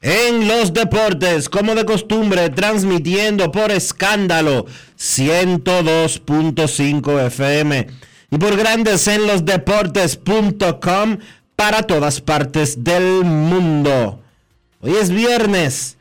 [0.00, 4.66] en los Deportes, como de costumbre, transmitiendo por escándalo
[4.98, 7.86] 102.5 FM
[8.30, 11.18] y por Grandes en los Deportes.com
[11.56, 14.20] para todas partes del mundo.
[14.80, 15.98] Hoy es viernes.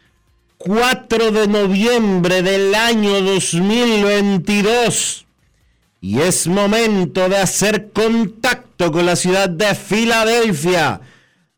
[0.57, 5.25] 4 de noviembre del año 2022
[6.01, 10.99] y es momento de hacer contacto con la ciudad de Filadelfia,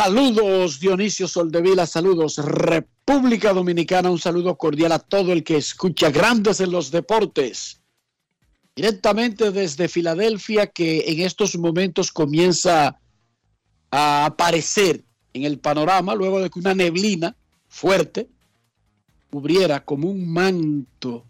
[0.00, 6.60] Saludos Dionisio Soldevila, saludos República Dominicana, un saludo cordial a todo el que escucha Grandes
[6.60, 7.80] en los Deportes.
[8.76, 13.00] Directamente desde Filadelfia, que en estos momentos comienza
[13.90, 17.34] a aparecer en el panorama luego de que una neblina
[17.66, 18.28] fuerte
[19.32, 21.26] cubriera como un manto,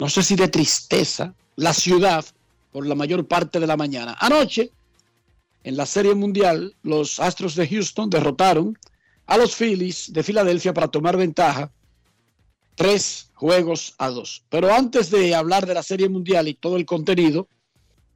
[0.00, 2.24] no sé si de tristeza, la ciudad
[2.72, 4.16] por la mayor parte de la mañana.
[4.18, 4.72] Anoche,
[5.64, 8.78] en la Serie Mundial, los Astros de Houston derrotaron
[9.26, 11.72] a los Phillies de Filadelfia para tomar ventaja
[12.74, 14.44] tres juegos a dos.
[14.48, 17.48] Pero antes de hablar de la Serie Mundial y todo el contenido,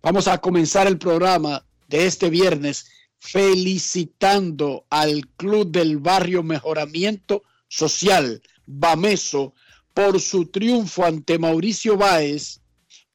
[0.03, 2.87] vamos a comenzar el programa de este viernes
[3.19, 9.55] felicitando al Club del Barrio Mejoramiento Social, Bameso,
[9.95, 12.61] por su triunfo ante Mauricio Báez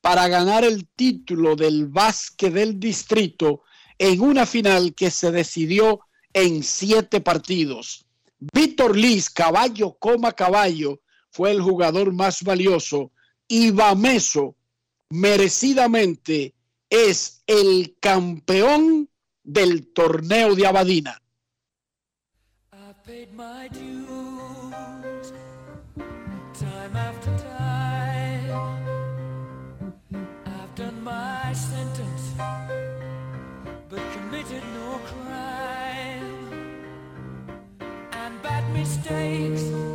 [0.02, 3.62] para ganar el título del básquet del distrito
[4.04, 6.00] en una final que se decidió
[6.34, 8.08] en siete partidos.
[8.52, 13.12] Víctor Liz, caballo coma caballo, fue el jugador más valioso
[13.48, 14.56] y Bameso
[15.12, 16.56] merecidamente
[16.90, 19.08] es el campeón
[19.44, 21.22] del torneo de Abadina.
[39.02, 39.91] Mistakes,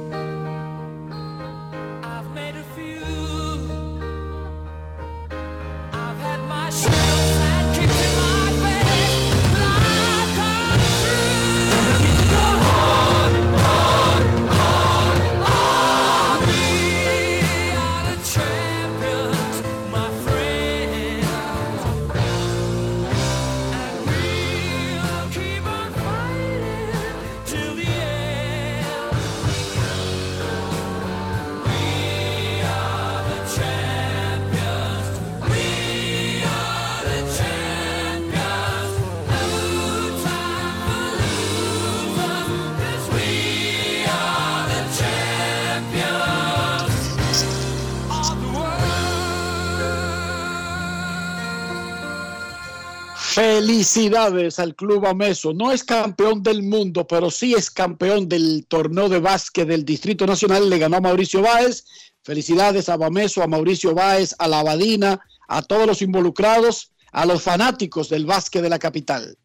[53.37, 55.53] Felicidades al Club Ameso.
[55.53, 60.27] No es campeón del mundo, pero sí es campeón del torneo de básquet del Distrito
[60.27, 60.71] Nacional.
[60.71, 61.85] Le ganó a Mauricio Báez.
[62.23, 67.43] Felicidades a Bameso, a Mauricio Báez, a la Abadina, a todos los involucrados, a los
[67.43, 69.37] fanáticos del básquet de la capital.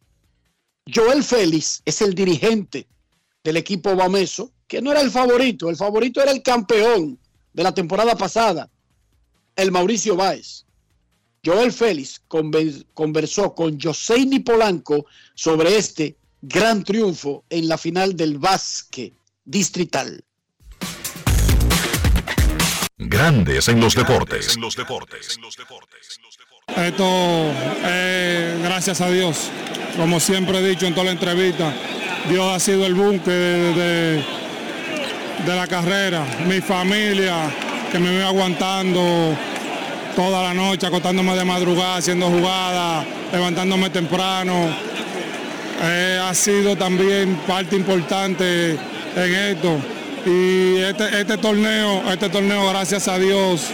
[0.87, 2.87] Joel Félix es el dirigente
[3.43, 7.19] del equipo Bameso, que no era el favorito, el favorito era el campeón
[7.51, 8.69] de la temporada pasada,
[9.57, 10.65] el Mauricio Báez.
[11.43, 12.21] Joel Félix
[12.93, 20.23] conversó con Joseini Polanco sobre este gran triunfo en la final del básquet distrital.
[22.99, 24.55] Grandes en los deportes.
[26.77, 27.03] Esto,
[27.85, 29.49] eh, gracias a Dios,
[29.97, 31.73] como siempre he dicho en toda la entrevista,
[32.29, 34.23] Dios ha sido el búnker de,
[35.43, 37.51] de la carrera, mi familia
[37.91, 39.35] que me viene aguantando
[40.15, 44.69] toda la noche, acostándome de madrugada, haciendo jugadas, levantándome temprano.
[45.83, 48.71] Eh, ha sido también parte importante
[49.15, 49.77] en esto.
[50.25, 53.67] Y este, este, torneo, este torneo, gracias a Dios,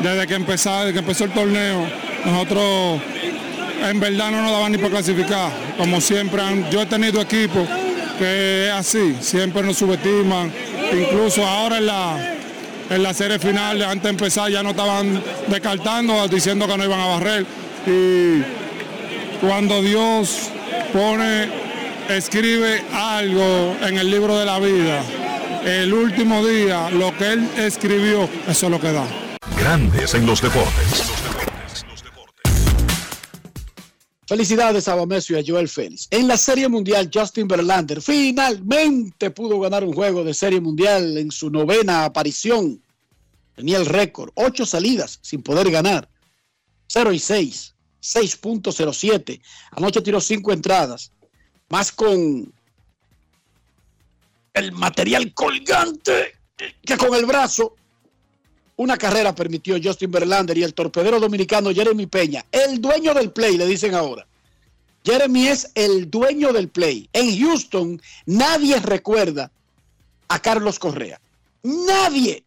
[0.00, 1.86] desde que, empezó, desde que empezó el torneo,
[2.24, 3.00] nosotros
[3.82, 5.50] en verdad no nos daban ni para clasificar.
[5.76, 7.68] Como siempre, yo he tenido equipos
[8.18, 10.52] que es así, siempre nos subestiman.
[10.92, 12.34] Incluso ahora en la,
[12.90, 17.00] en la serie final, antes de empezar, ya no estaban descartando, diciendo que no iban
[17.00, 17.46] a barrer.
[17.86, 18.42] Y
[19.40, 20.50] cuando Dios
[20.92, 21.48] pone,
[22.08, 25.02] escribe algo en el libro de la vida,
[25.64, 29.04] el último día, lo que Él escribió, eso es lo que da.
[29.56, 31.12] Grandes en los deportes.
[34.30, 36.06] Felicidades a Bameso y a Joel Félix.
[36.08, 41.32] En la Serie Mundial, Justin Verlander finalmente pudo ganar un juego de Serie Mundial en
[41.32, 42.80] su novena aparición.
[43.56, 46.08] Tenía el récord, ocho salidas sin poder ganar.
[46.86, 49.40] 0 y 6, 6.07.
[49.72, 51.10] Anoche tiró cinco entradas,
[51.68, 52.54] más con
[54.54, 56.34] el material colgante
[56.84, 57.74] que con el brazo.
[58.80, 63.58] Una carrera permitió Justin Verlander y el torpedero dominicano Jeremy Peña, el dueño del play,
[63.58, 64.26] le dicen ahora.
[65.04, 67.06] Jeremy es el dueño del play.
[67.12, 69.50] En Houston nadie recuerda
[70.28, 71.20] a Carlos Correa.
[71.62, 72.42] Nadie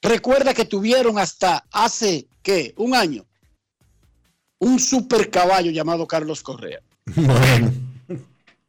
[0.00, 2.72] recuerda que tuvieron hasta hace, ¿qué?
[2.78, 3.26] Un año.
[4.60, 6.80] Un super caballo llamado Carlos Correa.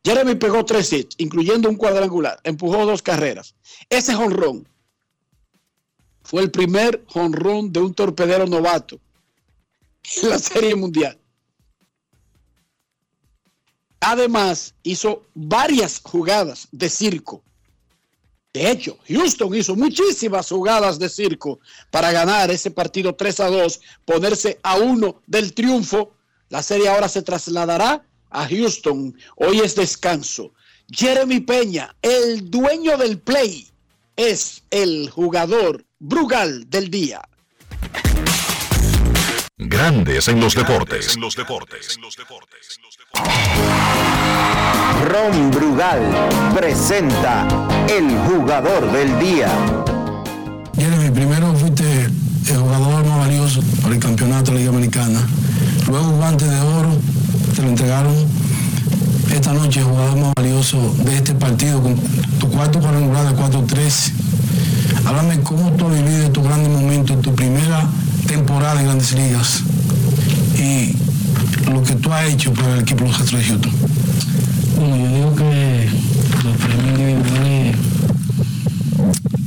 [0.04, 2.38] Jeremy pegó tres hits, incluyendo un cuadrangular.
[2.44, 3.56] Empujó dos carreras.
[3.90, 4.68] Ese jonrón
[6.24, 9.00] fue el primer jonrón de un torpedero novato
[10.22, 11.18] en la Serie Mundial.
[14.00, 17.42] Además, hizo varias jugadas de circo.
[18.54, 21.60] De hecho, Houston hizo muchísimas jugadas de circo
[21.90, 26.14] para ganar ese partido 3 a 2, ponerse a uno del triunfo.
[26.50, 29.18] La serie ahora se trasladará a Houston.
[29.38, 30.54] Hoy es descanso.
[30.92, 33.68] Jeremy Peña, el dueño del play,
[34.16, 37.22] es el jugador Brugal del día.
[39.58, 41.16] Grandes en los deportes.
[45.06, 46.02] Ron Brugal
[46.54, 47.48] presenta
[47.88, 49.50] el jugador del día.
[50.76, 51.86] Jeremy, primero fuiste
[52.50, 55.26] el jugador más valioso para el campeonato de la Liga Americana.
[55.88, 56.98] Luego guante de oro,
[57.56, 58.14] te lo entregaron
[59.34, 61.96] esta noche el jugador más valioso de este partido con
[62.40, 64.24] tu cuarto cuadrangular de 4-3
[65.06, 67.86] Háblame cómo tú vivido tu grande momento, tu primera
[68.26, 69.64] temporada en Grandes Ligas
[70.58, 70.96] y
[71.70, 73.72] lo que tú has hecho para el equipo los Astros de Houston.
[74.78, 75.90] Bueno, yo digo que
[76.46, 77.76] los premios individuales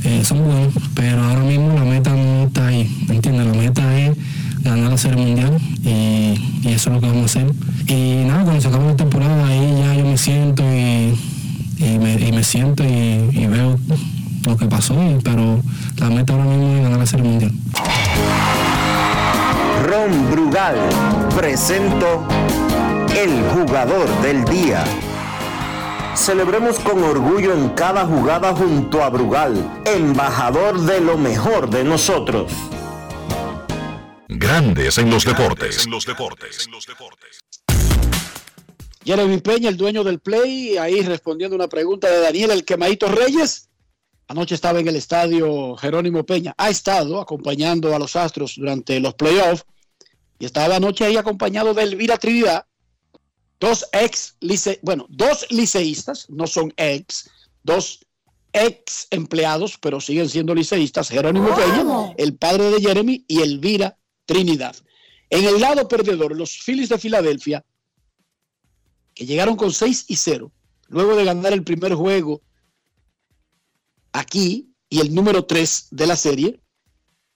[0.03, 3.47] eh, son buenos, pero ahora mismo la meta no está ahí, ¿me entiendes?
[3.47, 4.15] La meta es
[4.61, 7.51] ganar la Serie Mundial y, eso es lo que vamos a hacer.
[7.87, 11.17] Y nada, cuando se acaba la temporada ahí ya yo me siento y,
[11.97, 13.77] me, siento y veo
[14.47, 15.61] lo que pasó, pero
[15.97, 17.51] la meta ahora mismo es ganar la Serie Mundial.
[19.85, 20.75] Ron Brugal
[21.35, 22.25] presento
[23.15, 24.83] el jugador del día.
[26.15, 32.51] Celebremos con orgullo en cada jugada junto a Brugal, embajador de lo mejor de nosotros.
[34.27, 35.85] Grandes en los deportes.
[35.85, 36.67] En los deportes.
[39.05, 43.66] Jeremy Peña, el dueño del Play, ahí respondiendo una pregunta de Daniel El Quemadito Reyes.
[44.27, 46.53] Anoche estaba en el estadio Jerónimo Peña.
[46.57, 49.63] Ha estado acompañando a los Astros durante los playoffs
[50.39, 52.65] y estaba anoche ahí acompañado de Elvira Trinidad,
[53.59, 57.29] dos ex, lice, bueno, dos liceístas, no son ex,
[57.63, 58.05] dos
[58.53, 64.75] ex empleados, pero siguen siendo liceístas, Jerónimo Peña, el padre de Jeremy y Elvira Trinidad.
[65.29, 67.65] En el lado perdedor, los Phillies de Filadelfia
[69.13, 70.51] que llegaron con 6 y 0,
[70.89, 72.41] luego de ganar el primer juego
[74.11, 76.61] aquí y el número 3 de la serie,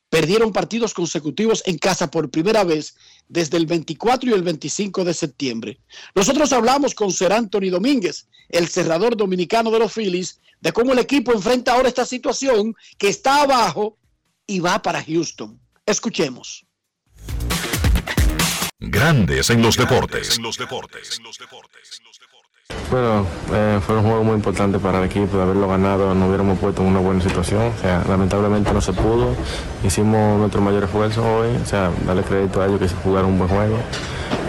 [0.10, 2.96] perdieron partidos consecutivos en casa por primera vez
[3.30, 5.80] desde el 24 y el 25 de septiembre.
[6.14, 11.00] Nosotros hablamos con Ser Anthony Domínguez, el cerrador dominicano de los Phillies, de cómo el
[11.00, 13.98] equipo enfrenta ahora esta situación que está abajo
[14.46, 15.60] y va para Houston.
[15.86, 16.66] Escuchemos.
[18.80, 20.40] Grandes en los deportes.
[22.90, 26.60] Bueno, eh, fue un juego muy importante para el equipo, de haberlo ganado no hubiéramos
[26.60, 29.30] puesto en una buena situación, o sea, lamentablemente no se pudo,
[29.84, 33.38] hicimos nuestro mayor esfuerzo hoy, o sea, darle crédito a ellos que se jugaron un
[33.38, 33.78] buen juego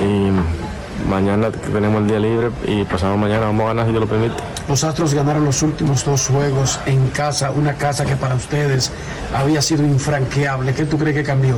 [0.01, 4.09] y mañana tenemos el día libre y pasado mañana vamos a ganar si Dios lo
[4.09, 4.35] permite.
[4.69, 8.93] Los Astros ganaron los últimos dos juegos en casa, una casa que para ustedes
[9.35, 10.73] había sido infranqueable.
[10.75, 11.57] ¿Qué tú crees que cambió?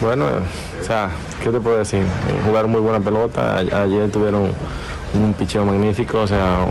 [0.00, 0.26] Bueno,
[0.80, 1.10] o sea,
[1.42, 2.02] ¿qué te puedo decir?
[2.46, 4.50] Jugaron muy buena pelota, ayer tuvieron
[5.14, 6.64] un picheo magnífico, o sea,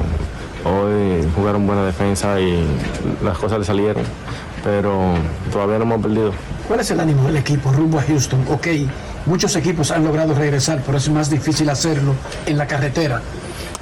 [0.66, 2.64] hoy jugaron buena defensa y
[3.24, 4.04] las cosas le salieron,
[4.64, 5.14] pero
[5.52, 6.32] todavía no hemos perdido.
[6.68, 8.46] ¿Cuál es el ánimo del equipo rumbo a Houston?
[8.50, 8.68] Ok,
[9.26, 13.22] muchos equipos han logrado regresar, pero es más difícil hacerlo en la carretera.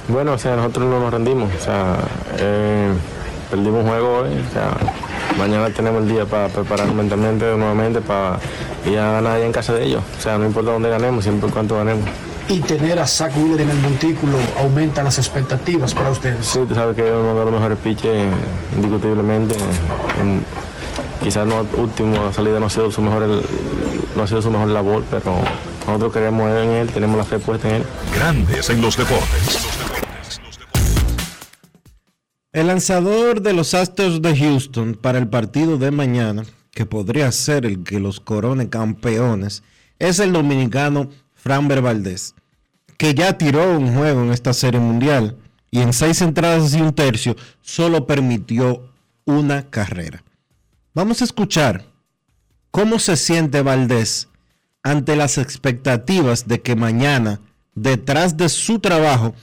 [0.08, 1.96] Bueno, o sea, nosotros no nos rendimos, o sea,
[2.38, 2.90] eh,
[3.50, 4.76] perdimos un juego hoy, o sea,
[5.38, 8.38] mañana tenemos el día para prepararnos mentalmente nuevamente para
[8.86, 11.48] ir a ganar allá en casa de ellos, o sea, no importa dónde ganemos, siempre
[11.48, 12.08] y cuánto ganemos.
[12.50, 16.44] Y tener a Zach Wheeler en el montículo aumenta las expectativas para ustedes.
[16.44, 18.26] Sí, tú sabes que es uno de los mejores pitches,
[18.74, 19.54] indiscutiblemente.
[20.20, 20.44] En-
[21.22, 23.42] quizás no último la salida no ha sido su mejor
[24.16, 25.36] no ha sido su mejor labor, pero
[25.86, 27.82] nosotros queremos en él, tenemos la fe puesta en él.
[28.14, 29.66] Grandes en los deportes.
[32.52, 36.42] El lanzador de los Astros de Houston para el partido de mañana,
[36.72, 39.62] que podría ser el que los corone campeones,
[40.00, 42.34] es el dominicano Framber Valdez,
[43.00, 45.38] que ya tiró un juego en esta serie mundial
[45.70, 48.92] y en seis entradas y un tercio solo permitió
[49.24, 50.22] una carrera.
[50.92, 51.86] Vamos a escuchar
[52.70, 54.28] cómo se siente Valdés
[54.82, 57.40] ante las expectativas de que mañana,
[57.74, 59.34] detrás de su trabajo,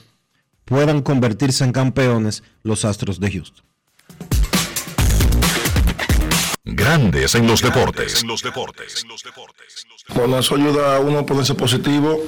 [0.64, 3.64] puedan convertirse en campeones los Astros de Houston.
[6.64, 8.24] Grandes en los deportes.
[10.14, 12.20] Bueno, eso ayuda a uno a ponerse positivo,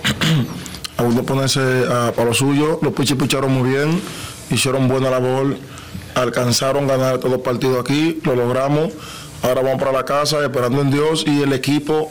[1.01, 2.79] a uno ponerse a, para lo suyo.
[2.83, 3.17] Los pichis
[3.49, 4.01] muy bien,
[4.51, 5.57] hicieron buena labor,
[6.15, 8.93] alcanzaron ganar todos los partidos aquí, lo logramos.
[9.43, 12.11] Ahora vamos para la casa esperando en Dios y el equipo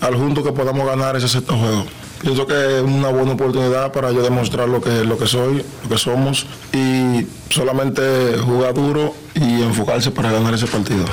[0.00, 1.84] al junto que podamos ganar ese sexto juego.
[2.22, 5.88] Pienso que es una buena oportunidad para yo demostrar lo que, lo que soy, lo
[5.88, 11.04] que somos y solamente jugar duro y enfocarse para ganar ese partido.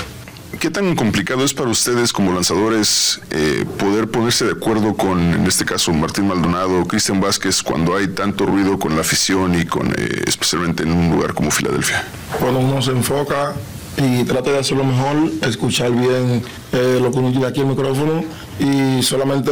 [0.60, 5.46] ¿Qué tan complicado es para ustedes como lanzadores eh, poder ponerse de acuerdo con, en
[5.46, 9.90] este caso, Martín Maldonado, Cristian Vázquez, cuando hay tanto ruido con la afición y con,
[9.92, 12.04] eh, especialmente en un lugar como Filadelfia?
[12.40, 13.54] Cuando uno se enfoca
[13.98, 17.68] y trata de hacer lo mejor, escuchar bien eh, lo que uno tiene aquí en
[17.68, 18.24] el micrófono
[18.60, 19.52] y solamente,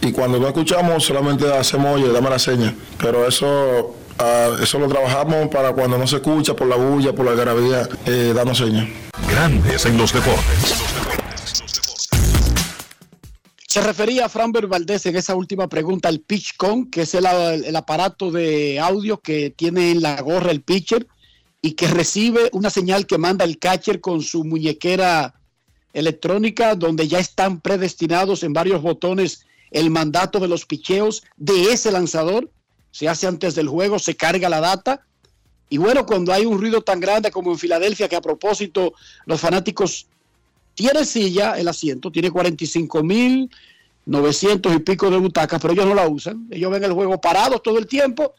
[0.00, 2.74] y cuando no escuchamos, solamente hacemos, oye, dame la seña.
[2.98, 7.24] Pero eso, ah, eso lo trabajamos para cuando no se escucha por la bulla, por
[7.24, 8.88] la algarabía, eh, darnos señas.
[9.28, 10.74] Grandes en los deportes.
[13.66, 17.74] Se refería a Framber Valdés en esa última pregunta al PitchCon, que es el, el
[17.74, 21.08] aparato de audio que tiene en la gorra el pitcher
[21.60, 25.34] y que recibe una señal que manda el catcher con su muñequera
[25.92, 31.90] electrónica, donde ya están predestinados en varios botones el mandato de los picheos de ese
[31.90, 32.50] lanzador.
[32.94, 35.04] Se hace antes del juego, se carga la data.
[35.68, 38.94] Y bueno, cuando hay un ruido tan grande como en Filadelfia, que a propósito
[39.26, 40.06] los fanáticos
[40.76, 43.50] tiene silla el asiento, tiene 45 mil
[44.06, 46.46] 900 y pico de butacas, pero ellos no la usan.
[46.52, 48.34] Ellos ven el juego parados todo el tiempo,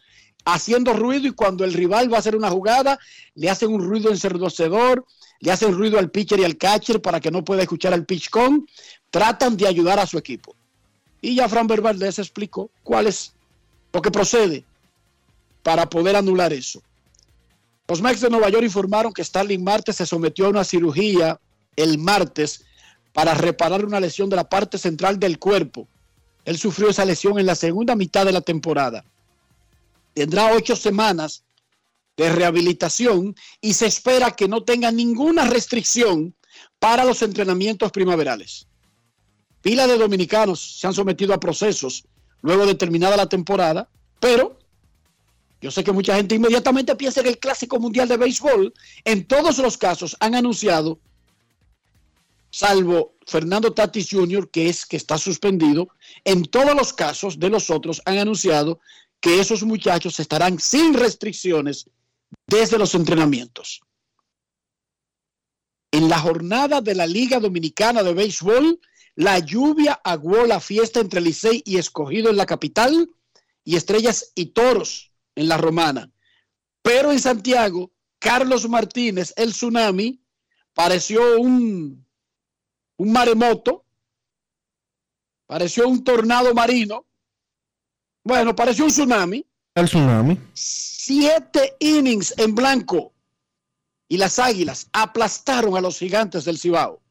[0.45, 2.97] haciendo ruido y cuando el rival va a hacer una jugada,
[3.33, 5.05] le hacen un ruido ensordecedor,
[5.41, 8.29] le hacen ruido al pitcher y al catcher para que no pueda escuchar al pitch
[8.29, 8.65] con,
[9.09, 10.55] tratan de ayudar a su equipo.
[11.19, 13.34] Y ya Fran Valdez explicó cuál es
[13.95, 14.65] lo que procede
[15.63, 16.81] para poder anular eso.
[17.87, 21.39] Los Mets de Nueva York informaron que Starling Marte se sometió a una cirugía
[21.77, 22.65] el martes
[23.13, 25.87] para reparar una lesión de la parte central del cuerpo.
[26.43, 29.05] Él sufrió esa lesión en la segunda mitad de la temporada.
[30.13, 31.43] Tendrá ocho semanas
[32.17, 36.35] de rehabilitación y se espera que no tenga ninguna restricción
[36.79, 38.67] para los entrenamientos primaverales.
[39.61, 42.03] Pila de dominicanos se han sometido a procesos
[42.45, 44.59] luego de terminada la temporada, pero
[45.59, 48.71] yo sé que mucha gente inmediatamente piensa en el Clásico Mundial de Béisbol.
[49.03, 50.99] En todos los casos han anunciado
[52.51, 55.87] salvo Fernando Tatis Jr., que es que está suspendido,
[56.23, 58.79] en todos los casos de los otros han anunciado
[59.19, 61.89] que esos muchachos estarán sin restricciones
[62.45, 63.81] desde los entrenamientos.
[65.91, 68.79] En la jornada de la Liga Dominicana de Béisbol,
[69.15, 73.09] la lluvia aguó la fiesta entre Licey y Escogido en la capital
[73.63, 76.11] y Estrellas y Toros en la Romana.
[76.81, 80.21] Pero en Santiago, Carlos Martínez, el tsunami,
[80.73, 82.05] pareció un,
[82.97, 83.85] un maremoto,
[85.45, 87.05] pareció un tornado marino.
[88.23, 89.45] Bueno, pareció un tsunami.
[89.75, 90.37] El tsunami.
[90.53, 93.13] Siete innings en blanco
[94.07, 97.01] y las Águilas aplastaron a los gigantes del Cibao.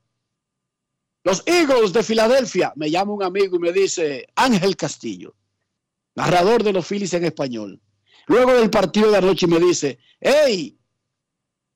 [1.24, 5.34] Los Eagles de Filadelfia, me llama un amigo y me dice Ángel Castillo,
[6.14, 7.80] narrador de los Phillies en español.
[8.26, 10.78] Luego del partido de anoche me dice, hey,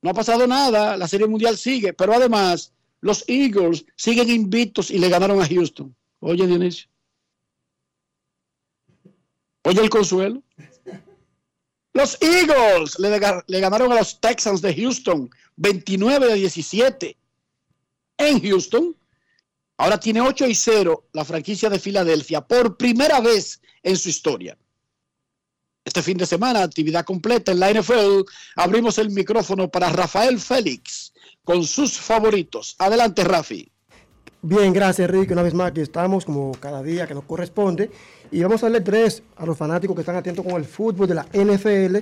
[0.02, 4.98] no ha pasado nada, la Serie Mundial sigue, pero además los Eagles siguen invictos y
[4.98, 5.96] le ganaron a Houston.
[6.20, 6.88] Oye, Dionisio.
[9.64, 10.42] Oye, el consuelo.
[11.94, 17.16] Los Eagles le, le, ganaron a los Texans de Houston 29 de 17
[18.18, 18.94] en Houston.
[19.78, 24.58] Ahora tiene 8 y 0 la franquicia de Filadelfia por primera vez en su historia.
[25.84, 28.22] Este fin de semana, actividad completa en la NFL.
[28.56, 32.76] Abrimos el micrófono para Rafael Félix con sus favoritos.
[32.78, 33.70] Adelante, Rafi.
[34.42, 35.32] Bien, gracias, Enrique.
[35.32, 37.90] Una vez más aquí estamos, como cada día que nos corresponde.
[38.30, 41.14] Y vamos a darle tres a los fanáticos que están atentos con el fútbol de
[41.14, 41.96] la NFL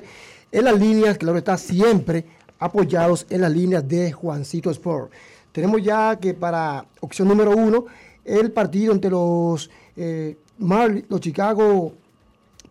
[0.53, 2.25] en las líneas, claro está, siempre
[2.59, 5.13] apoyados en las líneas de Juancito Sport.
[5.57, 7.87] Tenemos ya que para opción número uno,
[8.27, 11.95] el partido entre los, eh, los Chicago,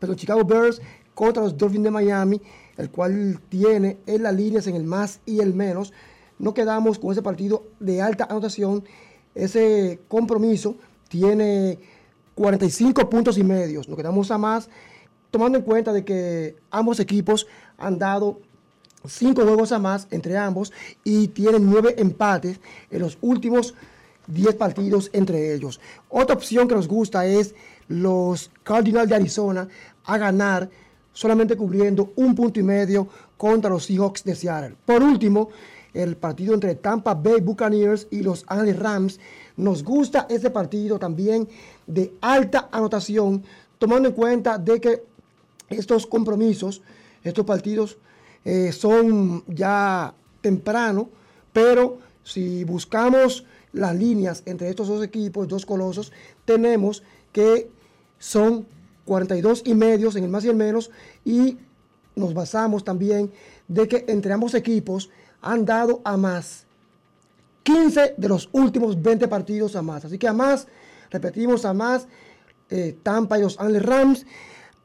[0.02, 0.80] los Chicago Bears
[1.16, 2.40] contra los Dolphins de Miami,
[2.78, 5.94] el cual tiene en las líneas en el más y el menos.
[6.38, 8.84] No quedamos con ese partido de alta anotación.
[9.34, 10.76] Ese compromiso
[11.10, 11.80] tiene
[12.36, 13.90] 45 puntos y medios.
[13.90, 14.70] Nos quedamos a más,
[15.32, 17.48] tomando en cuenta de que ambos equipos
[17.80, 18.42] han dado
[19.08, 20.72] cinco juegos a más entre ambos
[21.04, 22.60] y tienen nueve empates
[22.92, 23.74] en los últimos
[24.28, 25.80] 10 partidos entre ellos.
[26.10, 27.54] Otra opción que nos gusta es
[27.88, 29.68] los Cardinals de Arizona
[30.06, 30.70] a ganar
[31.14, 34.76] solamente cubriendo un punto y medio contra los Seahawks de Seattle.
[34.86, 35.50] Por último,
[35.96, 39.20] el partido entre Tampa Bay Buccaneers y los Angeles Rams.
[39.58, 41.48] Nos gusta ese partido también
[41.88, 43.44] de alta anotación,
[43.78, 45.04] tomando en cuenta de que
[45.70, 46.82] estos compromisos,
[47.24, 47.98] estos partidos
[48.46, 51.10] eh, son ya temprano,
[51.52, 56.14] pero si buscamos las líneas entre estos dos equipos, dos colosos,
[56.46, 57.04] tenemos
[57.34, 57.70] que
[58.18, 58.66] son
[59.04, 60.90] 42 y medios en el más y el menos
[61.26, 61.58] y
[62.16, 63.32] nos basamos también
[63.68, 65.10] de que entre ambos equipos
[65.42, 66.66] han dado a más
[67.64, 70.06] 15 de los últimos 20 partidos a más.
[70.06, 70.68] Así que a más
[71.16, 72.08] Repetimos a más
[72.70, 74.26] eh, Tampa y los Angeles Rams,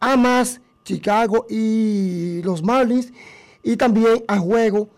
[0.01, 3.12] a más Chicago y los Marlins,
[3.62, 4.88] y también a juego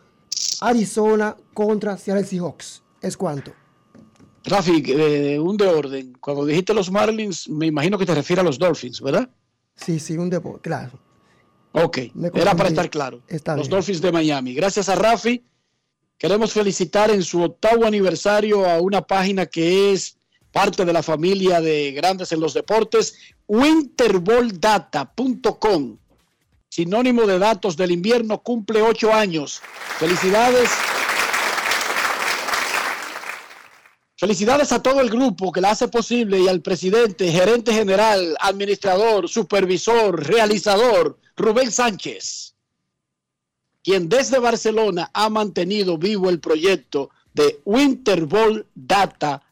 [0.61, 2.83] Arizona contra Seattle Seahawks.
[3.01, 3.53] ¿Es cuánto?
[4.44, 6.16] Rafi, eh, un de orden.
[6.20, 9.29] Cuando dijiste los Marlins, me imagino que te refieres a los Dolphins, ¿verdad?
[9.77, 10.98] Sí, sí, un de claro.
[11.72, 11.98] Ok,
[12.35, 13.22] era para estar claro.
[13.57, 14.55] los Dolphins de Miami.
[14.55, 15.44] Gracias a Rafi.
[16.18, 20.18] Queremos felicitar en su octavo aniversario a una página que es
[20.53, 25.98] parte de la familia de grandes en los deportes, winterballdata.com,
[26.72, 29.61] sinónimo de datos del invierno, cumple ocho años.
[29.98, 30.70] Felicidades.
[34.16, 39.28] Felicidades a todo el grupo que la hace posible y al presidente, gerente general, administrador,
[39.28, 42.54] supervisor, realizador, Rubén Sánchez,
[43.85, 49.42] quien desde Barcelona ha mantenido vivo el proyecto de Winterball Data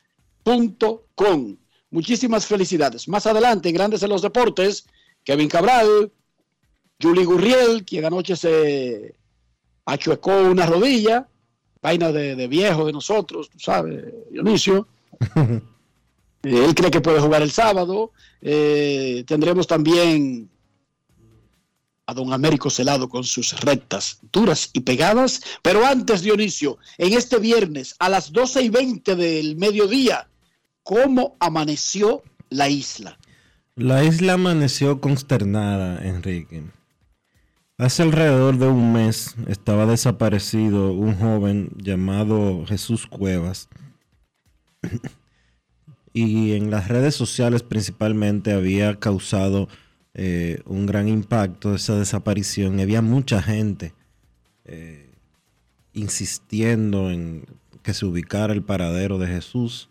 [0.43, 1.59] Com.
[1.91, 3.09] Muchísimas felicidades.
[3.09, 4.87] Más adelante, Grandes en los Deportes,
[5.23, 6.11] Kevin Cabral,
[7.01, 9.15] Julie Gurriel, quien anoche se
[9.85, 11.29] achuecó una rodilla,
[11.83, 14.87] vaina de, viejo de nosotros, tú sabes, Dionisio.
[16.43, 18.13] Él cree que puede jugar el sábado.
[18.41, 20.49] Eh, tendremos también
[22.07, 25.41] a don Américo Celado con sus rectas duras y pegadas.
[25.63, 30.29] Pero antes, Dionisio, en este viernes a las 12 y 20 del mediodía,
[30.83, 33.19] cómo amaneció la isla.
[33.77, 36.65] La isla amaneció consternada, Enrique.
[37.81, 43.71] Hace alrededor de un mes estaba desaparecido un joven llamado Jesús Cuevas.
[46.13, 49.67] y en las redes sociales principalmente había causado
[50.13, 52.81] eh, un gran impacto esa desaparición.
[52.81, 53.95] Había mucha gente
[54.67, 55.15] eh,
[55.95, 57.47] insistiendo en
[57.83, 59.89] que se ubicara el paradero de Jesús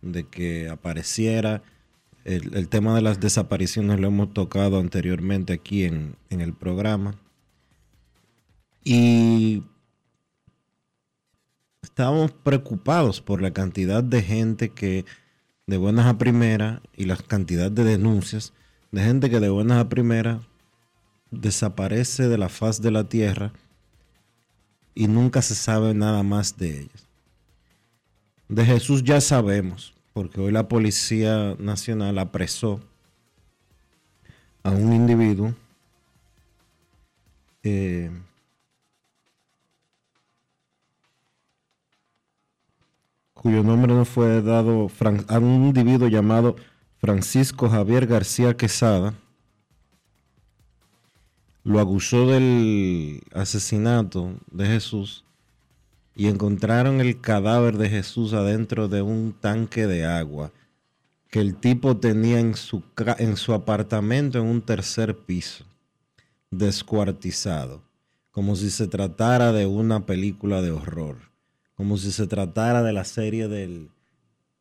[0.00, 1.62] de que apareciera.
[2.24, 7.14] El, tema de las desapariciones lo hemos tocado anteriormente aquí en, en el programa.
[8.84, 9.62] Y
[11.82, 15.04] estábamos preocupados por la cantidad de gente que
[15.66, 18.52] de buenas a primeras y la cantidad de denuncias
[18.90, 20.40] de gente que de buenas a primeras
[21.30, 23.52] desaparece de la faz de la tierra
[24.94, 27.06] y nunca se sabe nada más de ellas.
[28.48, 32.80] De Jesús ya sabemos, porque hoy la Policía Nacional apresó
[34.64, 35.54] a un individuo
[37.62, 38.10] eh,
[43.32, 44.88] cuyo nombre no fue dado
[45.28, 46.56] a un individuo llamado
[46.96, 49.14] Francisco Javier García Quesada.
[51.62, 55.27] Lo acusó del asesinato de Jesús
[56.18, 60.52] y encontraron el cadáver de Jesús adentro de un tanque de agua
[61.30, 62.82] que el tipo tenía en su,
[63.18, 65.64] en su apartamento en un tercer piso,
[66.50, 67.82] descuartizado,
[68.32, 71.18] como si se tratara de una película de horror,
[71.76, 73.90] como si se tratara de la serie del,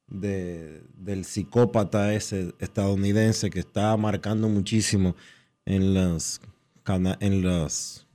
[0.07, 5.15] de- del psicópata ese estadounidense que está marcando muchísimo
[5.65, 6.39] en las,
[7.19, 8.05] en las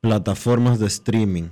[0.00, 1.50] plataformas de streaming.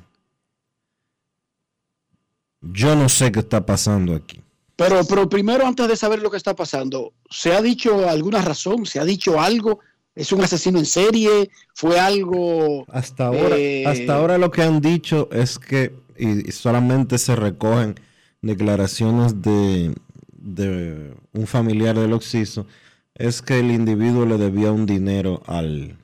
[2.60, 4.40] Yo no sé qué está pasando aquí.
[4.76, 8.86] Pero, pero primero, antes de saber lo que está pasando, ¿se ha dicho alguna razón?
[8.86, 9.80] ¿Se ha dicho algo?
[10.14, 11.50] ¿Es un asesino en serie?
[11.74, 12.84] ¿Fue algo...?
[12.88, 17.36] Hasta ahora, eh, hasta ahora lo que han dicho es que y, y solamente se
[17.36, 17.94] recogen
[18.42, 19.94] declaraciones de,
[20.32, 22.66] de un familiar del occiso,
[23.14, 25.96] es que el individuo le debía un dinero al,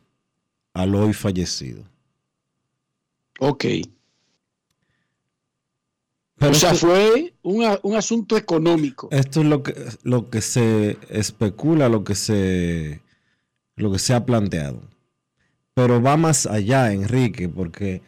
[0.73, 1.85] al hoy fallecido.
[3.41, 3.65] Ok.
[6.45, 9.09] Pero o sea, esto- fue un, un asunto económico.
[9.11, 13.01] Esto es lo que, lo que se especula, lo que se,
[13.77, 14.81] lo que se ha planteado.
[15.75, 18.03] Pero va más allá, Enrique, porque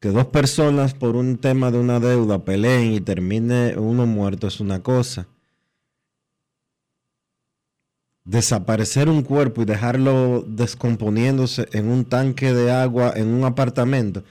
[0.00, 4.58] que dos personas por un tema de una deuda peleen y termine uno muerto es
[4.58, 5.28] una cosa.
[8.24, 14.22] Desaparecer un cuerpo y dejarlo descomponiéndose en un tanque de agua en un apartamento,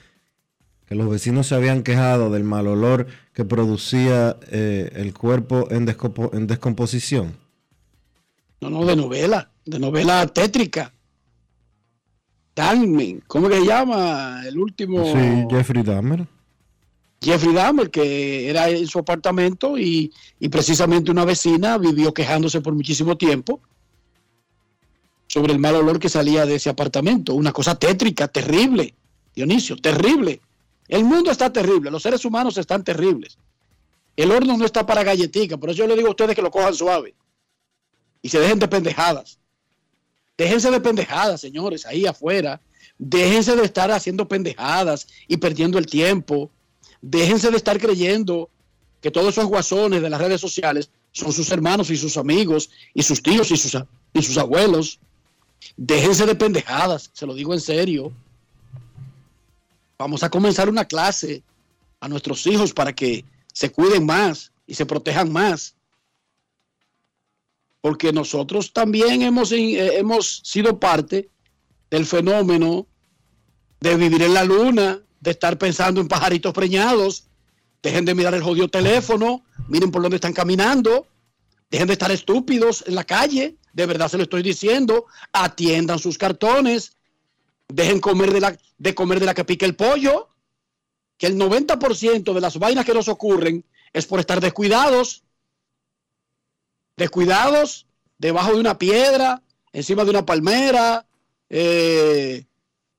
[0.92, 5.86] que los vecinos se habían quejado del mal olor que producía eh, el cuerpo en,
[5.86, 7.34] descompo- en descomposición.
[8.60, 10.92] No, no, de novela, de novela tétrica.
[12.54, 14.42] Dahmer, ¿cómo que se llama?
[14.46, 15.02] El último...
[15.06, 16.26] Sí, Jeffrey Dahmer.
[17.22, 22.74] Jeffrey Dahmer, que era en su apartamento y, y precisamente una vecina vivió quejándose por
[22.74, 23.62] muchísimo tiempo
[25.26, 27.32] sobre el mal olor que salía de ese apartamento.
[27.32, 28.94] Una cosa tétrica, terrible,
[29.34, 30.42] Dionisio, terrible.
[30.92, 33.38] El mundo está terrible, los seres humanos están terribles.
[34.14, 36.50] El horno no está para galletica, por eso yo le digo a ustedes que lo
[36.50, 37.14] cojan suave
[38.20, 39.38] y se dejen de pendejadas.
[40.36, 42.60] Déjense de pendejadas, señores, ahí afuera.
[42.98, 46.50] Déjense de estar haciendo pendejadas y perdiendo el tiempo.
[47.00, 48.50] Déjense de estar creyendo
[49.00, 53.02] que todos esos guasones de las redes sociales son sus hermanos y sus amigos y
[53.02, 54.98] sus tíos y sus, y sus abuelos.
[55.74, 58.12] Déjense de pendejadas, se lo digo en serio.
[60.02, 61.44] Vamos a comenzar una clase
[62.00, 65.76] a nuestros hijos para que se cuiden más y se protejan más.
[67.80, 71.30] Porque nosotros también hemos, eh, hemos sido parte
[71.88, 72.88] del fenómeno
[73.78, 77.28] de vivir en la luna, de estar pensando en pajaritos preñados.
[77.80, 81.06] Dejen de mirar el jodido teléfono, miren por dónde están caminando,
[81.70, 86.18] dejen de estar estúpidos en la calle, de verdad se lo estoy diciendo, atiendan sus
[86.18, 86.96] cartones,
[87.72, 90.28] dejen comer de la, de comer de la que pica el pollo,
[91.16, 95.22] que el 90% de las vainas que nos ocurren es por estar descuidados,
[96.96, 97.86] descuidados,
[98.18, 101.06] debajo de una piedra, encima de una palmera,
[101.48, 102.44] eh,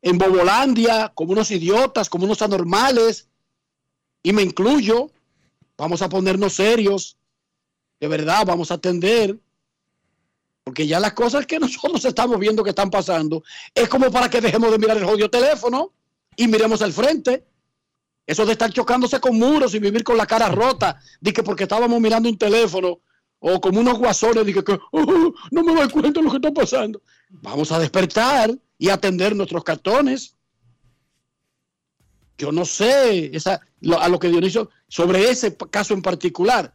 [0.01, 3.29] en Bobolandia, como unos idiotas, como unos anormales,
[4.21, 5.12] y me incluyo,
[5.77, 7.17] vamos a ponernos serios,
[7.99, 9.39] de verdad, vamos a atender,
[10.63, 14.41] porque ya las cosas que nosotros estamos viendo que están pasando, es como para que
[14.41, 15.93] dejemos de mirar el jodido teléfono
[16.36, 17.45] y miremos al frente.
[18.26, 21.63] Eso de estar chocándose con muros y vivir con la cara rota, de que porque
[21.63, 23.02] estábamos mirando un teléfono
[23.39, 26.38] o como unos guasones, de que, que, "Oh, no me doy cuenta de lo que
[26.38, 27.02] está pasando.
[27.30, 30.38] Vamos a despertar y atender nuestros cartones.
[32.38, 33.60] Yo no sé esa,
[33.99, 36.73] a lo que Dionisio, sobre ese caso en particular,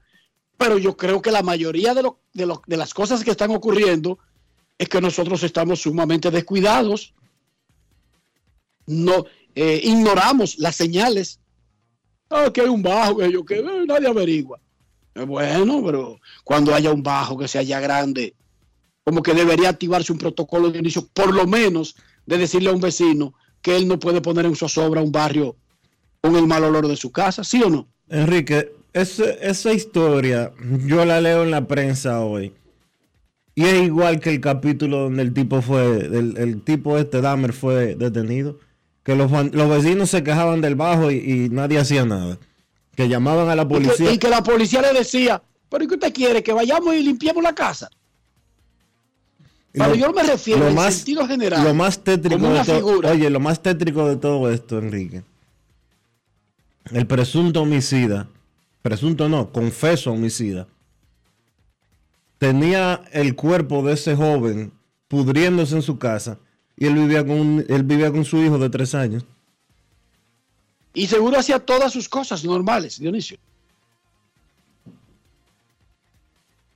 [0.59, 3.51] pero yo creo que la mayoría de, lo- de, lo- de las cosas que están
[3.53, 4.18] ocurriendo
[4.77, 7.14] es que nosotros estamos sumamente descuidados.
[8.87, 11.40] No, eh, ignoramos las señales.
[12.31, 14.61] Ah, que hay un bajo, que yo, que eh, nadie averigua.
[15.14, 18.35] Eh, Bueno, pero cuando haya un bajo que sea ya grande,
[19.05, 22.81] como que debería activarse un protocolo de inicio, por lo menos de decirle a un
[22.81, 25.57] vecino que él no puede poner en su sobra un barrio
[26.21, 27.88] con el mal olor de su casa, ¿sí o no?
[28.09, 30.52] Enrique, esa historia
[30.87, 32.52] yo la leo en la prensa hoy.
[33.54, 37.96] Y es igual que el capítulo donde el tipo fue, el, tipo este Dahmer fue
[37.96, 38.61] detenido.
[39.02, 39.32] Que los,
[39.68, 42.38] vecinos se quejaban del bajo y, nadie hacía nada.
[42.94, 44.12] Que llamaban a la policía.
[44.12, 46.42] Y que, la policía le decía, pero ¿y qué usted quiere?
[46.42, 47.90] Que vayamos y limpiemos la casa.
[49.72, 51.64] Pero yo me refiero en sentido general.
[51.64, 55.24] Lo más tétrico de todo, oye, lo más tétrico de todo esto, Enrique.
[56.92, 58.28] El presunto homicida,
[58.82, 60.66] presunto no, confeso homicida,
[62.38, 64.72] tenía el cuerpo de ese joven
[65.08, 66.38] pudriéndose en su casa
[66.76, 69.24] y él vivía con, él vivía con su hijo de tres años.
[70.94, 73.38] Y seguro hacía todas sus cosas normales, Dionisio.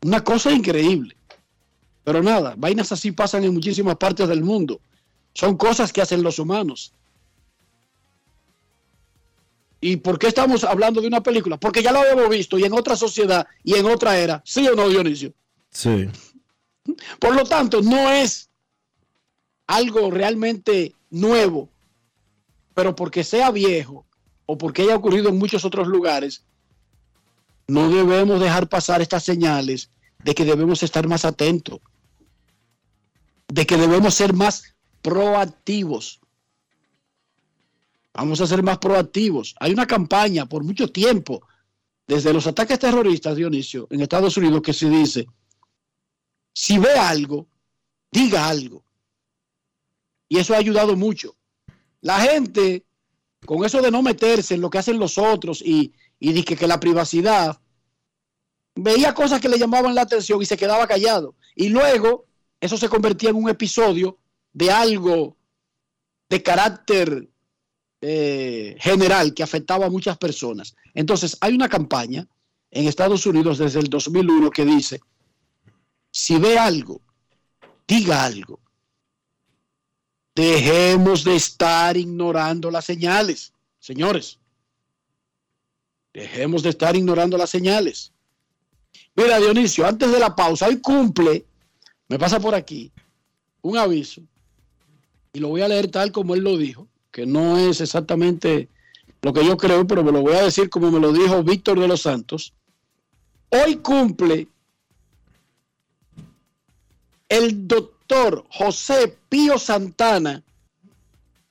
[0.02, 1.16] Una cosa increíble.
[2.04, 4.80] Pero nada, vainas así pasan en muchísimas partes del mundo.
[5.34, 6.92] Son cosas que hacen los humanos.
[9.84, 11.58] ¿Y por qué estamos hablando de una película?
[11.58, 14.40] Porque ya lo habíamos visto y en otra sociedad y en otra era.
[14.46, 15.34] ¿Sí o no, Dionisio?
[15.70, 16.08] Sí.
[17.18, 18.48] Por lo tanto, no es
[19.66, 21.68] algo realmente nuevo,
[22.74, 24.06] pero porque sea viejo
[24.46, 26.44] o porque haya ocurrido en muchos otros lugares,
[27.66, 29.90] no debemos dejar pasar estas señales
[30.22, 31.80] de que debemos estar más atentos,
[33.48, 36.20] de que debemos ser más proactivos.
[38.14, 39.54] Vamos a ser más proactivos.
[39.58, 41.46] Hay una campaña por mucho tiempo,
[42.06, 45.26] desde los ataques terroristas, Dionisio, en Estados Unidos, que se dice,
[46.52, 47.46] si ve algo,
[48.10, 48.84] diga algo.
[50.28, 51.36] Y eso ha ayudado mucho.
[52.00, 52.84] La gente,
[53.46, 56.66] con eso de no meterse en lo que hacen los otros y, y que, que
[56.66, 57.60] la privacidad,
[58.74, 61.34] veía cosas que le llamaban la atención y se quedaba callado.
[61.54, 62.26] Y luego
[62.60, 64.18] eso se convertía en un episodio
[64.52, 65.36] de algo
[66.28, 67.31] de carácter
[68.04, 70.74] eh, general que afectaba a muchas personas.
[70.92, 72.26] Entonces, hay una campaña
[72.72, 75.00] en Estados Unidos desde el 2001 que dice,
[76.10, 77.00] si ve algo,
[77.86, 78.58] diga algo.
[80.34, 84.40] Dejemos de estar ignorando las señales, señores.
[86.12, 88.12] Dejemos de estar ignorando las señales.
[89.14, 91.46] Mira, Dionisio, antes de la pausa, hoy cumple,
[92.08, 92.90] me pasa por aquí,
[93.60, 94.22] un aviso,
[95.32, 98.68] y lo voy a leer tal como él lo dijo, que no es exactamente
[99.20, 101.78] lo que yo creo, pero me lo voy a decir como me lo dijo Víctor
[101.78, 102.54] de los Santos.
[103.50, 104.48] Hoy cumple
[107.28, 110.42] el doctor José Pío Santana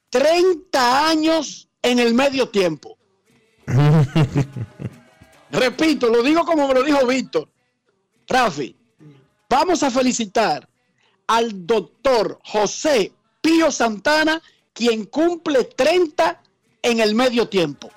[0.10, 2.97] 30 años en el medio tiempo.
[5.52, 7.50] Repito, lo digo como me lo dijo Víctor.
[8.28, 8.76] Rafi,
[9.50, 10.67] vamos a felicitar
[11.28, 14.41] al doctor José Pío Santana,
[14.73, 16.41] quien cumple 30
[16.81, 17.91] en el medio tiempo.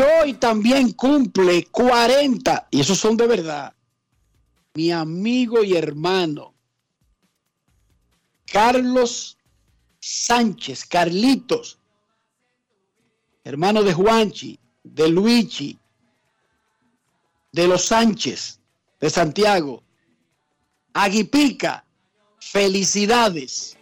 [0.00, 3.74] Hoy también cumple 40, y esos son de verdad,
[4.74, 6.54] mi amigo y hermano,
[8.46, 9.38] Carlos
[10.00, 11.78] Sánchez, Carlitos,
[13.44, 15.78] hermano de Juanchi, de Luigi,
[17.52, 18.60] de los Sánchez,
[19.00, 19.82] de Santiago,
[20.92, 21.84] Aguipica,
[22.38, 23.73] felicidades.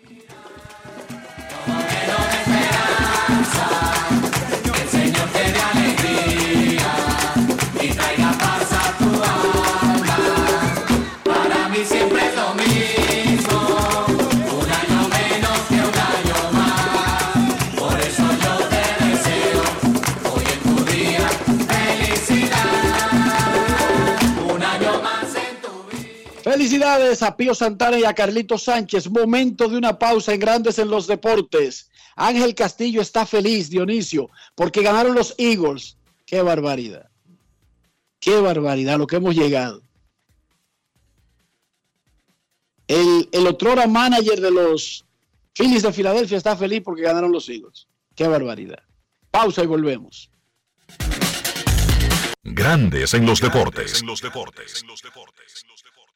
[26.82, 29.08] Felicidades a Pío Santana y a Carlito Sánchez.
[29.08, 31.88] Momento de una pausa en Grandes en los Deportes.
[32.16, 35.96] Ángel Castillo está feliz, Dionisio, porque ganaron los Eagles.
[36.26, 37.08] Qué barbaridad.
[38.18, 39.80] Qué barbaridad lo que hemos llegado.
[42.88, 45.04] El, el otro manager de los
[45.54, 47.86] Phillies de Filadelfia está feliz porque ganaron los Eagles.
[48.16, 48.82] Qué barbaridad.
[49.30, 50.32] Pausa y volvemos.
[52.42, 54.00] Grandes en los deportes.
[54.00, 54.84] En los deportes.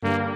[0.02, 0.35] Llora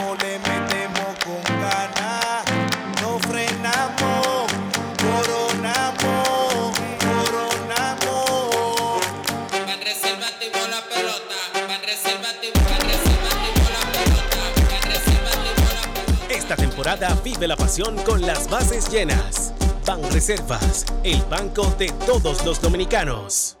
[17.23, 19.53] vive la pasión con las bases llenas.
[19.85, 23.60] Ban Reservas, el banco de todos los dominicanos.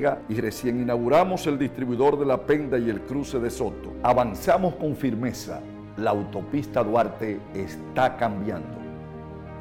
[0.29, 3.93] y recién inauguramos el distribuidor de La Penda y el cruce de Soto.
[4.03, 5.61] Avanzamos con firmeza.
[5.97, 8.79] La autopista Duarte está cambiando.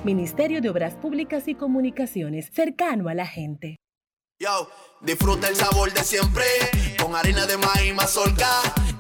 [0.05, 3.77] Ministerio de Obras Públicas y Comunicaciones, cercano a la gente.
[4.39, 4.69] Yo,
[5.03, 6.45] disfruta el sabor de siempre
[7.03, 8.47] con harina de maíz mazorca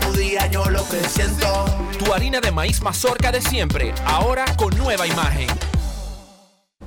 [0.00, 1.64] Tu día, yo lo que siento.
[1.98, 5.48] Tu harina de maíz mazorca de siempre, ahora con nueva imagen.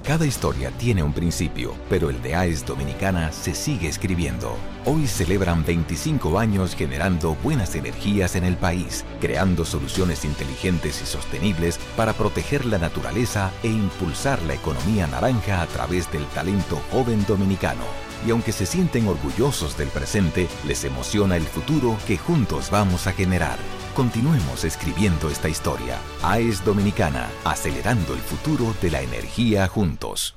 [0.06, 4.56] Cada historia tiene un principio, pero el de AES Dominicana se sigue escribiendo.
[4.86, 11.80] Hoy celebran 25 años generando buenas energías en el país, creando soluciones inteligentes y sostenibles
[11.98, 18.06] para proteger la naturaleza e impulsar la economía naranja a través del talento joven dominicano.
[18.26, 23.14] Y aunque se sienten orgullosos del presente, les emociona el futuro que juntos vamos a
[23.14, 23.60] generar.
[23.96, 25.98] Continuemos escribiendo esta historia.
[26.24, 30.36] AES Dominicana, acelerando el futuro de la energía juntos.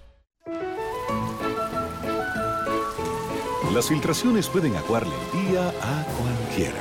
[3.72, 6.81] Las filtraciones pueden aguarle el día a cualquiera.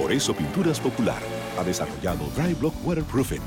[0.00, 1.22] Por eso Pinturas Popular
[1.58, 3.42] ha desarrollado Dry Block Waterproofing,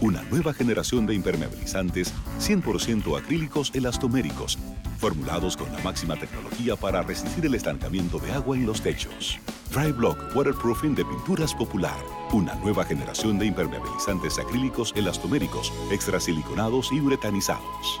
[0.00, 4.58] una nueva generación de impermeabilizantes 100% acrílicos elastoméricos,
[4.98, 9.38] formulados con la máxima tecnología para resistir el estancamiento de agua en los techos.
[9.72, 11.98] Dry Block Waterproofing de Pinturas Popular,
[12.32, 18.00] una nueva generación de impermeabilizantes acrílicos elastoméricos, extrasiliconados y uretanizados.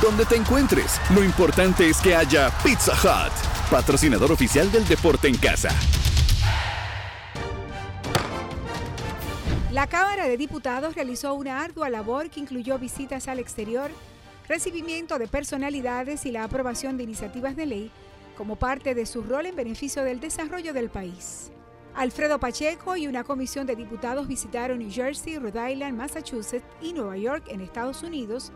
[0.00, 5.36] Donde te encuentres, lo importante es que haya Pizza Hut, patrocinador oficial del deporte en
[5.36, 5.68] casa.
[9.70, 13.90] La Cámara de Diputados realizó una ardua labor que incluyó visitas al exterior,
[14.48, 17.90] recibimiento de personalidades y la aprobación de iniciativas de ley
[18.38, 21.52] como parte de su rol en beneficio del desarrollo del país.
[21.94, 27.18] Alfredo Pacheco y una comisión de diputados visitaron New Jersey, Rhode Island, Massachusetts y Nueva
[27.18, 28.50] York en Estados Unidos,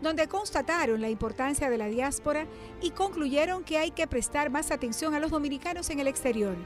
[0.00, 2.46] donde constataron la importancia de la diáspora
[2.80, 6.56] y concluyeron que hay que prestar más atención a los dominicanos en el exterior.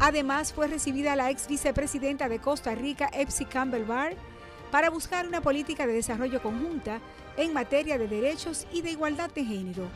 [0.00, 4.16] Además, fue recibida la ex vicepresidenta de Costa Rica, Epsi Campbell Barr,
[4.70, 7.00] para buscar una política de desarrollo conjunta
[7.36, 9.88] en materia de derechos y de igualdad de género.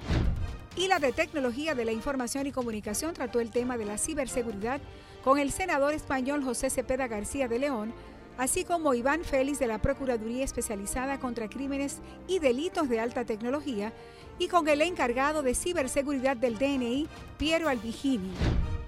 [0.76, 4.80] Y la de Tecnología de la Información y Comunicación trató el tema de la ciberseguridad
[5.24, 7.92] con el senador español José Cepeda García de León,
[8.38, 13.92] así como Iván Félix de la Procuraduría Especializada contra Crímenes y Delitos de Alta Tecnología,
[14.38, 18.32] y con el encargado de ciberseguridad del DNI, Piero Albigini.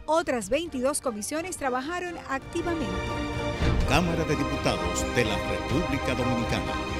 [0.07, 2.87] Otras 22 comisiones trabajaron activamente.
[3.89, 7.00] Cámara de Diputados de la República Dominicana.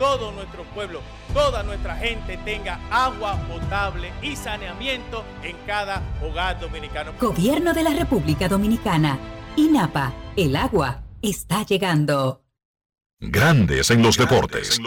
[0.00, 1.02] todo nuestro pueblo,
[1.34, 7.12] toda nuestra gente tenga agua potable y saneamiento en cada hogar dominicano.
[7.20, 9.18] Gobierno de la República Dominicana.
[9.56, 12.42] INAPA, el agua está llegando.
[13.20, 14.80] Grandes en los deportes.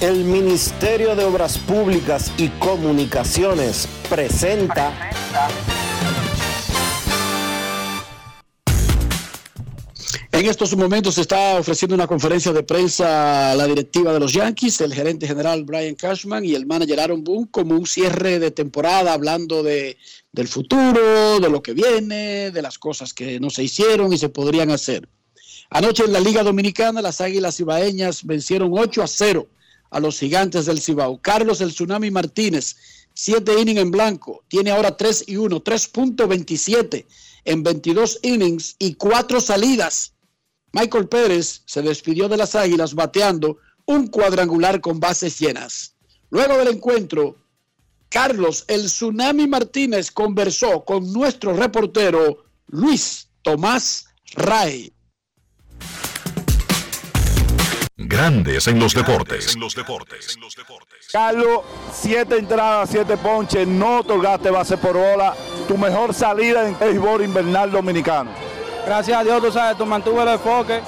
[0.00, 5.10] El Ministerio de Obras Públicas y Comunicaciones presenta
[10.38, 14.32] En estos momentos se está ofreciendo una conferencia de prensa a la directiva de los
[14.32, 18.52] Yankees, el gerente general Brian Cashman y el manager Aaron Boone como un cierre de
[18.52, 19.98] temporada hablando de,
[20.30, 24.28] del futuro, de lo que viene, de las cosas que no se hicieron y se
[24.28, 25.08] podrían hacer.
[25.70, 29.48] Anoche en la Liga Dominicana las Águilas Cibaeñas vencieron 8 a 0
[29.90, 31.20] a los Gigantes del Cibao.
[31.20, 32.76] Carlos el Tsunami Martínez,
[33.12, 37.06] 7 innings en blanco, tiene ahora 3 y 1, 3.27
[37.44, 40.12] en 22 innings y 4 salidas.
[40.78, 45.96] Michael Pérez se despidió de las Águilas bateando un cuadrangular con bases llenas.
[46.30, 47.36] Luego del encuentro,
[48.08, 54.92] Carlos el Tsunami Martínez conversó con nuestro reportero Luis Tomás Ray.
[57.96, 59.56] Grandes en los deportes.
[61.12, 61.60] Carlos,
[61.92, 65.34] siete entradas, siete ponches, no otorgaste base por bola,
[65.66, 68.57] tu mejor salida en el béisbol invernal dominicano.
[68.88, 70.80] Gracias a Dios, tú sabes, tú mantuve el enfoque,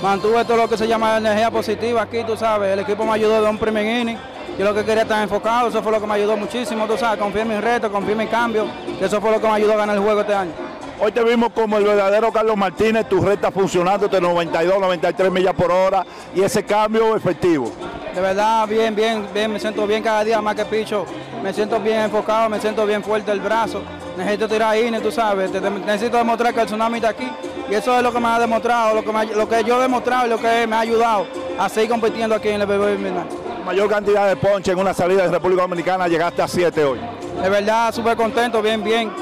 [0.00, 3.42] mantuve todo lo que se llama energía positiva aquí, tú sabes, el equipo me ayudó
[3.42, 4.16] de un primer inning,
[4.56, 7.18] yo lo que quería estar enfocado, eso fue lo que me ayudó muchísimo, tú sabes,
[7.18, 8.64] confié en mi reto, confié en mi cambio,
[9.00, 10.52] y eso fue lo que me ayudó a ganar el juego este año.
[11.00, 15.54] Hoy te vimos como el verdadero Carlos Martínez, tu recta funcionando de 92, 93 millas
[15.54, 16.06] por hora
[16.36, 17.72] y ese cambio efectivo.
[18.14, 21.06] De verdad, bien, bien, bien, me siento bien cada día más que picho,
[21.42, 23.82] me siento bien enfocado, me siento bien fuerte el brazo,
[24.18, 27.28] necesito tirar ahí, tú sabes, te- te- necesito demostrar que el tsunami está aquí
[27.70, 29.82] y eso es lo que me ha demostrado, lo que, me lo que yo he
[29.82, 31.26] demostrado y lo que me ha ayudado
[31.58, 33.64] a seguir compitiendo aquí en el BBB.
[33.64, 36.98] Mayor cantidad de ponche en una salida de República Dominicana, llegaste a 7 hoy.
[37.42, 39.12] De verdad, súper contento, bien, bien,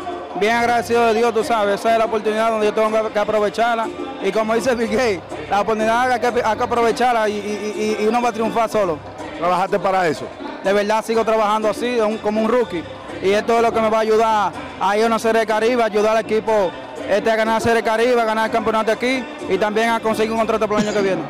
[0.41, 3.89] bien agradecido de Dios, tú sabes, esa es la oportunidad donde yo tengo que- aprovecharla
[4.23, 5.21] y como dice Piqué,
[5.51, 8.69] la oportunidad hay que, hay que aprovecharla y, y- y- y uno va a triunfar
[8.71, 8.99] solo.
[9.39, 10.27] ¿Trabajaste para eso?
[10.65, 12.83] De verdad sigo trabajando así, un- como un rookie
[13.23, 15.47] y esto es lo que me va a ayudar a ir a una serie de
[15.47, 16.71] Caribe, ayudar al equipo
[17.09, 20.01] este a ganar la serie de Caribe, a ganar el campeonato aquí y también a
[20.01, 21.23] conseguir un contrato para el año que viene.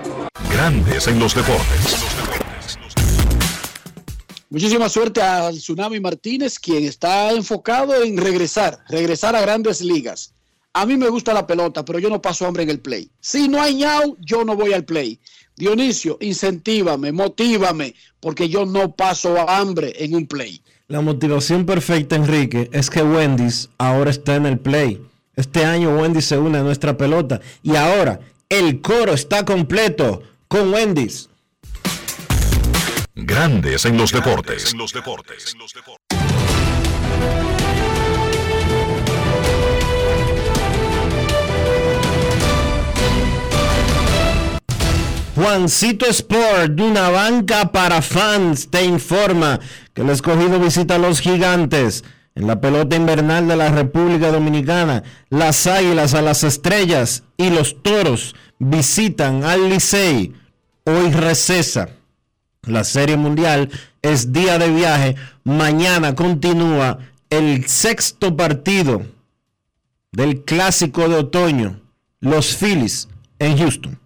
[0.50, 2.16] Grandes en los deportes.
[4.48, 10.32] Muchísima suerte al Tsunami Martínez, quien está enfocado en regresar, regresar a grandes ligas.
[10.72, 13.10] A mí me gusta la pelota, pero yo no paso hambre en el play.
[13.20, 15.18] Si no hay ñau, yo no voy al play.
[15.56, 20.62] Dionisio, incentívame, motívame, porque yo no paso hambre en un play.
[20.88, 25.04] La motivación perfecta, Enrique, es que Wendy's ahora está en el play.
[25.34, 30.72] Este año Wendy's se une a nuestra pelota y ahora el coro está completo con
[30.72, 31.28] Wendy's.
[33.16, 34.72] Grandes en los deportes.
[34.72, 35.56] En los deportes.
[45.36, 49.60] Juancito Sport, de una banca para fans, te informa
[49.92, 55.02] que el escogido visita a los gigantes en la pelota invernal de la República Dominicana.
[55.28, 60.32] Las águilas a las estrellas y los toros visitan al Licey.
[60.84, 61.90] Hoy recesa.
[62.62, 63.68] La Serie Mundial
[64.00, 65.16] es día de viaje.
[65.44, 69.02] Mañana continúa el sexto partido
[70.12, 71.82] del Clásico de Otoño.
[72.20, 74.05] Los Phillies en Houston.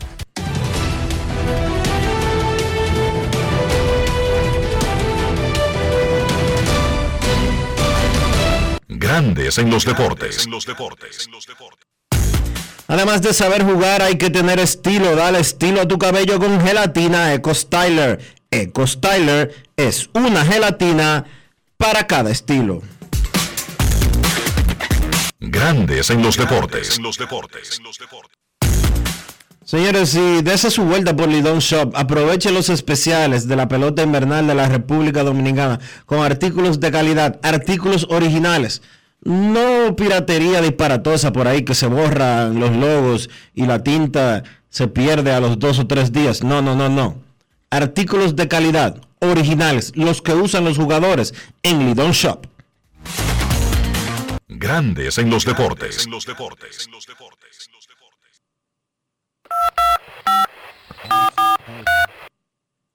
[9.11, 10.47] Grandes en los deportes.
[12.87, 15.17] Además de saber jugar, hay que tener estilo.
[15.17, 18.21] Dale estilo a tu cabello con gelatina Eco Styler.
[18.49, 21.25] Eco Styler es una gelatina
[21.75, 22.83] para cada estilo.
[25.41, 26.97] Grandes en los deportes.
[29.65, 34.47] Señores, si desea su vuelta por Lidon Shop, aproveche los especiales de la pelota invernal
[34.47, 38.81] de la República Dominicana con artículos de calidad, artículos originales.
[39.23, 45.31] No piratería disparatosa por ahí que se borran los logos y la tinta se pierde
[45.31, 46.43] a los dos o tres días.
[46.43, 47.21] No, no, no, no.
[47.69, 52.47] Artículos de calidad, originales, los que usan los jugadores en Lidon Shop.
[54.47, 56.07] Grandes en los deportes.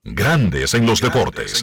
[0.02, 1.62] Grandes en los deportes.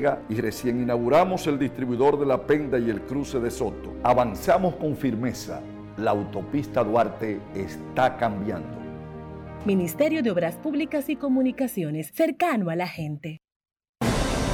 [0.29, 3.93] y recién inauguramos el distribuidor de La Penda y el cruce de Soto.
[4.03, 5.61] Avanzamos con firmeza.
[5.97, 8.81] La autopista Duarte está cambiando.
[9.65, 13.37] Ministerio de Obras Públicas y Comunicaciones, cercano a la gente.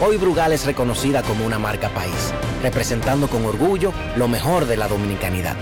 [0.05, 4.87] Hoy Brugal es reconocida como una marca país, representando con orgullo lo mejor de la
[4.87, 5.55] dominicanidad.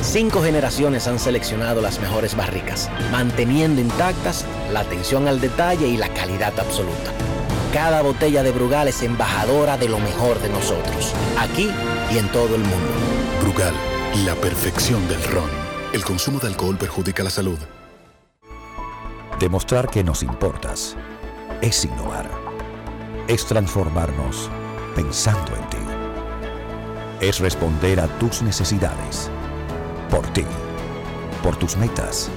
[0.00, 6.08] Cinco generaciones han seleccionado las mejores barricas, manteniendo intactas la atención al detalle y la
[6.08, 7.12] calidad absoluta
[7.74, 11.68] cada botella de Brugal es embajadora de lo mejor de nosotros, aquí
[12.08, 12.88] y en todo el mundo.
[13.42, 13.74] Brugal,
[14.24, 15.50] la perfección del ron.
[15.92, 17.58] El consumo de alcohol perjudica la salud.
[19.40, 20.94] Demostrar que nos importas
[21.62, 22.30] es innovar.
[23.26, 24.48] Es transformarnos
[24.94, 25.78] pensando en ti.
[27.20, 29.32] Es responder a tus necesidades.
[30.10, 30.44] Por ti.
[31.42, 32.30] Por tus metas.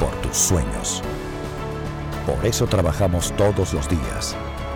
[0.00, 1.02] Por tus sueños.
[2.24, 4.34] Por eso trabajamos todos los días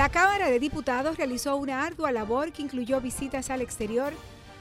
[0.00, 4.14] La Cámara de Diputados realizó una ardua labor que incluyó visitas al exterior,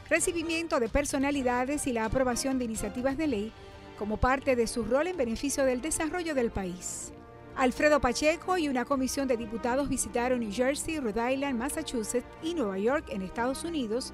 [0.09, 3.53] recibimiento de personalidades y la aprobación de iniciativas de ley
[3.97, 7.13] como parte de su rol en beneficio del desarrollo del país.
[7.55, 12.77] Alfredo Pacheco y una comisión de diputados visitaron New Jersey, Rhode Island, Massachusetts y Nueva
[12.77, 14.11] York en Estados Unidos,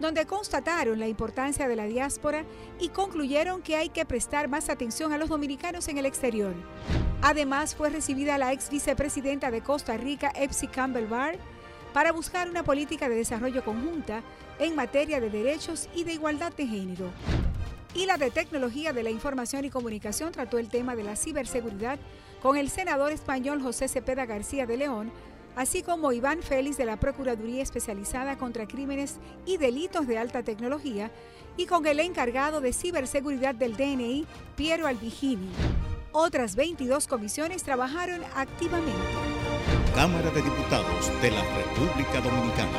[0.00, 2.44] donde constataron la importancia de la diáspora
[2.80, 6.54] y concluyeron que hay que prestar más atención a los dominicanos en el exterior.
[7.22, 11.36] Además, fue recibida la ex vicepresidenta de Costa Rica, Epsi Campbell Barr,
[11.92, 14.22] para buscar una política de desarrollo conjunta
[14.58, 17.10] en materia de derechos y de igualdad de género.
[17.94, 21.98] Y la de Tecnología de la Información y Comunicación trató el tema de la ciberseguridad
[22.42, 25.12] con el senador español José Cepeda García de León,
[25.56, 31.10] así como Iván Félix de la Procuraduría Especializada contra Crímenes y Delitos de Alta Tecnología
[31.56, 34.26] y con el encargado de ciberseguridad del DNI,
[34.56, 35.50] Piero Albigini.
[36.12, 38.92] Otras 22 comisiones trabajaron activamente.
[39.94, 42.78] Cámara de Diputados de la República Dominicana.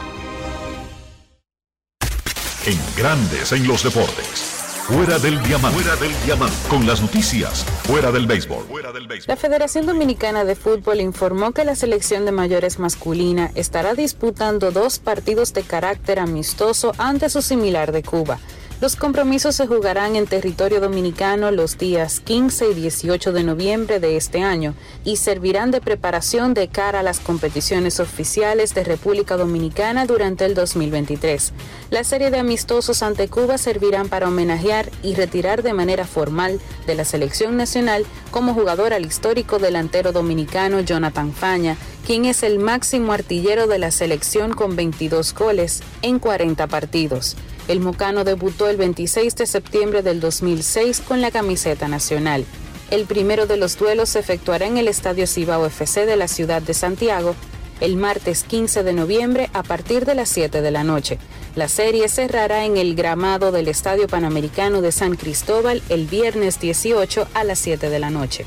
[2.65, 4.54] En Grandes en los Deportes.
[4.87, 5.81] Fuera del diamante.
[5.81, 6.55] Fuera del diamante.
[6.69, 7.65] Con las noticias.
[7.87, 8.65] Fuera del béisbol.
[8.65, 9.33] Fuera del béisbol.
[9.33, 14.99] La Federación Dominicana de Fútbol informó que la selección de mayores masculina estará disputando dos
[14.99, 18.37] partidos de carácter amistoso ante su similar de Cuba.
[18.81, 24.17] Los compromisos se jugarán en territorio dominicano los días 15 y 18 de noviembre de
[24.17, 24.73] este año
[25.05, 30.55] y servirán de preparación de cara a las competiciones oficiales de República Dominicana durante el
[30.55, 31.53] 2023.
[31.89, 36.95] La serie de amistosos ante Cuba servirán para homenajear y retirar de manera formal de
[36.95, 43.13] la selección nacional como jugador al histórico delantero dominicano Jonathan Faña, quien es el máximo
[43.13, 47.37] artillero de la selección con 22 goles en 40 partidos.
[47.67, 52.45] El Mocano debutó el 26 de septiembre del 2006 con la camiseta nacional.
[52.91, 56.61] El primero de los duelos se efectuará en el Estadio Cibao FC de la ciudad
[56.61, 57.35] de Santiago
[57.81, 61.17] el martes 15 de noviembre a partir de las 7 de la noche.
[61.55, 67.27] La serie cerrará en el gramado del Estadio Panamericano de San Cristóbal el viernes 18
[67.33, 68.45] a las 7 de la noche.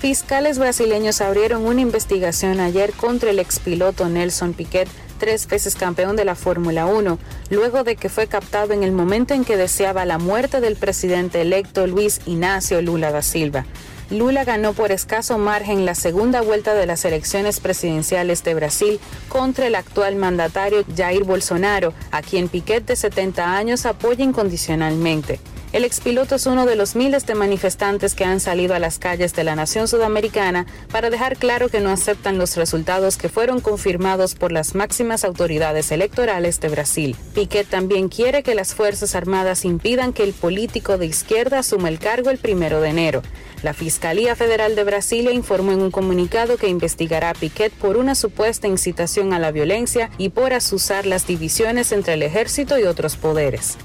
[0.00, 4.88] Fiscales brasileños abrieron una investigación ayer contra el expiloto Nelson Piquet
[5.20, 7.18] tres veces campeón de la Fórmula 1,
[7.50, 11.42] luego de que fue captado en el momento en que deseaba la muerte del presidente
[11.42, 13.66] electo Luis Ignacio Lula da Silva.
[14.10, 18.98] Lula ganó por escaso margen la segunda vuelta de las elecciones presidenciales de Brasil
[19.28, 25.38] contra el actual mandatario Jair Bolsonaro, a quien Piquet de 70 años apoya incondicionalmente.
[25.72, 29.34] El expiloto es uno de los miles de manifestantes que han salido a las calles
[29.34, 34.34] de la nación sudamericana para dejar claro que no aceptan los resultados que fueron confirmados
[34.34, 37.16] por las máximas autoridades electorales de Brasil.
[37.36, 42.00] Piquet también quiere que las Fuerzas Armadas impidan que el político de izquierda asuma el
[42.00, 43.22] cargo el primero de enero.
[43.62, 48.16] La Fiscalía Federal de Brasilia informó en un comunicado que investigará a Piquet por una
[48.16, 53.14] supuesta incitación a la violencia y por asusar las divisiones entre el ejército y otros
[53.14, 53.78] poderes.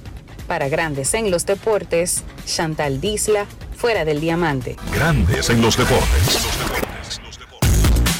[0.47, 4.75] Para Grandes en los Deportes, Chantal Disla, fuera del diamante.
[4.93, 6.39] Grandes en los deportes.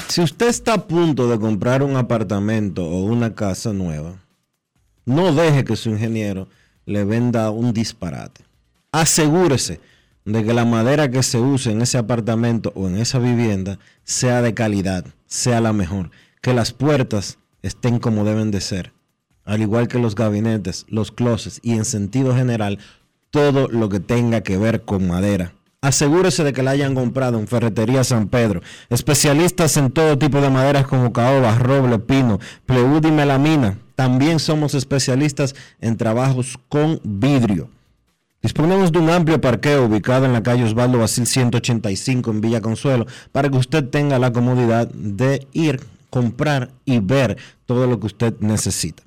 [0.08, 4.16] Si usted está a punto de comprar un apartamento o una casa nueva,
[5.06, 6.48] no deje que su ingeniero
[6.86, 8.44] le venda un disparate.
[8.92, 9.80] Asegúrese
[10.24, 14.42] de que la madera que se use en ese apartamento o en esa vivienda sea
[14.42, 16.10] de calidad, sea la mejor,
[16.42, 18.95] que las puertas estén como deben de ser,
[19.46, 22.80] al igual que los gabinetes, los closets y en sentido general
[23.30, 25.54] todo lo que tenga que ver con madera.
[25.82, 28.62] Asegúrese de que la hayan comprado en Ferretería San Pedro.
[28.90, 33.78] Especialistas en todo tipo de maderas como caoba, roble, pino, pleud y melamina.
[33.96, 37.70] También somos especialistas en trabajos con vidrio.
[38.42, 43.06] Disponemos de un amplio parqueo ubicado en la calle Osvaldo Basil 185 en Villa Consuelo
[43.32, 48.34] para que usted tenga la comodidad de ir, comprar y ver todo lo que usted
[48.40, 49.05] necesita.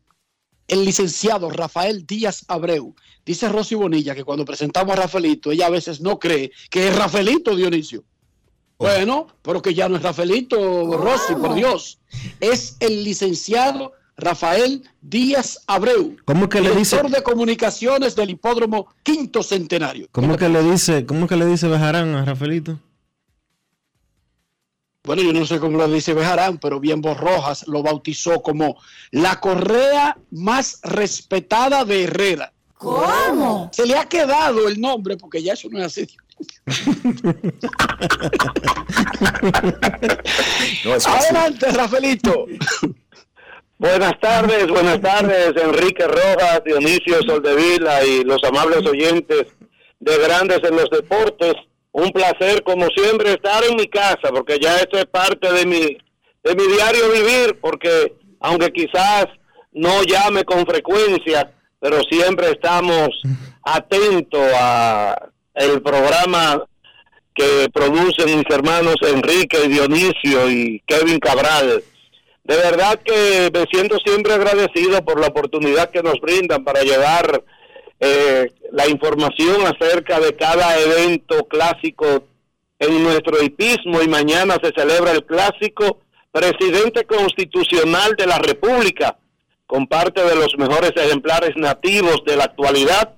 [0.69, 2.95] el licenciado Rafael Díaz Abreu.
[3.25, 6.97] Dice Rosy Bonilla que cuando presentamos a Rafaelito, ella a veces no cree que es
[6.97, 8.05] Rafaelito Dionisio.
[8.79, 10.59] Bueno, pero que ya no es Rafaelito
[10.97, 12.01] Rosy, por Dios.
[12.41, 16.97] Es el licenciado Rafael Díaz Abreu, ¿Cómo que le dice?
[16.97, 20.09] director de comunicaciones del Hipódromo Quinto Centenario.
[20.13, 22.79] ¿Cómo que le dice, cómo que le dice Bejarán a Rafaelito?
[25.07, 28.81] Bueno, yo no sé cómo lo dice Bejarán, pero bien Rojas lo bautizó como
[29.11, 32.55] la correa más respetada de Herrera.
[32.79, 33.69] ¿Cómo?
[33.71, 36.07] Se le ha quedado el nombre porque ya eso no es así.
[41.07, 42.47] Adelante, Rafaelito.
[43.77, 49.49] Buenas tardes, buenas tardes, Enrique Rojas, Dionisio Soldevila y los amables oyentes
[50.01, 51.57] de Grandes en los Deportes.
[51.97, 55.97] Un placer, como siempre, estar en mi casa, porque ya esto es parte de mi,
[56.43, 59.27] de mi diario vivir, porque aunque quizás
[59.71, 63.11] no llame con frecuencia, pero siempre estamos
[63.63, 66.65] atentos a el programa
[67.33, 71.85] que producen mis hermanos Enrique, Dionisio y Kevin Cabral.
[72.43, 77.45] De verdad que me siento siempre agradecido por la oportunidad que nos brindan para llevar
[78.01, 82.25] eh, la información acerca de cada evento clásico
[82.79, 86.01] en nuestro hipismo y mañana se celebra el clásico
[86.33, 89.17] presidente constitucional de la República
[89.67, 93.15] con parte de los mejores ejemplares nativos de la actualidad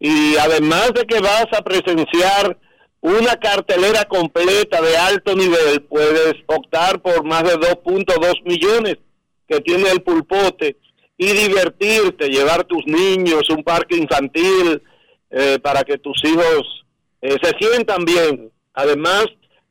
[0.00, 2.56] y además de que vas a presenciar
[3.00, 8.96] una cartelera completa de alto nivel, puedes optar por más de 2.2 millones
[9.48, 10.76] que tiene el pulpote
[11.18, 14.80] y divertirte, llevar tus niños, un parque infantil,
[15.30, 16.86] eh, para que tus hijos
[17.20, 18.50] eh, se sientan bien.
[18.72, 19.26] Además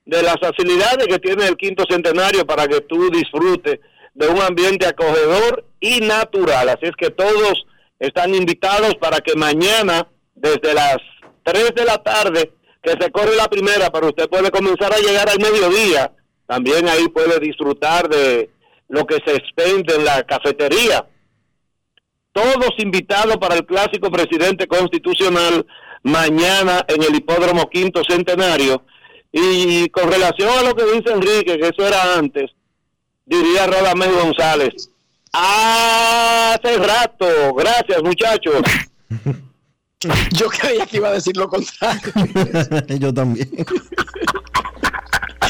[0.06, 3.80] de las facilidades que tiene el quinto centenario para que tú disfrutes
[4.14, 6.70] de un ambiente acogedor y natural.
[6.70, 7.66] Así es que todos
[8.00, 10.98] están invitados para que mañana, desde las
[11.43, 15.30] 3 de la tarde, que se corre la primera, pero usted puede comenzar a llegar
[15.30, 16.12] al mediodía.
[16.45, 18.50] También ahí puede disfrutar de
[18.89, 21.06] lo que se expende en la cafetería.
[22.38, 25.66] Todos invitados para el clásico presidente constitucional
[26.04, 28.84] mañana en el hipódromo quinto centenario.
[29.32, 32.52] Y con relación a lo que dice Enrique, que eso era antes,
[33.26, 34.92] diría Rodamés González.
[35.34, 38.62] Hace rato, gracias muchachos.
[40.34, 42.14] Yo creía que iba a decir lo contrario.
[43.00, 43.50] Yo también.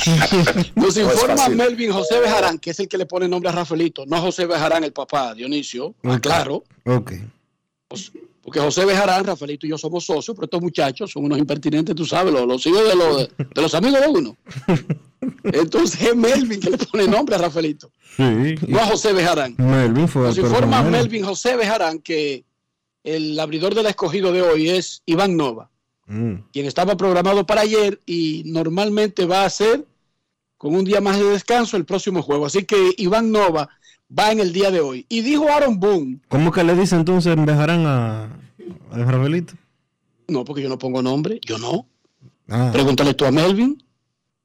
[0.75, 1.55] Nos No informa fácil.
[1.55, 4.83] Melvin José Bejarán, que es el que le pone nombre a Rafaelito, no José Bejarán,
[4.83, 5.95] el papá, Dionisio.
[6.03, 6.63] Ah, claro.
[6.85, 7.13] Ok.
[8.41, 12.05] Porque José Bejarán, Rafaelito y yo somos socios, pero estos muchachos son unos impertinentes, tú
[12.05, 14.37] sabes, los, los hijos de los, de los amigos de uno.
[15.43, 18.55] Entonces es Melvin que le pone nombre a Rafaelito, Sí.
[18.67, 19.55] no a José Bejarán.
[19.57, 20.91] Melvin fue Nos informa personal.
[20.91, 22.45] Melvin José Bejarán que
[23.03, 25.69] el abridor del escogido de hoy es Iván Nova,
[26.09, 26.35] Mm.
[26.53, 29.83] quien estaba programado para ayer y normalmente va a ser
[30.57, 32.45] con un día más de descanso el próximo juego.
[32.45, 33.69] Así que Iván Nova
[34.17, 35.05] va en el día de hoy.
[35.09, 38.23] Y dijo Aaron Boone, ¿Cómo que le dice entonces dejarán a,
[38.91, 39.53] a Rafaelito?
[40.29, 41.85] no, porque yo no pongo nombre, yo no.
[42.49, 43.81] Ah, Pregúntale tú a Melvin.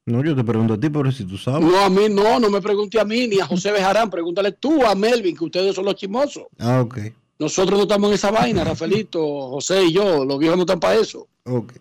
[0.07, 1.63] no, yo te pregunto a ti, pero si tú sabes.
[1.69, 4.85] No, a mí no, no me pregunte a mí ni a José Bejarán, pregúntale tú
[4.85, 6.45] a Melvin, que ustedes son los chismosos.
[6.59, 6.99] Ah, ok.
[7.39, 10.95] Nosotros no estamos en esa vaina, Rafaelito, José y yo, los viejos no están para
[11.01, 11.27] eso.
[11.45, 11.73] Ok.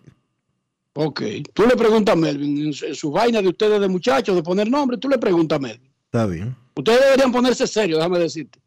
[0.94, 1.22] Ok,
[1.54, 4.42] tú le preguntas a Melvin, en su, en su vaina de ustedes de muchachos, de
[4.42, 5.90] poner nombre, tú le preguntas a Melvin.
[6.04, 6.54] Está bien.
[6.74, 8.60] Ustedes deberían ponerse serios, déjame decirte.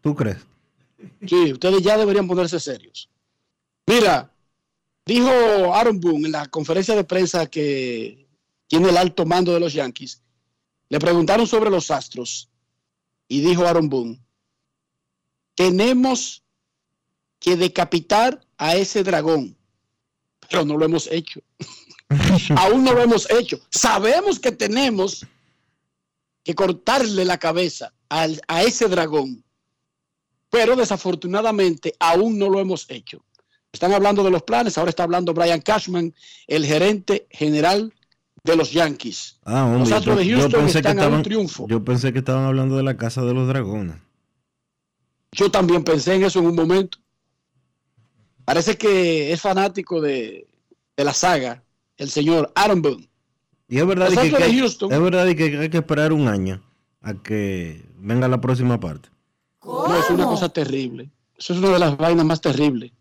[0.00, 0.38] ¿Tú crees?
[1.26, 3.08] Sí, ustedes ya deberían ponerse serios.
[3.86, 4.32] Mira,
[5.06, 5.30] dijo
[5.74, 8.26] Aaron Boone en la conferencia de prensa que
[8.66, 10.22] tiene el alto mando de los Yankees,
[10.88, 12.50] le preguntaron sobre los Astros
[13.28, 14.20] y dijo Aaron Boone,
[15.54, 16.42] tenemos
[17.38, 19.56] que decapitar a ese dragón,
[20.50, 21.40] pero no lo hemos hecho.
[22.56, 23.60] Aún no lo hemos hecho.
[23.70, 25.24] Sabemos que tenemos
[26.42, 29.44] que cortarle la cabeza al- a ese dragón,
[30.50, 33.22] pero desafortunadamente aún no lo hemos hecho.
[33.72, 36.12] Están hablando de los planes, ahora está hablando Brian Cashman,
[36.48, 37.94] el gerente general
[38.42, 39.38] de los Yankees.
[39.44, 41.68] Ah, hombre, los Astros de yo Houston que están a un triunfo.
[41.68, 43.96] Yo pensé que estaban hablando de la casa de los dragones.
[45.30, 46.98] Yo también pensé en eso en un momento.
[48.44, 50.46] Parece que es fanático de,
[50.96, 51.62] de la saga,
[51.96, 53.08] el señor Aaron Boone.
[53.68, 54.92] Y es verdad que, que Houston.
[54.92, 56.62] es verdad que hay que esperar un año
[57.02, 59.08] a que venga la próxima parte.
[59.64, 61.10] No, es una cosa terrible.
[61.38, 62.92] Eso es una de las vainas más terribles.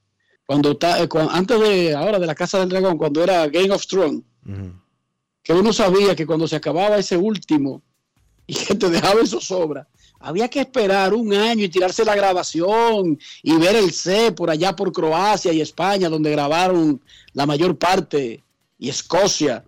[0.46, 3.86] Cuando está, eh, antes de ahora de la Casa del Dragón, cuando era Game of
[3.86, 4.24] Thrones,
[5.44, 7.82] que uno sabía que cuando se acababa ese último
[8.48, 9.88] y que te dejaba eso sobra,
[10.20, 14.76] había que esperar un año y tirarse la grabación y ver el C por allá
[14.76, 17.02] por Croacia y España, donde grabaron
[17.34, 18.44] la mayor parte,
[18.78, 19.64] y Escocia.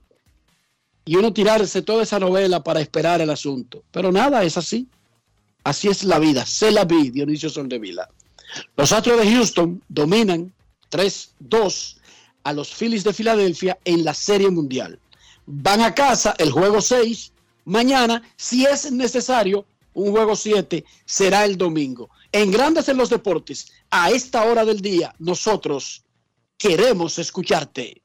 [1.03, 3.83] Y uno tirarse toda esa novela para esperar el asunto.
[3.91, 4.87] Pero nada, es así.
[5.63, 6.45] Así es la vida.
[6.45, 8.09] Se la vi, Dionisio Soldevila.
[8.75, 10.53] Los Astros de Houston dominan
[10.91, 11.97] 3-2
[12.43, 14.99] a los Phillies de Filadelfia en la Serie Mundial.
[15.45, 17.31] Van a casa el juego 6.
[17.65, 22.09] Mañana, si es necesario, un juego 7 será el domingo.
[22.31, 26.03] En Grandes en los Deportes, a esta hora del día, nosotros
[26.57, 28.01] queremos escucharte.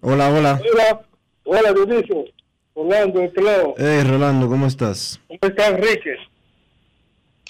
[0.00, 0.60] Hola, hola.
[0.72, 1.00] Hola,
[1.44, 2.24] hola Dionisio,
[2.72, 3.74] Orlando, de este lado.
[3.76, 5.20] Hey, Rolando, ¿cómo estás?
[5.28, 6.16] ¿Cómo está Enrique?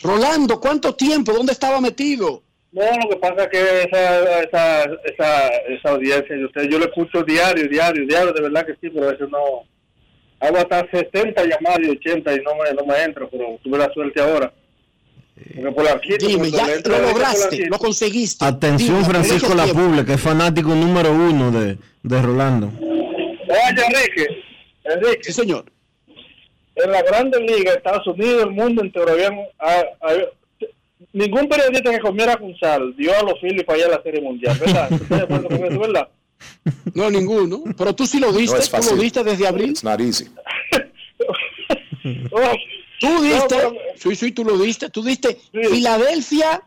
[0.02, 1.32] Rolando, ¿cuánto tiempo?
[1.32, 2.42] ¿Dónde estaba metido?
[2.72, 6.86] No, lo que pasa es que esa, esa, esa, esa audiencia de usted, yo lo
[6.86, 9.38] escucho diario, diario, diario, de verdad que sí, pero a veces no.
[10.40, 13.90] Hago hasta 70 llamadas y 80 y no me, no me entro, pero tuve la
[13.92, 14.52] suerte ahora.
[15.36, 18.44] Porque por la quito, Dime, ya lo la lograste, lo conseguiste.
[18.44, 19.66] Atención, Dime, Francisco La
[20.04, 22.72] que es fanático número uno de, de Rolando.
[22.78, 24.26] Oye, Enrique,
[24.84, 25.24] Enrique.
[25.24, 25.66] Sí, señor.
[26.74, 30.66] En la Grande Liga, Estados Unidos, el mundo entero, habían, a- a-
[31.12, 34.20] ningún periodista que comiera con sal dio a los Phillies para allá a la Serie
[34.22, 34.92] Mundial, ¿verdad?
[34.92, 36.08] ¿Estás de acuerdo con eso, verdad?
[36.94, 37.62] No, ninguno.
[37.76, 39.70] Pero tú sí lo diste, No tú lo diste desde abril.
[39.70, 40.26] It's not easy.
[43.00, 44.88] Tú diste, pero- sí, sí, tú lo diste.
[44.90, 46.62] Tú diste Filadelfia.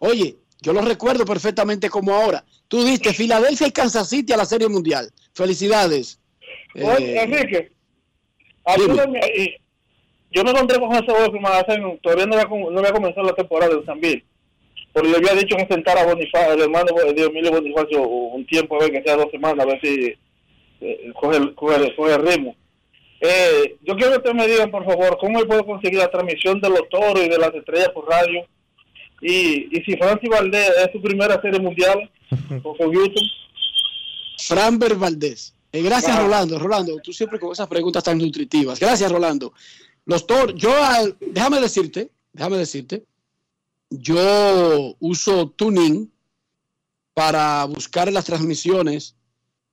[0.00, 2.44] Oye, yo lo recuerdo perfectamente como ahora.
[2.68, 5.10] Tú diste Filadelfia y Kansas City a la Serie Mundial.
[5.34, 6.18] Felicidades.
[6.74, 7.72] Oye, Eh, Enrique,
[8.64, 9.56] ayúdame ahí.
[10.30, 13.94] Yo me encontré con me hacen, todavía no había, no había comenzado la temporada de
[14.00, 14.24] Bill.
[14.92, 18.76] Porque le había dicho que sentara a Bonifacio, el hermano de Emilio Bonifacio un tiempo,
[18.76, 20.14] a ver que sea dos semanas, a ver si
[20.80, 22.56] eh, coge, coge, coge el ritmo.
[23.24, 26.60] Eh, yo quiero que ustedes me digan, por favor, cómo él puede conseguir la transmisión
[26.60, 28.44] de los toros y de las estrellas por radio.
[29.20, 32.10] Y, y si Francis Valdés es su primera serie mundial
[32.62, 33.24] con, con Houston.
[34.38, 35.54] Framber Valdés.
[35.70, 36.18] Eh, gracias.
[36.20, 36.58] Rolando.
[36.58, 38.80] Rolando, tú siempre con esas preguntas tan nutritivas.
[38.80, 39.52] Gracias, Rolando.
[40.04, 43.04] Los toros, yo, al- déjame decirte, déjame decirte,
[43.88, 46.10] yo uso tuning
[47.14, 49.14] para buscar las transmisiones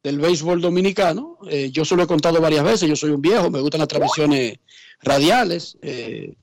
[0.04, 1.38] del béisbol dominicano.
[1.50, 3.88] Eh, yo se lo he contado varias veces, yo soy un viejo, me gustan las
[3.88, 4.60] transmisiones
[5.02, 5.78] radiales.
[5.82, 6.36] Eh,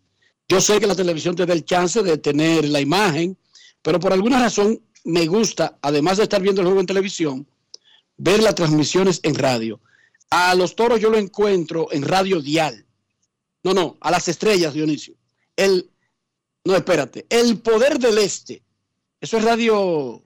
[0.49, 3.37] yo sé que la televisión te da el chance de tener la imagen,
[3.83, 7.47] pero por alguna razón me gusta, además de estar viendo el juego en televisión,
[8.17, 9.81] ver las transmisiones en radio.
[10.31, 12.85] A los toros yo lo encuentro en radio dial.
[13.63, 15.15] No, no, a las estrellas, Dionisio.
[15.57, 15.91] El,
[16.65, 18.63] no, espérate, el poder del este.
[19.21, 20.23] Eso es radio,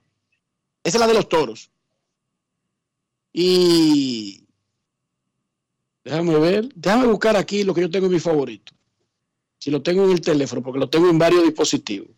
[0.83, 1.70] esa es la de los toros.
[3.33, 4.43] Y
[6.03, 8.73] déjame ver, déjame buscar aquí lo que yo tengo en mi favorito.
[9.57, 12.09] Si lo tengo en el teléfono, porque lo tengo en varios dispositivos.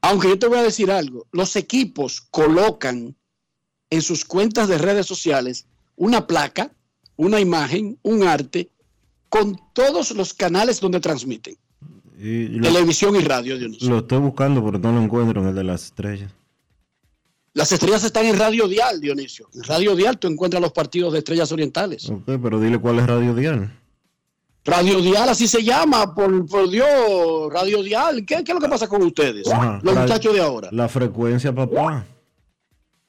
[0.00, 3.16] Aunque yo te voy a decir algo, los equipos colocan
[3.90, 5.66] en sus cuentas de redes sociales
[5.96, 6.70] una placa,
[7.16, 8.70] una imagen, un arte,
[9.28, 11.56] con todos los canales donde transmiten,
[12.18, 13.90] Y lo, televisión y radio, Dionisio.
[13.90, 16.32] lo estoy buscando, pero no lo encuentro en el de las estrellas.
[17.58, 19.48] Las estrellas están en Radio Dial, Dionisio.
[19.52, 22.08] En Radio Dial tú encuentras los partidos de estrellas orientales.
[22.08, 23.76] Ok, pero dile cuál es Radio Dial.
[24.64, 28.24] Radio Dial, así se llama, por, por Dios, Radio Dial.
[28.24, 29.50] ¿Qué, qué es lo que pasa con ustedes?
[29.50, 30.68] Ajá, los muchachos de ahora.
[30.70, 32.06] La frecuencia, papá.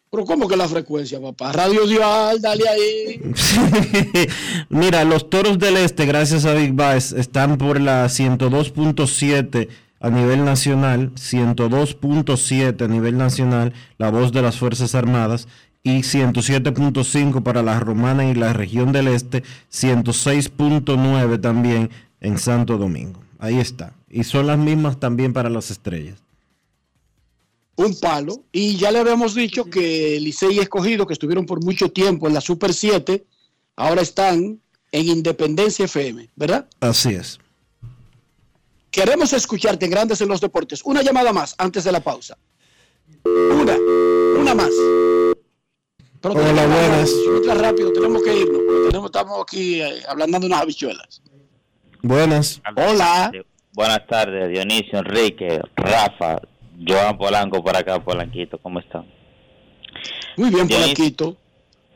[0.09, 1.51] Pero ¿cómo que la frecuencia, papá?
[1.51, 3.21] Radio Dial, dale ahí.
[4.69, 9.67] Mira, los toros del este, gracias a Big Bass, están por la 102.7
[9.99, 15.47] a nivel nacional, 102.7 a nivel nacional, la voz de las Fuerzas Armadas,
[15.83, 21.89] y 107.5 para la romana y la región del este, 106.9 también
[22.19, 23.21] en Santo Domingo.
[23.39, 23.93] Ahí está.
[24.09, 26.19] Y son las mismas también para las estrellas.
[27.75, 28.43] un palo.
[28.51, 32.33] Y ya le habíamos dicho que Licey y Escogido, que estuvieron por mucho tiempo en
[32.33, 33.25] la Super 7,
[33.77, 34.59] ahora están
[34.91, 36.67] en Independencia FM, ¿verdad?
[36.81, 37.39] Así es.
[38.91, 40.81] Queremos escucharte en Grandes en los Deportes.
[40.83, 42.37] Una llamada más antes de la pausa.
[43.23, 43.77] Una,
[44.39, 44.71] una más.
[46.21, 47.11] Pero Hola, buenas.
[47.37, 48.61] Otra rápido, tenemos que irnos.
[48.65, 51.21] porque tenemos, estamos aquí eh, hablando de unas habichuelas.
[52.01, 52.61] Buenas.
[52.75, 53.31] Hola.
[53.73, 56.41] Buenas tardes, Dionisio, Enrique, Rafa,
[56.85, 59.05] Joan Polanco por acá, Polanquito, ¿cómo están?
[60.35, 60.95] Muy bien, Dionisio.
[60.95, 61.37] Polanquito.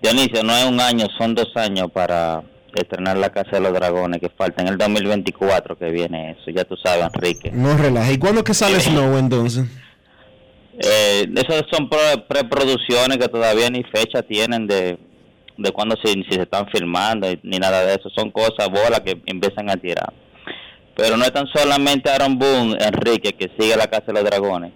[0.01, 2.43] Dionisio, no es un año, son dos años para
[2.81, 6.63] estrenar la Casa de los Dragones, que falta en el 2024 que viene eso, ya
[6.65, 7.51] tú sabes, Enrique.
[7.51, 8.11] No relaja.
[8.11, 9.65] ¿Y cuándo es que sale Snow entonces?
[10.79, 14.97] Eh, esas son pre- preproducciones que todavía ni fecha tienen de,
[15.57, 18.09] de cuándo se, si se están filmando ni nada de eso.
[18.15, 20.11] Son cosas, bolas que empiezan a tirar.
[20.95, 24.71] Pero no es tan solamente Aaron Boone, Enrique, que sigue la Casa de los Dragones.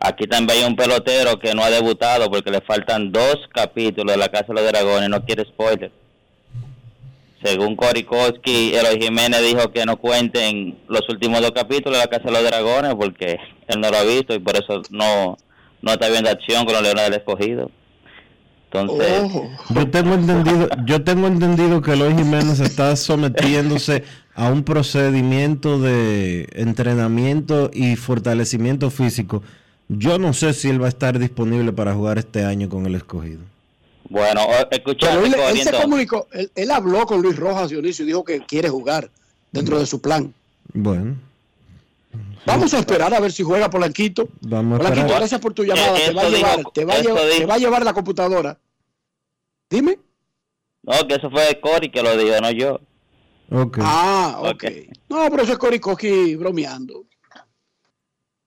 [0.00, 4.18] Aquí también hay un pelotero que no ha debutado porque le faltan dos capítulos de
[4.18, 5.08] la Casa de los Dragones.
[5.08, 5.90] No quiere spoiler.
[7.42, 12.24] Según Korikowski, Eloy Jiménez dijo que no cuenten los últimos dos capítulos de la Casa
[12.24, 15.36] de los Dragones porque él no lo ha visto y por eso no,
[15.82, 17.70] no está viendo acción con los Leones del Escogido.
[18.70, 19.22] Entonces,
[19.70, 26.48] Yo tengo entendido, yo tengo entendido que Eloy Jiménez está sometiéndose a un procedimiento de
[26.52, 29.42] entrenamiento y fortalecimiento físico.
[29.88, 32.94] Yo no sé si él va a estar disponible para jugar este año con el
[32.94, 33.40] escogido.
[34.10, 35.80] Bueno, o- Pero escuchaste, él, él Cori, se entonces.
[35.82, 39.10] comunicó, él, él habló con Luis Rojas Dionisio y dijo que quiere jugar
[39.52, 40.32] dentro de su plan.
[40.72, 41.16] Bueno,
[42.46, 44.26] Vamos a esperar a ver si juega Polanquito.
[44.40, 45.20] vamos a Polanquito, esperar.
[45.20, 45.98] gracias por tu llamada.
[45.98, 47.84] Eh, Te va, a llevar, dijo- te, va a llevar, dijo- te va a llevar
[47.84, 48.58] la computadora.
[49.68, 49.98] Dime.
[50.82, 52.80] No, que eso fue Cory que lo dijo, no yo.
[53.50, 53.78] Ok.
[53.82, 54.64] Ah, ok.
[55.10, 57.04] No, pero eso es Coricoqui bromeando.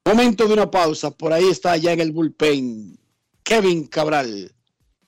[0.05, 1.11] Momento de una pausa.
[1.11, 2.97] Por ahí está ya en el bullpen
[3.43, 4.51] Kevin Cabral.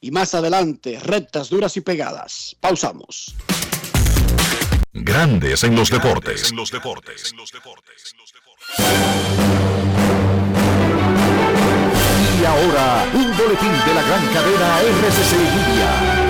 [0.03, 2.57] Y más adelante, rectas duras y pegadas.
[2.59, 3.33] Pausamos.
[4.91, 6.49] Grandes en los deportes.
[6.49, 7.33] En los deportes.
[12.37, 16.22] Y ahora, un boletín de la gran cadena RCC Media.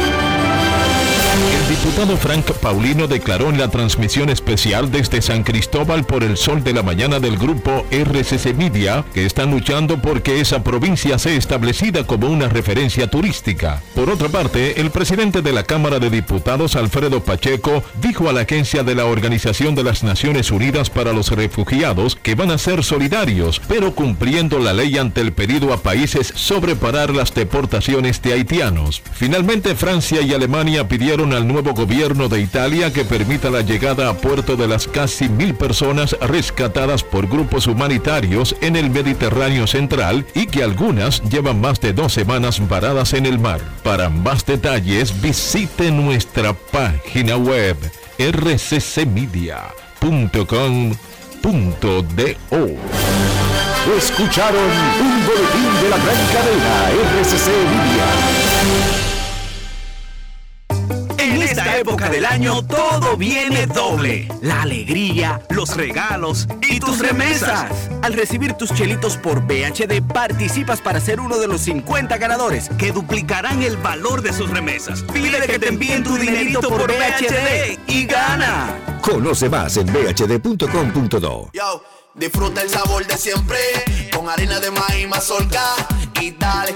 [1.74, 6.72] Diputado Frank Paulino declaró en la transmisión especial desde San Cristóbal por el sol de
[6.72, 12.28] la mañana del grupo RCC Media que están luchando porque esa provincia sea establecida como
[12.28, 13.82] una referencia turística.
[13.96, 18.42] Por otra parte, el presidente de la Cámara de Diputados, Alfredo Pacheco, dijo a la
[18.42, 22.84] agencia de la Organización de las Naciones Unidas para los Refugiados que van a ser
[22.84, 28.34] solidarios, pero cumpliendo la ley ante el pedido a países sobre parar las deportaciones de
[28.34, 29.02] haitianos.
[29.16, 34.18] Finalmente, Francia y Alemania pidieron al nuevo gobierno de Italia que permita la llegada a
[34.18, 40.48] puerto de las casi mil personas rescatadas por grupos humanitarios en el Mediterráneo central y
[40.48, 43.62] que algunas llevan más de dos semanas varadas en el mar.
[43.84, 47.78] Para más detalles visite nuestra página web
[48.20, 49.54] rccmedia.com.do.
[53.98, 54.64] Escucharon
[55.02, 56.90] un boletín de la gran cadena
[57.20, 59.03] RCC Media.
[61.34, 64.28] En esta época del año todo viene doble.
[64.44, 67.72] La alegría, los regalos y tus remesas.
[68.04, 72.92] Al recibir tus chelitos por BHD participas para ser uno de los 50 ganadores que
[72.92, 75.02] duplicarán el valor de sus remesas.
[75.12, 79.00] Pide que te envíen tu dinerito por BHD y gana.
[79.02, 81.50] Conoce más en bhd.com.do.
[81.52, 83.58] Yo, disfruta el sabor de siempre
[84.16, 85.64] con harina de maíz mazorca
[86.22, 86.76] y dale,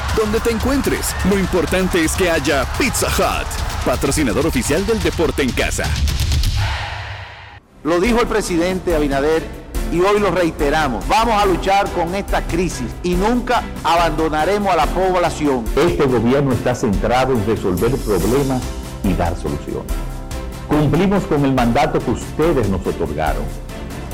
[0.17, 3.47] Donde te encuentres, lo importante es que haya Pizza Hut,
[3.85, 5.85] patrocinador oficial del deporte en casa.
[7.85, 9.41] Lo dijo el presidente Abinader
[9.89, 11.07] y hoy lo reiteramos.
[11.07, 15.63] Vamos a luchar con esta crisis y nunca abandonaremos a la población.
[15.77, 18.61] Este gobierno está centrado en resolver problemas
[19.05, 19.93] y dar soluciones.
[20.67, 23.43] Cumplimos con el mandato que ustedes nos otorgaron.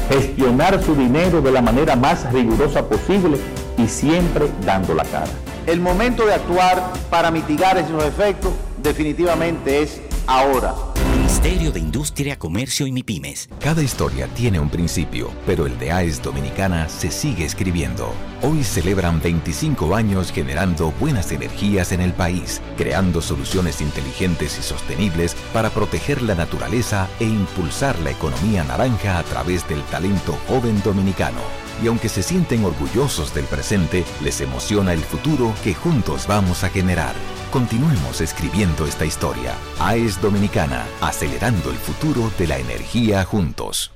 [0.09, 3.39] Gestionar su dinero de la manera más rigurosa posible
[3.79, 5.31] y siempre dando la cara.
[5.67, 10.73] El momento de actuar para mitigar esos efectos definitivamente es ahora.
[11.11, 13.49] Ministerio de Industria, Comercio y MIPIMES.
[13.59, 18.13] Cada historia tiene un principio, pero el de AES Dominicana se sigue escribiendo.
[18.43, 25.35] Hoy celebran 25 años generando buenas energías en el país, creando soluciones inteligentes y sostenibles
[25.51, 31.66] para proteger la naturaleza e impulsar la economía naranja a través del talento joven dominicano.
[31.81, 36.69] Y aunque se sienten orgullosos del presente, les emociona el futuro que juntos vamos a
[36.69, 37.13] generar.
[37.51, 39.53] Continuemos escribiendo esta historia.
[39.79, 43.91] AES Dominicana, acelerando el futuro de la energía juntos.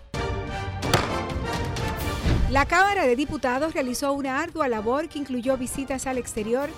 [2.52, 6.70] La Cámara de Diputados realizó una ardua labor que incluyó visitas al exterior,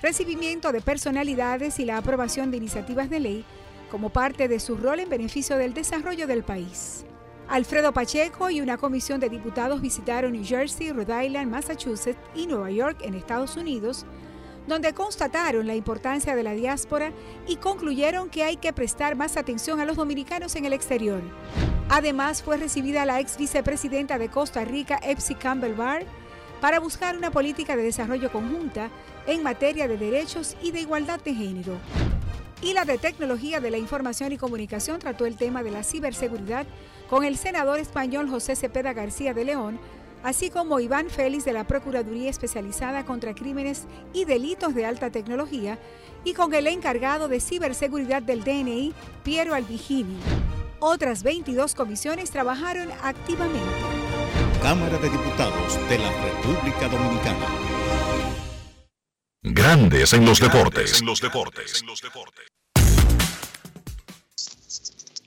[0.00, 3.44] recibimiento de personalidades y la aprobación de iniciativas de ley
[3.90, 7.04] como parte de su rol en beneficio del desarrollo del país.
[7.48, 12.72] Alfredo Pacheco y una comisión de diputados visitaron New Jersey, Rhode Island, Massachusetts y Nueva
[12.72, 14.04] York en Estados Unidos,
[14.66, 17.12] donde constataron la importancia de la diáspora
[17.46, 21.22] y concluyeron que hay que prestar más atención a los dominicanos en el exterior.
[21.88, 26.04] Además, fue recibida la ex vicepresidenta de Costa Rica, Epsi Campbell Barr,
[26.60, 28.90] para buscar una política de desarrollo conjunta
[29.28, 31.78] en materia de derechos y de igualdad de género.
[32.60, 36.66] Y la de Tecnología de la Información y Comunicación trató el tema de la ciberseguridad
[37.08, 39.78] con el senador español José Cepeda García de León,
[40.22, 45.78] así como Iván Félix de la Procuraduría Especializada contra Crímenes y Delitos de Alta Tecnología,
[46.24, 48.92] y con el encargado de ciberseguridad del DNI,
[49.22, 50.18] Piero Albigini.
[50.80, 53.60] Otras 22 comisiones trabajaron activamente.
[54.62, 57.46] Cámara de Diputados de la República Dominicana.
[59.42, 61.02] Grandes en los deportes.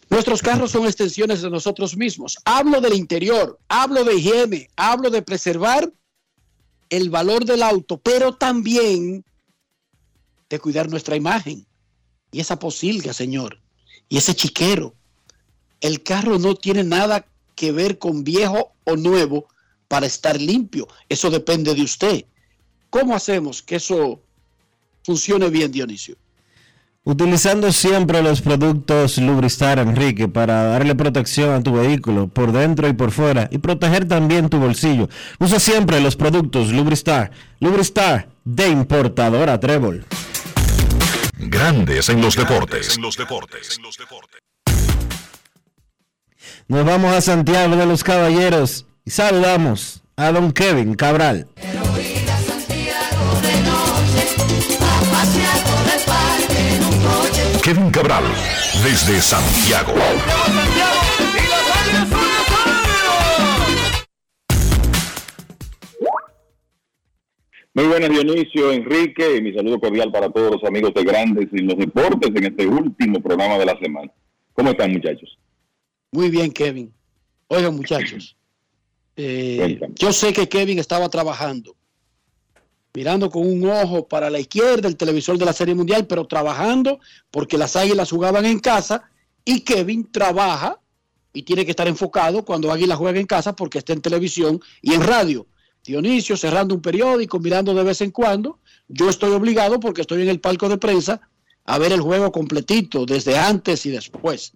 [0.09, 2.37] Nuestros carros son extensiones de nosotros mismos.
[2.43, 5.91] Hablo del interior, hablo de higiene, hablo de preservar
[6.89, 9.23] el valor del auto, pero también
[10.49, 11.65] de cuidar nuestra imagen.
[12.31, 13.59] y esa posilga, señor,
[14.07, 14.93] y ese chiquero.
[15.81, 17.25] El carro no tiene nada
[17.55, 19.47] que ver con viejo o nuevo
[19.87, 20.87] para estar limpio.
[21.07, 22.25] Eso depende de usted.
[22.91, 24.21] ¿Cómo hacemos que eso
[25.03, 26.17] funcione bien, Dionisio?
[27.05, 32.93] Utilizando siempre los productos Lubristar, Enrique, para darle protección a tu vehículo por dentro y
[32.93, 35.07] por fuera y proteger también tu bolsillo.
[35.39, 37.31] Usa siempre los productos Lubristar.
[37.61, 40.05] Lubristar de importadora Trébol.
[41.37, 42.99] Grandes en los deportes.
[46.67, 51.47] Nos vamos a Santiago de los Caballeros y saludamos a don Kevin Cabral.
[57.69, 58.23] Kevin Cabral,
[58.83, 59.93] desde Santiago.
[67.75, 71.59] Muy buenas Dionisio, Enrique, y mi saludo cordial para todos los amigos de Grandes y
[71.59, 74.11] los Deportes en este último programa de la semana.
[74.53, 75.37] ¿Cómo están muchachos?
[76.11, 76.91] Muy bien, Kevin.
[77.49, 78.35] Oigan muchachos,
[79.15, 81.75] eh, yo sé que Kevin estaba trabajando,
[82.93, 86.99] mirando con un ojo para la izquierda el televisor de la Serie Mundial, pero trabajando
[87.31, 89.09] porque las Águilas jugaban en casa
[89.45, 90.79] y Kevin trabaja
[91.33, 94.93] y tiene que estar enfocado cuando Águilas juega en casa porque está en televisión y
[94.93, 95.45] en radio.
[95.83, 98.59] Dionisio cerrando un periódico, mirando de vez en cuando.
[98.87, 101.21] Yo estoy obligado porque estoy en el palco de prensa
[101.65, 104.53] a ver el juego completito, desde antes y después.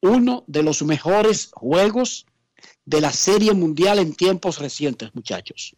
[0.00, 2.26] Uno de los mejores juegos
[2.84, 5.74] de la Serie Mundial en tiempos recientes, muchachos.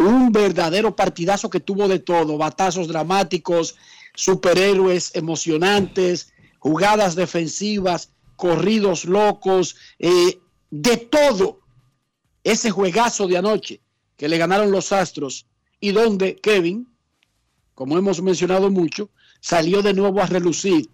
[0.00, 3.76] Un verdadero partidazo que tuvo de todo, batazos dramáticos,
[4.14, 10.40] superhéroes emocionantes, jugadas defensivas, corridos locos, eh,
[10.70, 11.60] de todo.
[12.42, 13.82] Ese juegazo de anoche
[14.16, 15.44] que le ganaron los Astros
[15.80, 16.88] y donde Kevin,
[17.74, 19.10] como hemos mencionado mucho,
[19.42, 20.88] salió de nuevo a relucir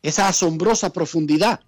[0.00, 1.60] esa asombrosa profundidad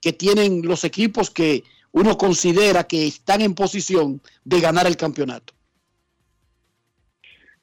[0.00, 1.62] que tienen los equipos que
[1.92, 5.54] uno considera que están en posición de ganar el campeonato.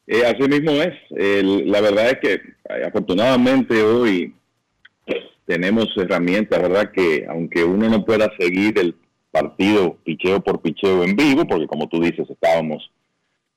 [0.08, 0.94] Eh, así mismo es.
[1.10, 4.36] la verdad es que eh, afortunadamente hoy
[5.46, 6.92] tenemos herramientas, ¿verdad?
[6.92, 8.96] Que aunque uno no pueda seguir el
[9.32, 12.90] partido picheo por picheo en vivo, porque como tú dices, estábamos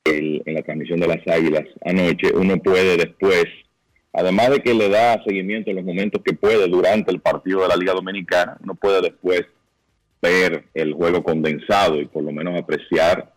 [0.04, 3.44] en la transmisión de las Águilas anoche, uno puede después,
[4.12, 7.68] además de que le da seguimiento en los momentos que puede durante el partido de
[7.68, 9.42] la Liga Dominicana, uno puede después
[10.22, 13.32] ver el juego condensado y por lo menos apreciar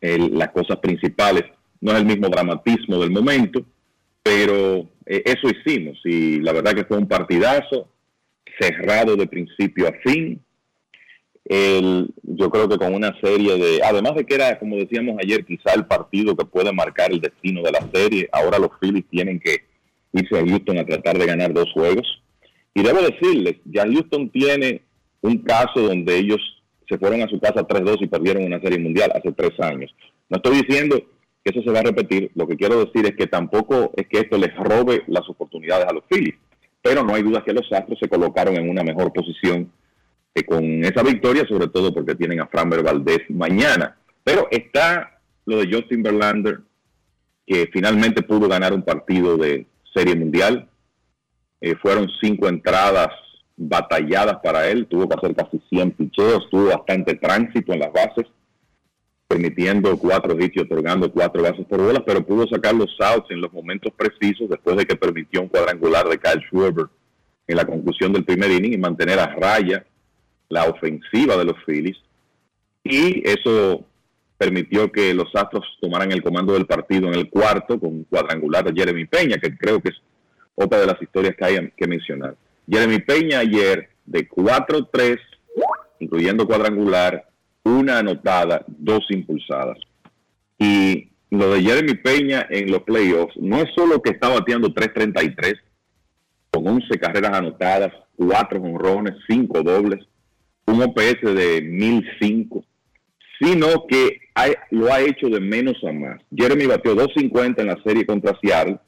[0.00, 1.44] las cosas principales.
[1.80, 3.64] No es el mismo dramatismo del momento,
[4.22, 7.88] pero eh, eso hicimos y la verdad que fue un partidazo
[8.58, 10.40] cerrado de principio a fin
[12.22, 15.74] yo creo que con una serie de, además de que era, como decíamos ayer, quizá
[15.74, 19.64] el partido que puede marcar el destino de la serie, ahora los Phillies tienen que
[20.12, 22.22] irse a Houston a tratar de ganar dos juegos.
[22.72, 24.82] Y debo decirles, ya Houston tiene
[25.22, 26.38] un caso donde ellos
[26.88, 29.92] se fueron a su casa 3-2 y perdieron una serie mundial hace tres años.
[30.28, 31.02] No estoy diciendo
[31.50, 34.38] eso se va a repetir, lo que quiero decir es que tampoco es que esto
[34.38, 36.36] les robe las oportunidades a los Phillies,
[36.82, 39.70] pero no hay duda que los Astros se colocaron en una mejor posición
[40.34, 43.96] que con esa victoria, sobre todo porque tienen a Framber Valdez mañana.
[44.22, 46.60] Pero está lo de Justin Verlander,
[47.46, 50.68] que finalmente pudo ganar un partido de Serie Mundial.
[51.60, 53.08] Eh, fueron cinco entradas
[53.56, 58.26] batalladas para él, tuvo que hacer casi 100 picheos, tuvo bastante tránsito en las bases,
[59.30, 63.52] permitiendo cuatro y otorgando cuatro bases por bolas, pero pudo sacar los outs en los
[63.52, 66.86] momentos precisos después de que permitió un cuadrangular de Kyle Schwarber
[67.46, 69.86] en la conclusión del primer inning y mantener a raya
[70.48, 71.96] la ofensiva de los Phillies
[72.82, 73.84] y eso
[74.36, 78.64] permitió que los Astros tomaran el comando del partido en el cuarto con un cuadrangular
[78.64, 80.02] de Jeremy Peña, que creo que es
[80.56, 82.34] otra de las historias que hay que mencionar.
[82.68, 85.20] Jeremy Peña ayer de 4-3,
[86.00, 87.30] incluyendo cuadrangular,
[87.64, 89.78] una anotada, dos impulsadas.
[90.58, 95.58] Y lo de Jeremy Peña en los playoffs no es solo que está bateando 3.33
[96.50, 100.04] con 11 carreras anotadas, 4 honrones, 5 dobles,
[100.66, 102.64] un OPS de 1005,
[103.40, 104.20] sino que
[104.70, 106.20] lo ha hecho de menos a más.
[106.34, 108.78] Jeremy batió 250 en la serie contra Seattle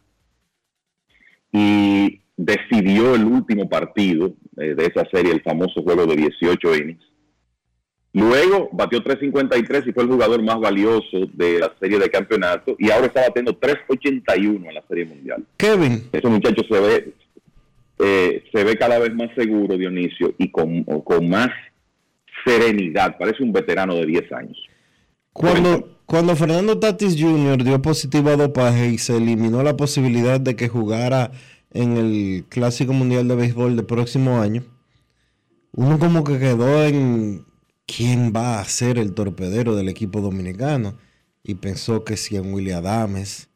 [1.52, 7.11] y decidió el último partido eh, de esa serie, el famoso juego de 18 innings.
[8.14, 12.90] Luego batió 353 y fue el jugador más valioso de la serie de campeonato y
[12.90, 15.44] ahora está batiendo 381 en la serie mundial.
[15.56, 16.08] Kevin.
[16.12, 17.14] Ese muchacho se ve,
[18.00, 21.48] eh, se ve cada vez más seguro, Dionisio, y con, con más
[22.44, 23.16] serenidad.
[23.16, 24.58] Parece un veterano de 10 años.
[25.32, 27.64] Cuando, cuando Fernando Tatis Jr.
[27.64, 31.30] dio positivo a dopaje y se eliminó la posibilidad de que jugara
[31.70, 34.64] en el Clásico Mundial de Béisbol del próximo año,
[35.72, 37.46] uno como que quedó en
[37.86, 40.96] quién va a ser el torpedero del equipo dominicano
[41.42, 43.48] y pensó que si en William Adames,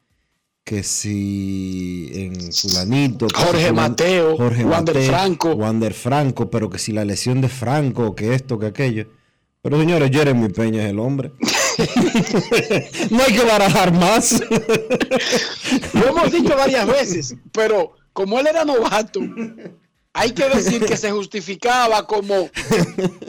[0.63, 5.53] que si en fulanito, que Jorge fulan- Mateo, Jorge Wander Mateo, Franco.
[5.55, 9.07] Wander Franco, pero que si la lesión de Franco, que esto, que aquello.
[9.61, 11.31] Pero señores, Jeremy Peña es el hombre.
[13.09, 14.41] no hay que barajar más.
[15.93, 19.19] Lo hemos dicho varias veces, pero como él era novato,
[20.19, 22.49] hay que decir que se justificaba como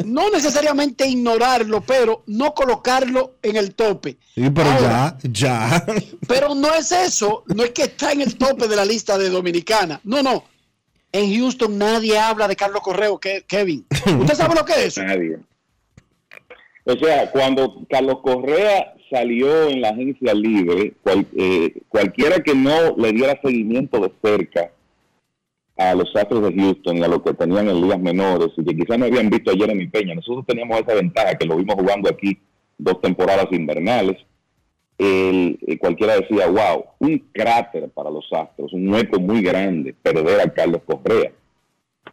[0.04, 4.16] no necesariamente ignorarlo, pero no colocarlo en el tope.
[4.34, 5.86] Sí, pero Ahora, ya, ya.
[6.26, 9.28] Pero no es eso, no es que está en el tope de la lista de
[9.28, 10.00] Dominicana.
[10.04, 10.44] No, no.
[11.12, 13.86] En Houston nadie habla de Carlos Correo, Kevin.
[14.20, 15.02] ¿Usted sabe lo que es eso?
[15.02, 15.38] Nadie.
[16.84, 22.96] O sea, cuando Carlos Correa salió en la agencia libre, cual- eh, cualquiera que no
[22.96, 24.70] le diera seguimiento de cerca
[25.78, 28.76] a los Astros de Houston y a lo que tenían en ligas menores y que
[28.76, 32.10] quizás no habían visto a Jeremy Peña, nosotros teníamos esa ventaja que lo vimos jugando
[32.10, 32.36] aquí
[32.76, 34.16] dos temporadas invernales.
[34.98, 40.40] El- eh, cualquiera decía, wow, un cráter para los Astros, un hueco muy grande perder
[40.40, 41.30] a Carlos Correa.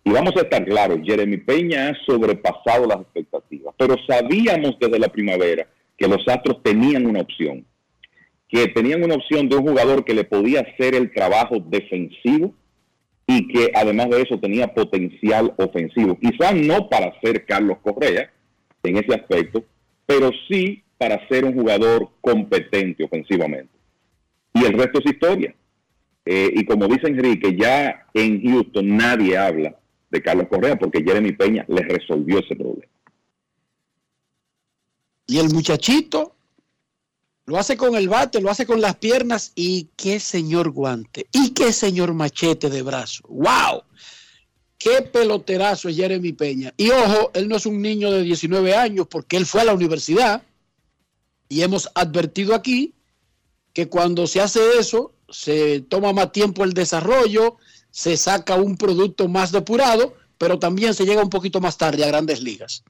[0.03, 5.07] Y vamos a estar claros, Jeremy Peña ha sobrepasado las expectativas, pero sabíamos desde la
[5.07, 5.67] primavera
[5.97, 7.65] que los Astros tenían una opción,
[8.47, 12.53] que tenían una opción de un jugador que le podía hacer el trabajo defensivo
[13.27, 16.17] y que además de eso tenía potencial ofensivo.
[16.19, 18.31] Quizás no para ser Carlos Correa
[18.83, 19.63] en ese aspecto,
[20.05, 23.73] pero sí para ser un jugador competente ofensivamente.
[24.53, 25.55] Y el resto es historia.
[26.25, 29.75] Eh, y como dice Enrique, ya en Houston nadie habla
[30.09, 32.91] de Carlos Correa porque Jeremy Peña le resolvió ese problema.
[35.27, 36.34] Y el muchachito
[37.45, 41.51] lo hace con el bate, lo hace con las piernas y qué señor guante y
[41.51, 43.23] qué señor machete de brazo.
[43.27, 43.83] ¡Wow!
[44.77, 46.73] Qué peloterazo es Jeremy Peña.
[46.77, 49.73] Y ojo, él no es un niño de 19 años porque él fue a la
[49.73, 50.43] universidad
[51.47, 52.93] y hemos advertido aquí
[53.73, 57.57] que cuando se hace eso, se toma más tiempo el desarrollo,
[57.91, 62.07] se saca un producto más depurado, pero también se llega un poquito más tarde a
[62.07, 62.83] grandes ligas.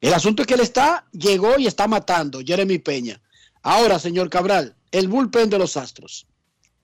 [0.00, 3.20] El asunto es que él está, llegó y está matando, Jeremy Peña.
[3.64, 6.26] Ahora, señor Cabral, el bullpen de los Astros.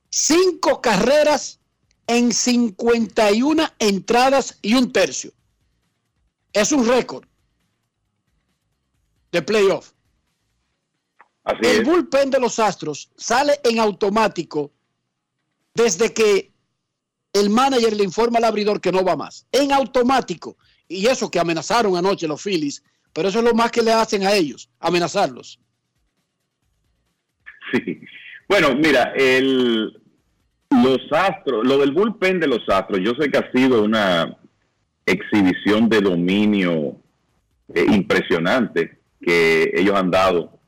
[0.08, 1.60] Cinco carreras
[2.06, 5.30] en 51 entradas y un tercio.
[6.54, 7.26] Es un récord
[9.30, 9.92] de playoff.
[11.62, 14.72] el bullpen de los Astros sale en automático
[15.74, 16.50] desde que
[17.34, 19.46] el manager le informa al abridor que no va más.
[19.52, 20.56] En automático.
[20.88, 22.82] Y eso que amenazaron anoche los Phillies,
[23.12, 25.60] pero eso es lo más que le hacen a ellos, amenazarlos.
[27.84, 28.00] Sí.
[28.48, 29.96] Bueno, mira, el,
[30.70, 34.36] los Astros, lo del bullpen de los Astros, yo sé que ha sido una
[35.06, 36.96] exhibición de dominio
[37.74, 40.58] eh, impresionante que ellos han dado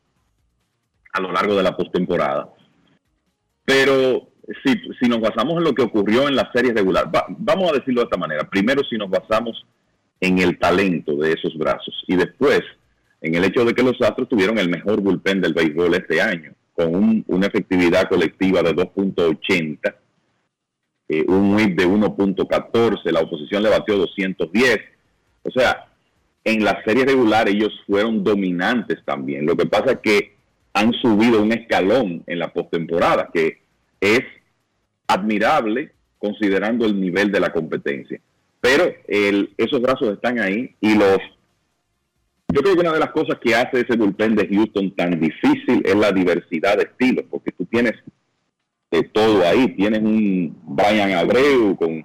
[1.13, 2.51] a lo largo de la postemporada.
[3.65, 4.29] Pero
[4.65, 7.75] si, si nos basamos en lo que ocurrió en la serie regular, va- vamos a
[7.75, 8.49] decirlo de esta manera.
[8.49, 9.65] Primero, si nos basamos
[10.21, 12.61] en el talento de esos brazos y después
[13.21, 16.53] en el hecho de que los Astros tuvieron el mejor bullpen del béisbol este año,
[16.75, 19.95] con un- una efectividad colectiva de 2.80,
[21.09, 24.79] eh, un whip de 1.14, la oposición le batió 210.
[25.43, 25.87] O sea,
[26.45, 29.47] en la serie regular ellos fueron dominantes también.
[29.47, 30.35] Lo que pasa es que
[30.73, 33.59] han subido un escalón en la postemporada, que
[34.01, 34.23] es
[35.07, 38.21] admirable considerando el nivel de la competencia.
[38.61, 41.19] Pero el- esos brazos están ahí y los...
[42.53, 45.81] Yo creo que una de las cosas que hace ese bullpen de Houston tan difícil
[45.87, 47.95] es la diversidad de estilos, porque tú tienes
[48.91, 49.75] de todo ahí.
[49.75, 52.05] Tienes un Brian Abreu con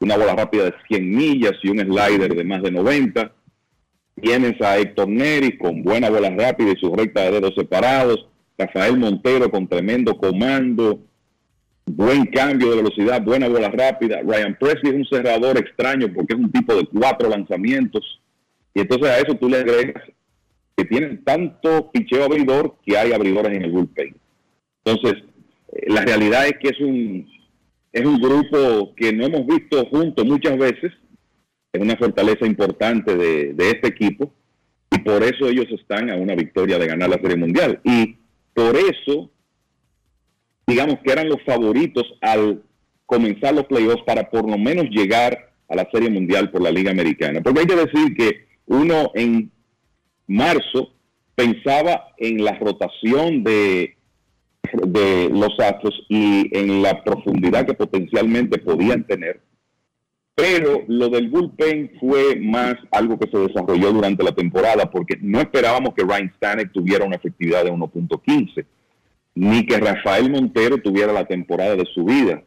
[0.00, 3.32] una bola rápida de 100 millas y un slider de más de 90.
[4.20, 8.26] Tienes a Héctor Neri con buena bola rápida y sus recta de dedos separados.
[8.58, 10.98] Rafael Montero con tremendo comando,
[11.84, 14.20] buen cambio de velocidad, buena bola rápida.
[14.22, 18.20] Ryan Presley es un cerrador extraño porque es un tipo de cuatro lanzamientos.
[18.76, 20.02] Y entonces a eso tú le agregas
[20.76, 24.14] que tienen tanto picheo abridor que hay abridores en el bullpen.
[24.84, 25.24] Entonces,
[25.72, 27.26] eh, la realidad es que es un,
[27.90, 30.92] es un grupo que no hemos visto juntos muchas veces.
[31.72, 34.30] Es una fortaleza importante de, de este equipo
[34.90, 37.80] y por eso ellos están a una victoria de ganar la Serie Mundial.
[37.82, 38.18] Y
[38.52, 39.30] por eso,
[40.66, 42.62] digamos que eran los favoritos al
[43.06, 46.90] comenzar los playoffs para por lo menos llegar a la Serie Mundial por la Liga
[46.90, 47.40] Americana.
[47.40, 49.50] Porque hay que decir que uno en
[50.26, 50.92] marzo
[51.34, 53.96] pensaba en la rotación de
[55.30, 59.40] los Astros y en la profundidad que potencialmente podían tener.
[60.34, 65.40] Pero lo del bullpen fue más algo que se desarrolló durante la temporada porque no
[65.40, 68.66] esperábamos que Ryan Stanek tuviera una efectividad de 1.15,
[69.34, 72.42] ni que Rafael Montero tuviera la temporada de su vida.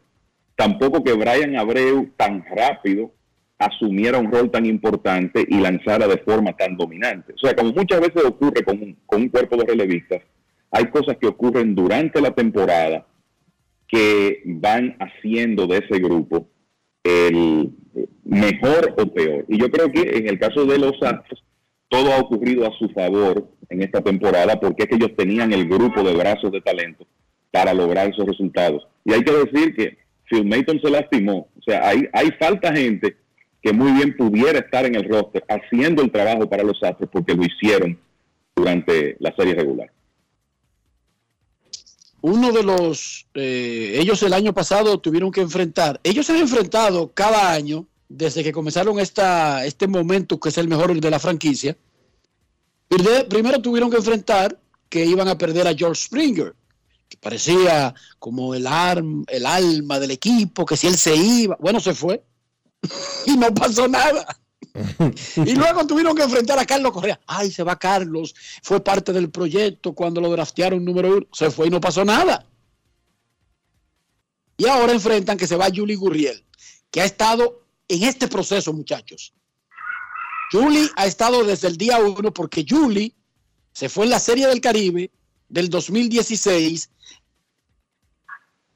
[0.54, 3.12] Tampoco que Brian Abreu tan rápido
[3.60, 7.34] asumiera un rol tan importante y lanzara de forma tan dominante.
[7.34, 10.22] O sea, como muchas veces ocurre con un, con un cuerpo de relevistas,
[10.70, 13.06] hay cosas que ocurren durante la temporada
[13.86, 16.48] que van haciendo de ese grupo
[17.04, 17.70] el
[18.24, 19.44] mejor o peor.
[19.48, 21.44] Y yo creo que en el caso de los Astros,
[21.88, 25.68] todo ha ocurrido a su favor en esta temporada porque es que ellos tenían el
[25.68, 27.06] grupo de brazos de talento
[27.50, 28.86] para lograr esos resultados.
[29.04, 29.98] Y hay que decir que
[30.30, 31.48] Phil Mayton se lastimó.
[31.58, 33.19] O sea, hay, hay falta gente
[33.62, 37.34] que muy bien pudiera estar en el roster haciendo el trabajo para los Astros porque
[37.34, 37.98] lo hicieron
[38.56, 39.90] durante la serie regular.
[42.22, 47.12] Uno de los, eh, ellos el año pasado tuvieron que enfrentar, ellos se han enfrentado
[47.12, 51.76] cada año desde que comenzaron esta, este momento que es el mejor de la franquicia.
[52.88, 54.58] Primero tuvieron que enfrentar
[54.88, 56.54] que iban a perder a George Springer,
[57.08, 58.66] que parecía como el,
[59.28, 62.22] el alma del equipo, que si él se iba, bueno, se fue
[63.26, 64.26] y no pasó nada.
[65.36, 67.20] y luego tuvieron que enfrentar a Carlos Correa.
[67.26, 68.34] Ay, se va Carlos.
[68.62, 71.26] Fue parte del proyecto cuando lo draftearon número uno.
[71.32, 72.46] Se fue y no pasó nada.
[74.56, 76.44] Y ahora enfrentan que se va Julie Gurriel,
[76.90, 79.32] que ha estado en este proceso, muchachos.
[80.52, 83.14] Julie ha estado desde el día uno porque Julie
[83.72, 85.10] se fue en la Serie del Caribe
[85.48, 86.90] del 2016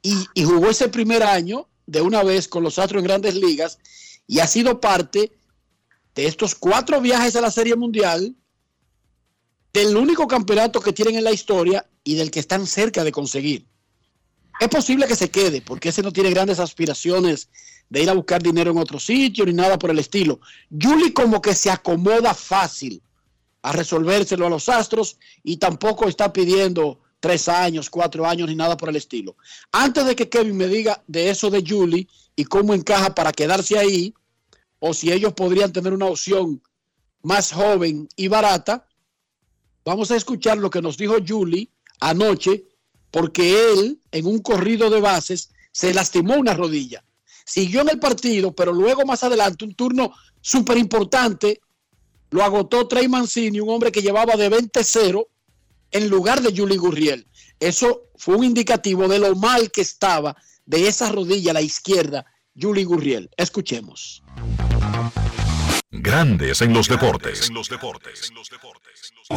[0.02, 3.78] y, y jugó ese primer año de una vez con los Astros en grandes ligas
[4.26, 5.32] y ha sido parte
[6.14, 8.34] de estos cuatro viajes a la Serie Mundial,
[9.72, 13.66] del único campeonato que tienen en la historia y del que están cerca de conseguir.
[14.60, 17.48] Es posible que se quede, porque ese no tiene grandes aspiraciones
[17.90, 20.40] de ir a buscar dinero en otro sitio ni nada por el estilo.
[20.70, 23.02] Julie como que se acomoda fácil
[23.62, 28.76] a resolvérselo a los Astros y tampoco está pidiendo tres años, cuatro años ni nada
[28.76, 29.34] por el estilo.
[29.72, 32.06] Antes de que Kevin me diga de eso de Julie
[32.36, 34.12] y cómo encaja para quedarse ahí,
[34.78, 36.60] o si ellos podrían tener una opción
[37.22, 38.86] más joven y barata,
[39.86, 42.66] vamos a escuchar lo que nos dijo Julie anoche,
[43.10, 47.02] porque él en un corrido de bases se lastimó una rodilla.
[47.46, 51.62] Siguió en el partido, pero luego más adelante un turno súper importante
[52.28, 55.26] lo agotó Trey Mancini, un hombre que llevaba de 20-0
[55.94, 57.26] en lugar de Julie Gurriel.
[57.58, 62.26] Eso fue un indicativo de lo mal que estaba de esa rodilla a la izquierda,
[62.60, 63.30] Julie Gurriel.
[63.36, 64.22] Escuchemos.
[65.90, 67.48] Grandes en los deportes.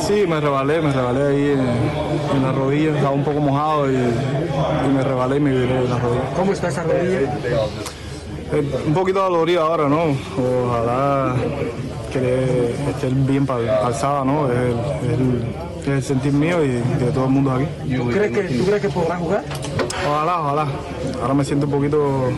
[0.07, 5.03] Sí, me rebalé, me rebalé ahí en, la rodilla, estaba un poco mojado y, me
[5.03, 6.33] rebalé y me viré la rodilla.
[6.35, 7.19] ¿Cómo está esa rodilla?
[8.51, 10.17] Eh, un poquito dolorida ahora, ¿no?
[10.37, 11.35] Ojalá
[12.19, 13.47] que esté bien
[13.83, 14.47] alzada, ¿no?
[14.51, 14.75] Es
[15.87, 16.69] el, sentir mío y
[17.03, 17.65] de todo el mundo aquí.
[17.95, 19.43] ¿Tú crees que, ¿tú crees que podrá jugar?
[20.05, 20.67] Ojalá, ojalá.
[21.21, 22.29] Ahora me siento un poquito,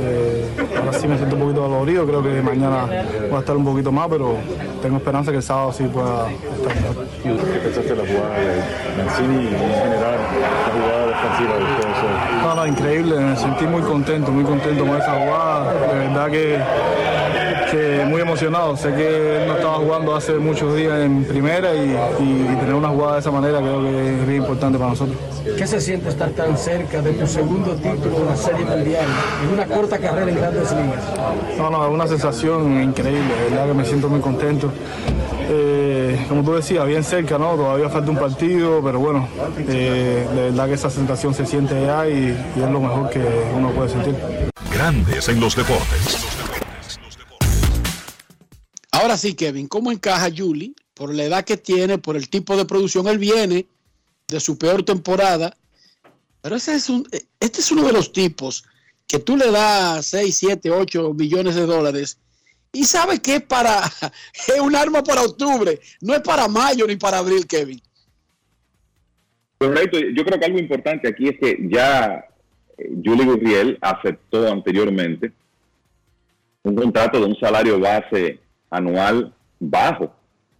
[0.00, 0.44] eh,
[0.78, 2.06] ahora sí me siento un poquito dolorido.
[2.06, 2.86] Creo que mañana
[3.28, 4.36] voy a estar un poquito más, pero
[4.82, 7.06] tengo esperanza que el sábado sí pueda estar mejor.
[7.22, 10.16] ¿Qué pensaste de la jugada de Mancini y en general
[10.64, 12.42] la jugada defensiva de ustedes?
[12.42, 13.20] No, no, increíble.
[13.20, 15.72] Me sentí muy contento, muy contento con esa jugada.
[15.72, 16.58] De verdad que
[18.06, 18.76] muy emocionado.
[18.76, 21.94] Sé que él no estaba jugando hace muchos días en primera y,
[22.60, 25.16] tener una jugada de esa manera creo que es bien importante para nosotros.
[25.56, 29.04] ¿Qué se siente estar tan cerca de tu segundo título de la Serie Mundial
[29.42, 31.04] en una corta carrera en Grandes Ligas?
[31.58, 34.70] No, no, es una sensación increíble, de verdad que me siento muy contento.
[35.50, 37.54] Eh, como tú decías, bien cerca, ¿no?
[37.54, 39.28] Todavía falta un partido, pero bueno,
[39.68, 43.22] eh, de verdad que esa sensación se siente ya y, y es lo mejor que
[43.54, 44.14] uno puede sentir.
[44.72, 46.33] Grandes en los deportes.
[49.04, 50.72] Ahora sí, Kevin, ¿cómo encaja Julie?
[50.94, 53.66] Por la edad que tiene, por el tipo de producción, él viene
[54.28, 55.54] de su peor temporada.
[56.40, 57.06] Pero ese es un,
[57.38, 58.64] este es uno de los tipos
[59.06, 62.16] que tú le das 6, 7, 8 millones de dólares
[62.72, 63.82] y sabe que para,
[64.48, 67.82] es un arma para octubre, no es para mayo ni para abril, Kevin.
[69.58, 72.26] Correcto, yo creo que algo importante aquí es que ya
[72.78, 75.30] eh, Julie Gurriel aceptó anteriormente
[76.62, 78.40] un contrato de un salario base
[78.76, 80.14] anual bajo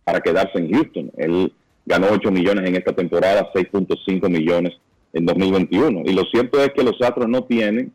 [0.05, 1.11] para quedarse en Houston.
[1.17, 1.53] Él
[1.87, 4.73] ganó 8 millones en esta temporada, 6.5 millones
[5.13, 6.03] en 2021.
[6.05, 7.93] Y lo cierto es que los Astros no tienen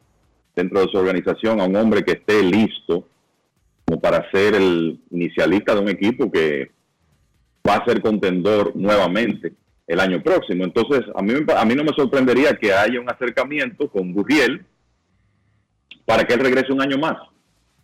[0.55, 3.07] dentro de su organización a un hombre que esté listo
[3.85, 6.71] como para ser el inicialista de un equipo que
[7.67, 9.53] va a ser contendor nuevamente
[9.87, 10.63] el año próximo.
[10.63, 14.65] Entonces, a mí, a mí no me sorprendería que haya un acercamiento con Gurriel
[16.05, 17.17] para que él regrese un año más.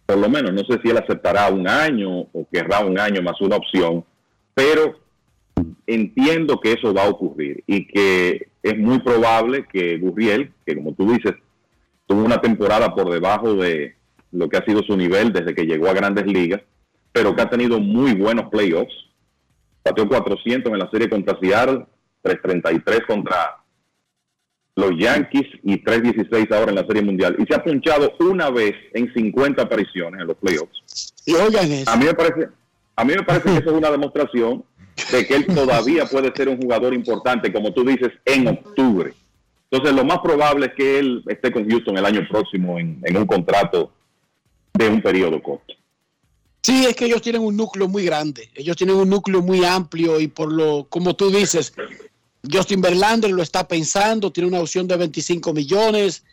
[0.06, 3.40] Por lo menos, no sé si él aceptará un año o querrá un año más
[3.41, 4.06] una opción,
[4.53, 4.99] pero
[5.88, 10.94] entiendo que eso va a ocurrir y que es muy probable que Gurriel, que como
[10.94, 11.34] tú dices,
[12.07, 13.95] tuvo una temporada por debajo de
[14.32, 16.61] lo que ha sido su nivel desde que llegó a grandes ligas,
[17.11, 18.94] pero que ha tenido muy buenos playoffs.
[19.82, 21.86] Pateó 400 en la serie contra Seattle,
[22.22, 23.64] 333 contra
[24.76, 27.35] los Yankees y 316 ahora en la serie mundial.
[27.39, 31.14] Y se ha punchado una vez en 50 apariciones en los playoffs.
[31.26, 31.89] Y oigan eso.
[31.89, 32.49] A mí me parece,
[32.95, 34.64] a mí me parece que eso es una demostración
[35.11, 39.14] de que él todavía puede ser un jugador importante, como tú dices, en octubre.
[39.72, 43.18] Entonces, lo más probable es que él esté con Houston el año próximo en, en
[43.18, 43.91] un contrato
[44.73, 45.73] de un periodo corto.
[46.61, 48.49] Sí, es que ellos tienen un núcleo muy grande.
[48.56, 51.73] Ellos tienen un núcleo muy amplio y por lo, como tú dices,
[52.51, 56.23] Justin Verlander lo está pensando, tiene una opción de 25 millones,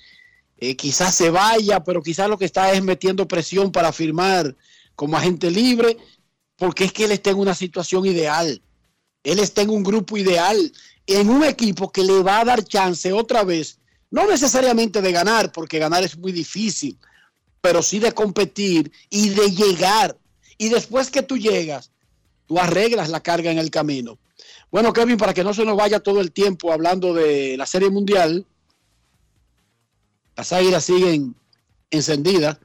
[0.59, 4.57] eh, quizás se vaya, pero quizás lo que está es metiendo presión para firmar
[4.95, 5.97] como agente libre,
[6.57, 8.63] porque es que él está en una situación ideal.
[9.25, 10.73] Él está en un grupo ideal,
[11.07, 13.79] en un equipo que le va a dar chance otra vez,
[14.11, 16.99] no necesariamente de ganar, porque ganar es muy difícil,
[17.61, 20.17] pero sí de competir y de llegar.
[20.59, 21.91] Y después que tú llegas,
[22.47, 24.19] tú arreglas la carga en el camino.
[24.73, 27.91] Bueno, Kevin, para que no se nos vaya todo el tiempo hablando de la Serie
[27.91, 28.47] Mundial,
[30.35, 31.37] las águilas siguen
[31.91, 32.57] encendidas.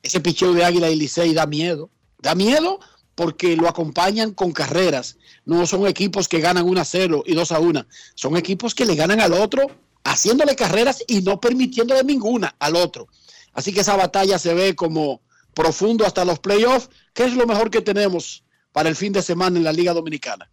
[0.00, 1.90] Ese picheo de Águila y Licey da miedo.
[2.20, 2.78] Da miedo
[3.16, 5.16] porque lo acompañan con carreras.
[5.44, 7.86] No son equipos que ganan 1 a 0 y 2 a 1.
[8.14, 9.66] Son equipos que le ganan al otro
[10.04, 13.08] haciéndole carreras y no permitiéndole ninguna al otro.
[13.54, 15.20] Así que esa batalla se ve como
[15.52, 16.90] profundo hasta los playoffs.
[17.12, 20.48] ¿Qué es lo mejor que tenemos para el fin de semana en la Liga Dominicana?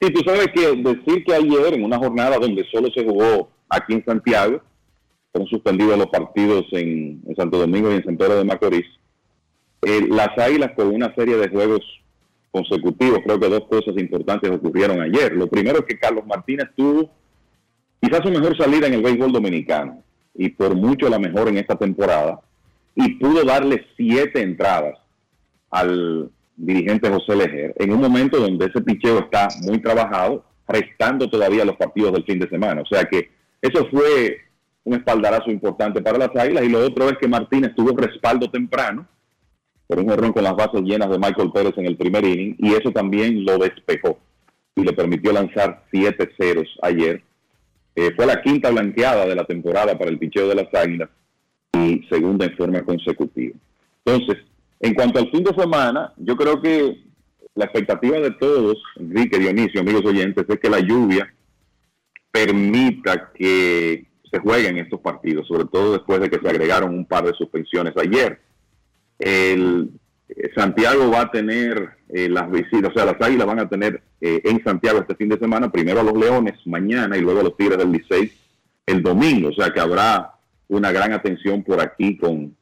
[0.00, 3.92] Sí, tú sabes que decir que ayer, en una jornada donde solo se jugó aquí
[3.92, 4.62] en Santiago,
[5.30, 8.86] fueron suspendidos los partidos en, Santo Domingo y en San Pedro de Macorís,
[9.82, 11.80] eh, las Águilas con una serie de juegos
[12.50, 15.32] consecutivos, creo que dos cosas importantes ocurrieron ayer.
[15.34, 17.10] Lo primero es que Carlos Martínez tuvo
[18.00, 20.02] quizás su mejor salida en el béisbol dominicano
[20.34, 22.40] y por mucho la mejor en esta temporada
[22.94, 24.98] y pudo darle siete entradas
[25.70, 31.64] al dirigente José Lejer en un momento donde ese picheo está muy trabajado, restando todavía
[31.64, 32.82] los partidos del fin de semana.
[32.82, 33.30] O sea que
[33.60, 34.38] eso fue
[34.84, 39.06] un espaldarazo importante para las Águilas y lo otro es que Martínez tuvo respaldo temprano
[39.86, 42.74] por un error con las bases llenas de Michael Pérez en el primer inning y
[42.74, 44.18] eso también lo despejó
[44.76, 47.22] y le permitió lanzar siete ceros ayer.
[47.96, 51.08] Eh, fue la quinta blanqueada de la temporada para el picheo de las Águilas
[51.72, 53.56] y segunda en forma consecutiva.
[54.04, 54.44] Entonces,
[54.80, 57.04] en cuanto al fin de semana, yo creo que
[57.54, 61.32] la expectativa de todos, Enrique, Dionisio, amigos oyentes, es que la lluvia
[62.32, 67.24] permita que se jueguen estos partidos, sobre todo después de que se agregaron un par
[67.24, 68.40] de suspensiones ayer.
[69.18, 69.90] El,
[70.28, 74.02] eh, Santiago va a tener eh, las visitas, o sea, las Águilas van a tener
[74.20, 77.44] eh, en Santiago este fin de semana, primero a los Leones mañana y luego a
[77.44, 78.32] los Tigres del Licey
[78.86, 80.32] el domingo, o sea que habrá
[80.68, 82.56] una gran atención por aquí con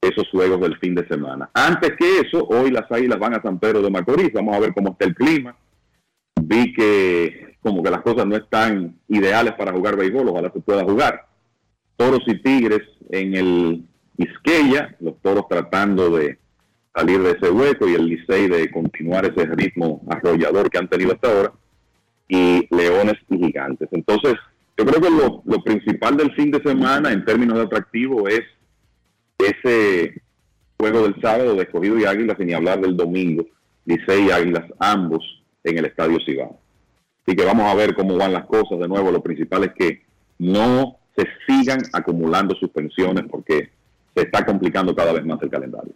[0.00, 1.50] esos juegos del fin de semana.
[1.54, 4.72] Antes que eso, hoy las Águilas van a San Pedro de Macorís, vamos a ver
[4.74, 5.56] cómo está el clima.
[6.40, 10.84] Vi que como que las cosas no están ideales para jugar béisbol, ojalá se pueda
[10.84, 11.26] jugar.
[11.96, 13.84] Toros y Tigres en el
[14.16, 16.38] Isqueya, los Toros tratando de
[16.94, 21.12] salir de ese hueco y el Licey de continuar ese ritmo arrollador que han tenido
[21.12, 21.52] hasta ahora,
[22.28, 23.88] y Leones y Gigantes.
[23.92, 24.34] Entonces,
[24.78, 28.42] yo creo que lo, lo principal del fin de semana en términos de atractivo es
[29.38, 30.22] ese
[30.78, 33.44] juego del sábado de escogido y águilas, sin hablar del domingo,
[33.84, 35.22] Licey y águilas, ambos
[35.64, 36.58] en el Estadio Cibao.
[37.26, 38.78] Así que vamos a ver cómo van las cosas.
[38.78, 40.02] De nuevo, lo principal es que
[40.38, 43.70] no se sigan acumulando suspensiones porque
[44.14, 45.92] se está complicando cada vez más el calendario.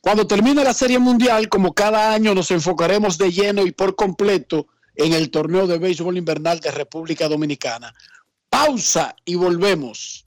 [0.00, 4.66] Cuando termine la Serie Mundial, como cada año, nos enfocaremos de lleno y por completo
[4.94, 7.94] en el torneo de béisbol invernal de República Dominicana.
[8.48, 10.26] Pausa y volvemos.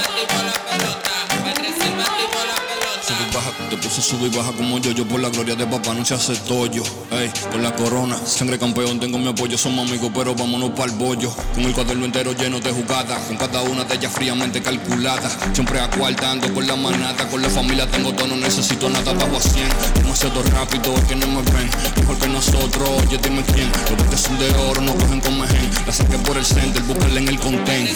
[3.71, 6.13] Te puse sube y baja como yo, yo por la gloria de papá no se
[6.13, 6.83] hace tollo.
[7.09, 10.97] Ey, con la corona, sangre campeón, tengo mi apoyo, somos amigos, pero vámonos para el
[10.97, 11.33] bollo.
[11.53, 15.29] Con el cuaderno entero lleno de jugadas, con cada una de ellas fríamente calculada.
[15.53, 19.41] Siempre acuartando con la manata, con la familia tengo todo, no necesito nada, bajo a
[19.41, 19.69] 100.
[20.03, 23.71] Demasiado rápido, es que no me ven, mejor que nosotros, oye dime quién.
[23.89, 25.69] Los botes son de oro, no cogen con mejen.
[25.87, 27.89] La saqué por el center, búscala en el content.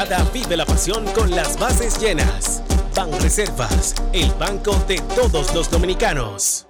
[0.00, 2.62] Temporada vive la pasión con las bases llenas.
[2.94, 6.66] Ban Reservas, el banco de todos los dominicanos.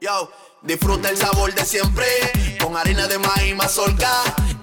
[0.00, 0.30] Yo,
[0.62, 2.06] disfruta el sabor de siempre
[2.62, 4.22] con harina de maíz mazorca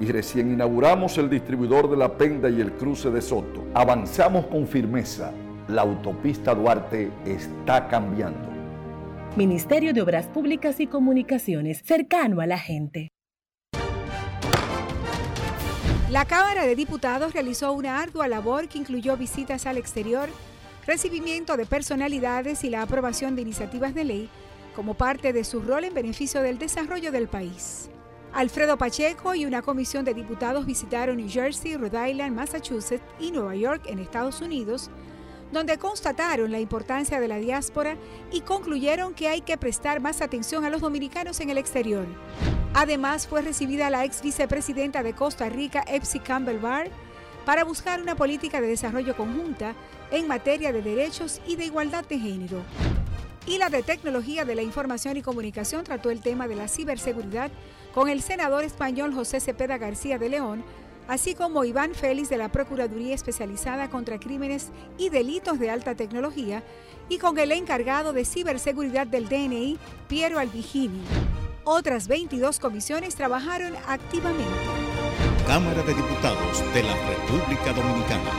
[0.00, 3.64] y recién inauguramos el distribuidor de La Penda y el cruce de Soto.
[3.74, 5.32] Avanzamos con firmeza
[5.70, 8.50] la autopista Duarte está cambiando.
[9.36, 13.08] Ministerio de Obras Públicas y Comunicaciones, cercano a la gente.
[16.10, 20.28] La Cámara de Diputados realizó una ardua labor que incluyó visitas al exterior,
[20.84, 24.28] recibimiento de personalidades y la aprobación de iniciativas de ley
[24.74, 27.90] como parte de su rol en beneficio del desarrollo del país.
[28.32, 33.56] Alfredo Pacheco y una comisión de diputados visitaron New Jersey, Rhode Island, Massachusetts y Nueva
[33.56, 34.90] York en Estados Unidos
[35.52, 37.96] donde constataron la importancia de la diáspora
[38.32, 42.06] y concluyeron que hay que prestar más atención a los dominicanos en el exterior.
[42.72, 46.88] Además, fue recibida la ex vicepresidenta de Costa Rica, Epsi Campbell Barr,
[47.44, 49.74] para buscar una política de desarrollo conjunta
[50.12, 52.62] en materia de derechos y de igualdad de género.
[53.46, 57.50] Y la de Tecnología de la Información y Comunicación trató el tema de la ciberseguridad
[57.94, 60.62] con el senador español José Cepeda García de León,
[61.08, 66.62] así como Iván Félix de la Procuraduría Especializada contra Crímenes y Delitos de Alta Tecnología
[67.08, 71.02] y con el encargado de ciberseguridad del DNI, Piero Albigini.
[71.64, 74.44] Otras 22 comisiones trabajaron activamente.
[75.46, 78.30] Cámara de Diputados de la República Dominicana.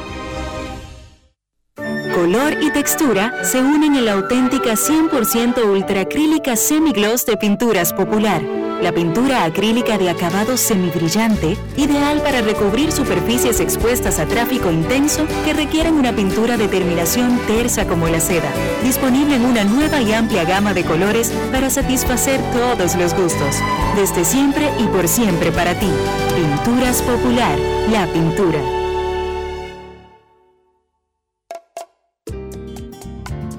[2.15, 8.91] Color y textura se unen en la auténtica 100% ultracrílica semigloss de Pinturas Popular la
[8.91, 15.94] pintura acrílica de acabado semibrillante, ideal para recubrir superficies expuestas a tráfico intenso que requieren
[15.94, 18.52] una pintura de terminación tersa como la seda.
[18.84, 23.56] Disponible en una nueva y amplia gama de colores para satisfacer todos los gustos.
[23.95, 25.90] Desde siempre y por siempre para ti.
[26.36, 27.58] Pinturas Popular,
[27.91, 28.60] la pintura.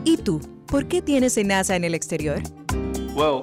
[0.04, 0.40] ¿Y tú?
[0.66, 2.42] ¿Por qué tienes NASA en el exterior?
[3.14, 3.42] Well,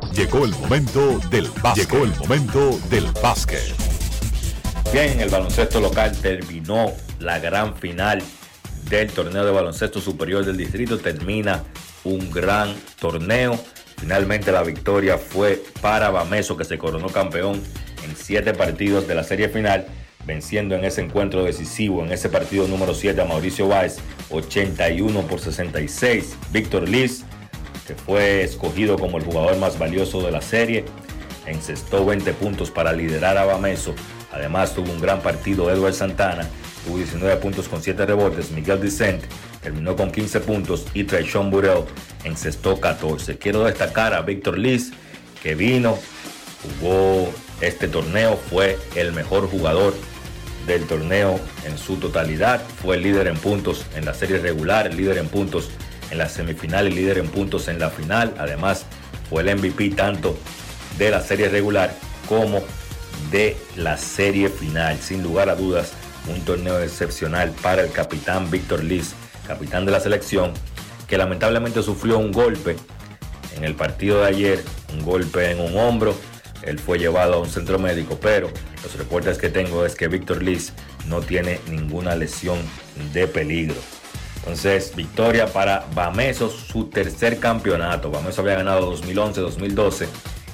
[0.13, 1.89] Llegó el momento del básquet.
[1.89, 3.63] Llegó el momento del básquet.
[4.91, 8.21] Bien, el baloncesto local terminó la gran final
[8.89, 10.97] del torneo de baloncesto superior del distrito.
[10.97, 11.63] Termina
[12.03, 13.57] un gran torneo.
[13.97, 17.61] Finalmente la victoria fue para Bameso que se coronó campeón
[18.03, 19.85] en siete partidos de la serie final,
[20.25, 25.39] venciendo en ese encuentro decisivo, en ese partido número 7 a Mauricio Báez, 81 por
[25.39, 26.35] 66.
[26.51, 27.23] Víctor Liz
[27.87, 30.85] que fue escogido como el jugador más valioso de la serie.
[31.45, 33.93] Encestó 20 puntos para liderar a Bameso.
[34.31, 36.47] Además tuvo un gran partido Edward Santana.
[36.85, 38.51] Tuvo 19 puntos con 7 rebotes.
[38.51, 39.27] Miguel Vicente
[39.61, 41.85] terminó con 15 puntos y Traishon Burrell
[42.23, 43.37] encestó 14.
[43.37, 44.91] Quiero destacar a Víctor Liz
[45.41, 45.97] que vino,
[46.79, 47.31] jugó
[47.61, 49.93] este torneo, fue el mejor jugador
[50.67, 52.61] del torneo en su totalidad.
[52.81, 55.69] Fue líder en puntos en la serie regular, líder en puntos
[56.11, 58.33] en la semifinal y líder en puntos en la final.
[58.37, 58.85] Además,
[59.29, 60.37] fue el MVP tanto
[60.97, 61.95] de la serie regular
[62.27, 62.61] como
[63.31, 64.97] de la serie final.
[64.99, 65.93] Sin lugar a dudas,
[66.27, 69.13] un torneo excepcional para el capitán Víctor Liz,
[69.47, 70.53] capitán de la selección,
[71.07, 72.75] que lamentablemente sufrió un golpe
[73.55, 74.63] en el partido de ayer,
[74.93, 76.15] un golpe en un hombro.
[76.63, 78.49] él fue llevado a un centro médico, pero
[78.83, 80.73] los reportes que tengo es que Víctor Liz
[81.07, 82.59] no tiene ninguna lesión
[83.13, 84.00] de peligro.
[84.41, 88.09] Entonces, victoria para Bameso, su tercer campeonato.
[88.09, 90.07] Bameso había ganado 2011, 2012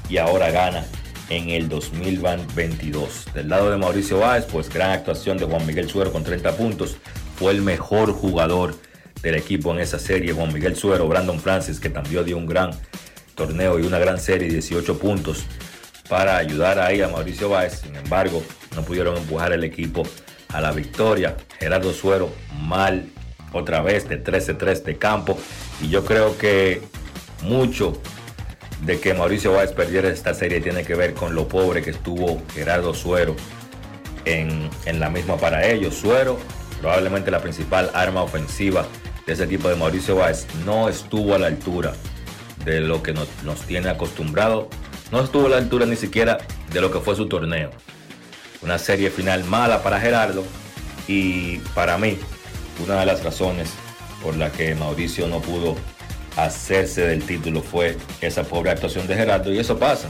[0.10, 0.86] y ahora gana
[1.30, 3.34] en el 2022.
[3.34, 6.98] Del lado de Mauricio Báez, pues gran actuación de Juan Miguel Suero con 30 puntos.
[7.38, 8.76] Fue el mejor jugador
[9.22, 10.34] del equipo en esa serie.
[10.34, 12.72] Juan Miguel Suero, Brandon Francis, que también dio un gran
[13.36, 15.46] torneo y una gran serie, 18 puntos
[16.10, 17.82] para ayudar ahí a Mauricio Báez.
[17.84, 18.44] Sin embargo,
[18.76, 20.04] no pudieron empujar el equipo
[20.50, 21.38] a la victoria.
[21.60, 22.32] Gerardo Suero
[22.62, 23.06] mal
[23.58, 25.38] otra vez de 13-3 de campo.
[25.82, 26.82] Y yo creo que
[27.44, 28.00] mucho
[28.82, 32.42] de que Mauricio Báez perdiera esta serie tiene que ver con lo pobre que estuvo
[32.54, 33.36] Gerardo Suero
[34.26, 35.96] en, en la misma para ellos.
[35.96, 36.38] Suero,
[36.82, 38.86] probablemente la principal arma ofensiva
[39.26, 41.94] de ese equipo de Mauricio Báez, no estuvo a la altura
[42.64, 44.70] de lo que nos, nos tiene acostumbrado.
[45.12, 46.38] No estuvo a la altura ni siquiera
[46.72, 47.72] de lo que fue su torneo.
[48.62, 50.44] Una serie final mala para Gerardo
[51.08, 52.18] y para mí
[52.84, 53.70] una de las razones
[54.22, 55.76] por la que Mauricio no pudo
[56.36, 60.08] hacerse del título fue esa pobre actuación de Gerardo y eso pasa.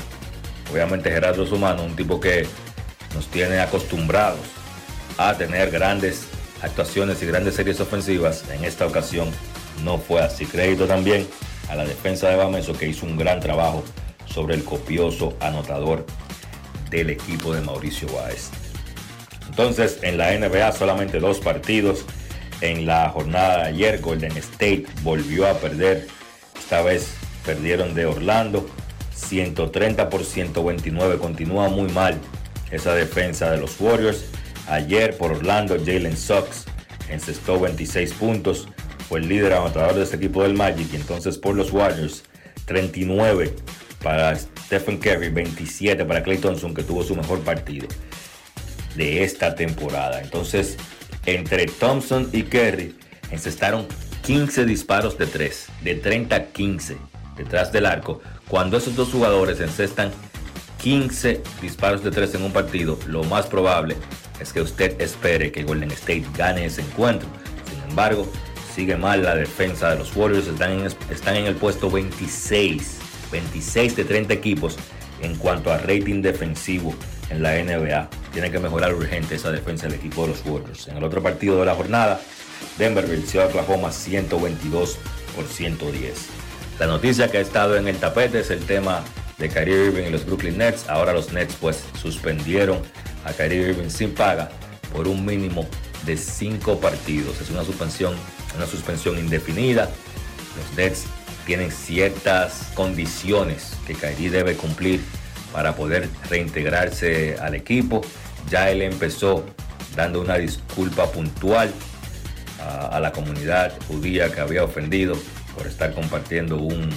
[0.72, 2.46] Obviamente Gerardo es humano, un tipo que
[3.16, 4.40] nos tiene acostumbrados
[5.18, 6.28] a tener grandes
[6.62, 8.44] actuaciones y grandes series ofensivas.
[8.52, 9.30] En esta ocasión
[9.84, 10.46] no fue así.
[10.46, 11.28] Crédito también
[11.70, 13.84] a la defensa de Bameso que hizo un gran trabajo
[14.26, 16.06] sobre el copioso anotador
[16.90, 18.50] del equipo de Mauricio Báez.
[19.50, 22.06] Entonces en la NBA solamente dos partidos.
[22.62, 26.08] En la jornada de ayer Golden State volvió a perder.
[26.58, 27.14] Esta vez
[27.46, 28.68] perdieron de Orlando.
[29.14, 31.18] 130 por 129.
[31.18, 32.20] Continúa muy mal
[32.72, 34.26] esa defensa de los Warriors.
[34.68, 36.66] Ayer por Orlando Jalen Sox
[37.10, 38.68] encestó 26 puntos.
[39.08, 40.88] Fue el líder anotador de este equipo del Magic.
[40.94, 42.24] Y entonces por los Warriors
[42.66, 43.54] 39
[44.04, 47.88] para Stephen Curry, 27 para Clay Thompson que tuvo su mejor partido
[48.96, 50.22] de esta temporada.
[50.22, 50.78] Entonces
[51.28, 52.96] entre Thompson y Kerry
[53.32, 53.86] encestaron
[54.24, 56.98] 15 disparos de 3, de 30 a 15
[57.36, 58.22] detrás del arco.
[58.48, 60.12] Cuando esos dos jugadores encestan
[60.82, 63.98] 15 disparos de 3 en un partido, lo más probable
[64.40, 67.28] es que usted espere que Golden State gane ese encuentro.
[67.70, 68.26] Sin embargo,
[68.74, 73.00] sigue mal la defensa de los Warriors, están en, están en el puesto 26,
[73.32, 74.78] 26 de 30 equipos
[75.22, 76.96] en cuanto a rating defensivo
[77.30, 78.10] en la NBA.
[78.38, 80.88] Tiene que mejorar urgente esa defensa del equipo de los Warriors.
[80.90, 82.22] En el otro partido de la jornada,
[82.78, 85.00] Denver venció a Oklahoma 122
[85.36, 86.14] por 110.
[86.80, 89.04] La noticia que ha estado en el tapete es el tema
[89.40, 90.88] de Kyrie Irving y los Brooklyn Nets.
[90.88, 92.80] Ahora los Nets pues suspendieron
[93.26, 94.52] a Kyrie Irving sin paga
[94.94, 95.66] por un mínimo
[96.06, 97.42] de 5 partidos.
[97.42, 98.14] Es una suspensión,
[98.56, 99.90] una suspensión indefinida.
[100.56, 101.06] Los Nets
[101.48, 105.02] tienen ciertas condiciones que Kyrie debe cumplir
[105.52, 108.02] para poder reintegrarse al equipo.
[108.50, 109.46] Ya él empezó
[109.96, 111.72] dando una disculpa puntual
[112.60, 115.16] a, la comunidad judía que había ofendido
[115.56, 116.90] por estar compartiendo un,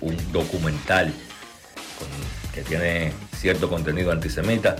[0.00, 1.12] un documental
[2.54, 4.76] que tiene cierto contenido antisemita.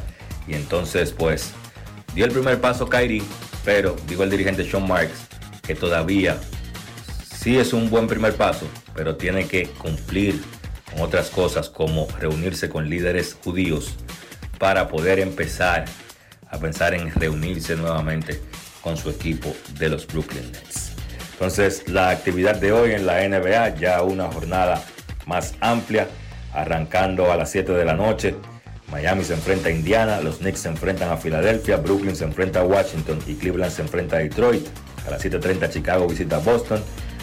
[0.46, 1.52] Y entonces, pues,
[2.14, 3.22] dio el primer paso Kyrie,
[3.64, 5.28] pero digo el dirigente Sean Marks
[5.68, 6.40] que todavía
[7.38, 10.40] sí es un buen primer paso, pero tiene que cumplir
[10.90, 13.94] con otras cosas como reunirse con líderes judíos
[14.58, 15.84] para poder empezar
[16.50, 18.40] a pensar en reunirse nuevamente
[18.82, 20.92] con su equipo de los Brooklyn Nets.
[21.32, 24.82] Entonces, la actividad de hoy en la NBA, ya una jornada
[25.26, 26.08] más amplia,
[26.52, 28.34] arrancando a las 7 de la noche.
[28.90, 32.64] Miami se enfrenta a Indiana, los Knicks se enfrentan a Filadelfia, Brooklyn se enfrenta a
[32.64, 34.66] Washington y Cleveland se enfrenta a Detroit.
[35.06, 36.82] A las 7.30 Chicago visita Boston.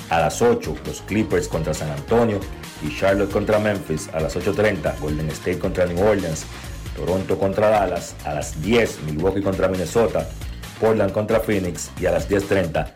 [0.10, 2.40] A las 8 los Clippers contra San Antonio
[2.84, 4.10] y Charlotte contra Memphis.
[4.14, 6.46] A las 8.30 Golden State contra New Orleans.
[6.96, 8.16] Toronto contra Dallas.
[8.26, 10.30] A las 10 Milwaukee contra Minnesota.
[10.80, 11.92] Portland contra Phoenix.
[12.00, 12.94] Y a las 10.30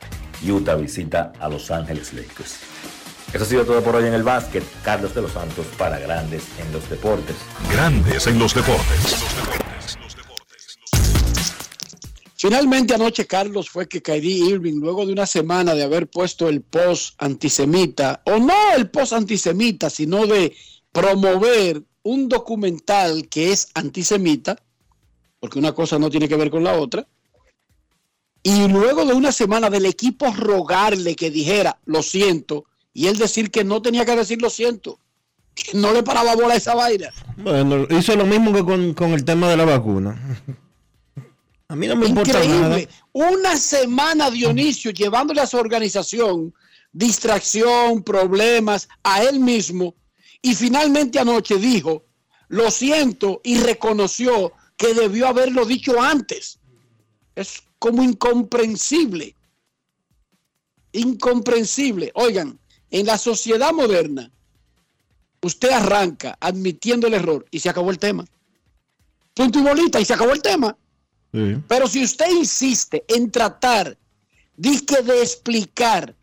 [0.47, 2.59] Utah visita a Los Ángeles Lakers.
[3.33, 4.63] Eso ha sido todo por hoy en el básquet.
[4.83, 7.35] Carlos de los Santos para Grandes en los Deportes.
[7.71, 9.15] Grandes en los deportes.
[12.41, 16.61] Finalmente anoche, Carlos, fue que Kyrie Irving, luego de una semana de haber puesto el
[16.61, 20.55] post antisemita, o no el post antisemita, sino de
[20.93, 24.57] promover un documental que es antisemita,
[25.39, 27.07] porque una cosa no tiene que ver con la otra,
[28.41, 33.51] y luego de una semana del equipo rogarle que dijera, lo siento, y él decir
[33.51, 34.99] que no tenía que decir lo siento,
[35.53, 37.09] que no le paraba bola a esa vaina.
[37.37, 40.39] Bueno, hizo lo mismo que con, con el tema de la vacuna.
[41.67, 42.45] A mí no me importa nada.
[42.45, 42.89] Increíble.
[43.11, 46.53] Una semana Dionisio llevándole a su organización
[46.91, 49.95] distracción, problemas, a él mismo.
[50.41, 52.05] Y finalmente anoche dijo,
[52.47, 56.59] lo siento y reconoció que debió haberlo dicho antes.
[57.35, 59.35] Es como incomprensible.
[60.91, 62.11] Incomprensible.
[62.15, 62.59] Oigan,
[62.89, 64.31] en la sociedad moderna,
[65.41, 68.25] usted arranca admitiendo el error y se acabó el tema.
[69.33, 70.75] Punto y bolita y se acabó el tema.
[71.67, 73.95] Pero si usted insiste en tratar
[74.59, 76.13] Dice de explicar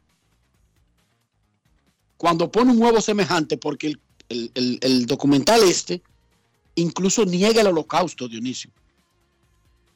[2.19, 4.01] cuando pone un huevo semejante, porque el,
[5.07, 6.03] documental este
[6.75, 8.71] incluso niega el holocausto, Dionisio.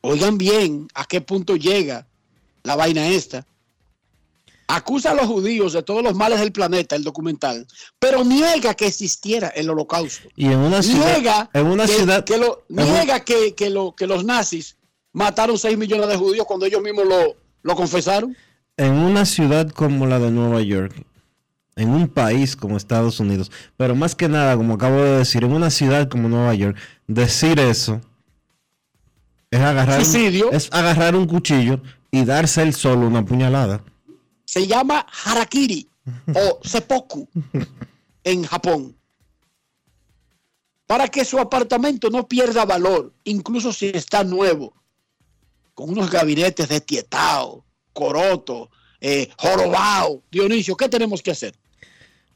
[0.00, 2.06] Oigan bien a qué punto llega
[2.62, 3.46] la vaina esta.
[4.66, 7.66] Acusa a los judíos de todos los males del planeta, el documental,
[7.98, 10.28] pero niega que existiera el holocausto.
[10.36, 11.12] Y en una ciudad.
[11.12, 14.76] Niega, en una que, ciudad, lo, niega que, que, lo, que los nazis
[15.12, 18.36] mataron 6 millones de judíos cuando ellos mismos lo, ¿Lo confesaron?
[18.76, 20.94] En una ciudad como la de Nueva York,
[21.76, 25.52] en un país como Estados Unidos, pero más que nada, como acabo de decir, en
[25.52, 26.76] una ciudad como Nueva York,
[27.06, 28.00] decir eso
[29.50, 31.80] es agarrar, un, es agarrar un cuchillo
[32.10, 33.82] y darse el solo una puñalada.
[34.44, 35.88] Se llama harakiri
[36.34, 37.28] o seppuku
[38.24, 38.96] en Japón.
[40.86, 44.74] Para que su apartamento no pierda valor, incluso si está nuevo
[45.74, 49.30] con unos gabinetes de Tietao, Coroto, eh.
[50.30, 51.54] Dionisio, ¿qué tenemos que hacer?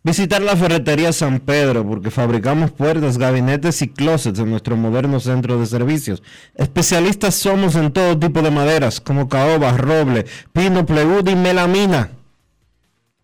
[0.02, 5.58] Visitar la ferretería San Pedro porque fabricamos puertas, gabinetes y closets en nuestro moderno centro
[5.58, 6.22] de servicios.
[6.54, 12.10] Especialistas somos en todo tipo de maderas como caoba, roble, pino, pleud y melamina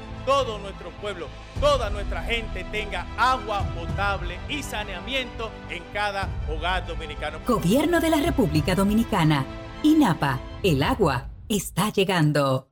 [0.25, 1.27] todo nuestro pueblo,
[1.59, 7.39] toda nuestra gente tenga agua potable y saneamiento en cada hogar dominicano.
[7.47, 9.45] Gobierno de la República Dominicana.
[9.83, 12.67] INAPA, el agua está llegando.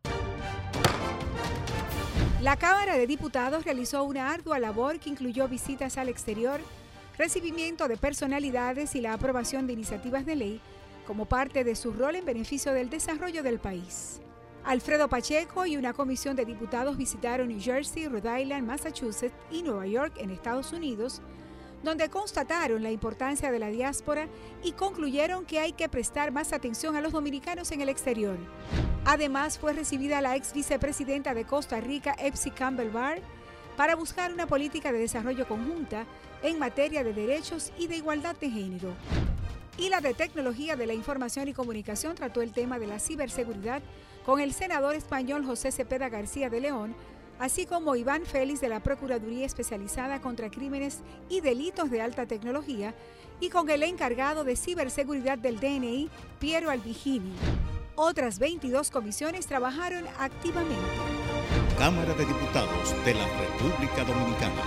[2.42, 6.62] La Cámara de Diputados realizó una ardua labor que incluyó visitas al exterior,
[7.18, 10.62] recibimiento de personalidades y la aprobación de iniciativas de ley
[11.06, 14.22] como parte de su rol en beneficio del desarrollo del país.
[14.66, 19.88] Alfredo Pacheco y una comisión de diputados visitaron New Jersey, Rhode Island, Massachusetts y Nueva
[19.88, 21.22] York en Estados Unidos,
[21.82, 24.28] donde constataron la importancia de la diáspora
[24.62, 28.38] y concluyeron que hay que prestar más atención a los dominicanos en el exterior.
[29.06, 33.22] Además, fue recibida la ex vicepresidenta de Costa Rica, Epsi Campbell Barr,
[33.78, 36.06] para buscar una política de desarrollo conjunta
[36.44, 38.94] en materia de derechos y de igualdad de género.
[39.78, 43.82] Y la de Tecnología de la Información y Comunicación trató el tema de la ciberseguridad
[44.30, 46.94] con el senador español José Cepeda García de León,
[47.40, 51.00] así como Iván Félix de la Procuraduría Especializada contra Crímenes
[51.30, 52.94] y Delitos de Alta Tecnología,
[53.40, 57.34] y con el encargado de ciberseguridad del DNI, Piero Albigini.
[57.96, 60.76] Otras 22 comisiones trabajaron activamente.
[61.80, 64.62] Cámara de Diputados de la República Dominicana.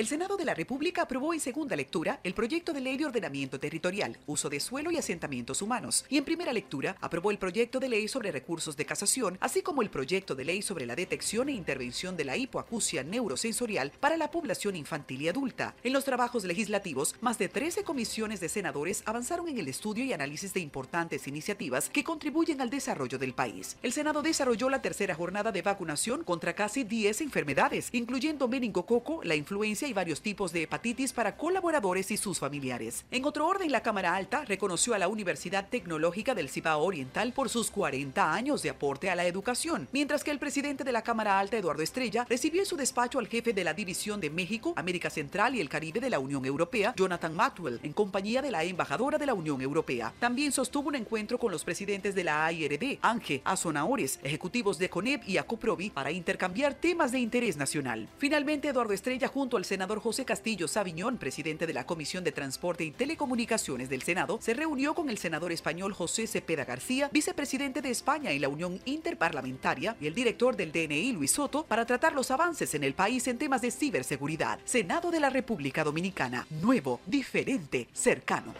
[0.00, 3.60] El Senado de la República aprobó en segunda lectura el proyecto de ley de ordenamiento
[3.60, 7.90] territorial, uso de suelo y asentamientos humanos, y en primera lectura aprobó el proyecto de
[7.90, 11.52] ley sobre recursos de casación, así como el proyecto de ley sobre la detección e
[11.52, 15.74] intervención de la hipoacusia neurosensorial para la población infantil y adulta.
[15.84, 20.14] En los trabajos legislativos, más de 13 comisiones de senadores avanzaron en el estudio y
[20.14, 23.76] análisis de importantes iniciativas que contribuyen al desarrollo del país.
[23.82, 29.34] El Senado desarrolló la tercera jornada de vacunación contra casi 10 enfermedades, incluyendo meningococo, la
[29.34, 33.04] influencia y varios tipos de hepatitis para colaboradores y sus familiares.
[33.10, 37.48] En otro orden, la Cámara Alta reconoció a la Universidad Tecnológica del Cibao Oriental por
[37.48, 41.38] sus 40 años de aporte a la educación, mientras que el presidente de la Cámara
[41.38, 45.10] Alta, Eduardo Estrella, recibió en su despacho al jefe de la División de México, América
[45.10, 49.18] Central y el Caribe de la Unión Europea, Jonathan Matwell, en compañía de la embajadora
[49.18, 50.12] de la Unión Europea.
[50.20, 55.28] También sostuvo un encuentro con los presidentes de la AIRD, Ángel Azonaores, ejecutivos de CONEP
[55.28, 58.08] y ACOPROVI, para intercambiar temas de interés nacional.
[58.18, 62.84] Finalmente, Eduardo Estrella, junto al senador José Castillo Saviñón, presidente de la Comisión de Transporte
[62.84, 67.90] y Telecomunicaciones del Senado, se reunió con el senador español José Cepeda García, vicepresidente de
[67.90, 72.30] España en la Unión Interparlamentaria, y el director del DNI, Luis Soto, para tratar los
[72.30, 74.60] avances en el país en temas de ciberseguridad.
[74.64, 78.54] Senado de la República Dominicana, nuevo, diferente, cercano.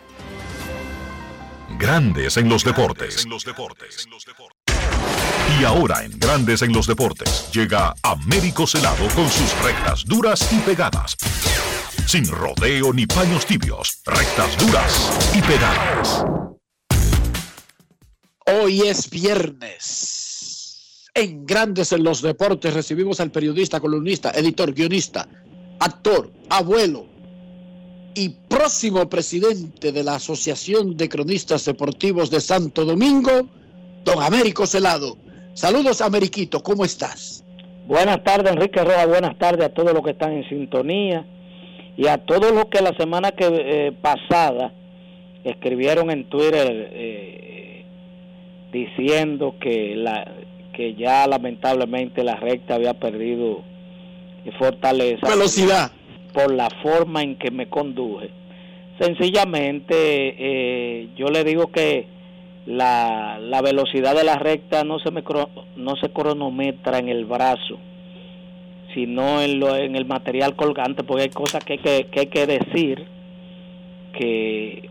[1.79, 3.27] Grandes en los deportes.
[5.59, 10.59] Y ahora en Grandes en los deportes llega Américo Celado con sus rectas duras y
[10.59, 11.17] pegadas.
[12.07, 16.25] Sin rodeo ni paños tibios, rectas duras y pegadas.
[18.47, 21.09] Hoy es viernes.
[21.15, 25.29] En Grandes en los Deportes recibimos al periodista, columnista, editor, guionista,
[25.81, 27.07] actor, abuelo
[28.15, 33.49] y próximo presidente de la Asociación de Cronistas Deportivos de Santo Domingo,
[34.05, 35.17] don Américo Celado.
[35.55, 37.45] Saludos, Ameriquito, ¿cómo estás?
[37.87, 39.07] Buenas tardes, Enrique Roja.
[39.07, 41.27] Buenas tardes a todos los que están en sintonía
[41.97, 44.73] y a todos los que la semana que eh, pasada
[45.45, 47.85] escribieron en Twitter eh,
[48.73, 50.33] diciendo que la
[50.73, 53.63] que ya lamentablemente la recta había perdido
[54.59, 55.91] fortaleza velocidad
[56.33, 58.31] por la forma en que me conduje
[58.99, 62.07] sencillamente eh, yo le digo que
[62.67, 65.23] la, la velocidad de la recta no se me
[65.77, 67.79] no se cronometra en el brazo
[68.95, 72.27] sino en, lo, en el material colgante porque hay cosas que hay que, que, hay
[72.27, 73.07] que decir
[74.13, 74.89] que,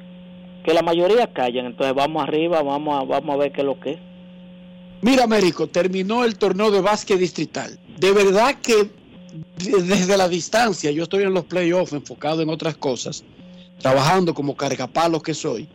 [0.64, 3.80] que la mayoría callan entonces vamos arriba vamos a, vamos a ver qué es lo
[3.80, 4.00] que es
[5.02, 7.80] Mira, Américo, terminó el torneo de básquet distrital.
[7.98, 8.90] De verdad que
[9.58, 13.24] desde la distancia, yo estoy en los playoffs enfocado en otras cosas,
[13.80, 15.70] trabajando como cargapalos que soy,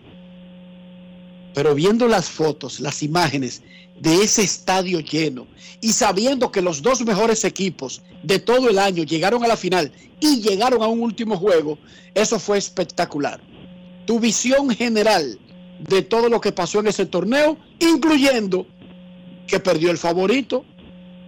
[1.55, 3.63] pero viendo las fotos, las imágenes
[4.01, 5.47] de ese estadio lleno
[5.81, 9.93] y sabiendo que los dos mejores equipos de todo el año llegaron a la final
[10.21, 11.79] y llegaron a un último juego,
[12.15, 13.41] eso fue espectacular.
[14.07, 15.39] Tu visión general
[15.79, 18.67] de todo lo que pasó en ese torneo, incluyendo
[19.47, 20.65] que perdió el favorito,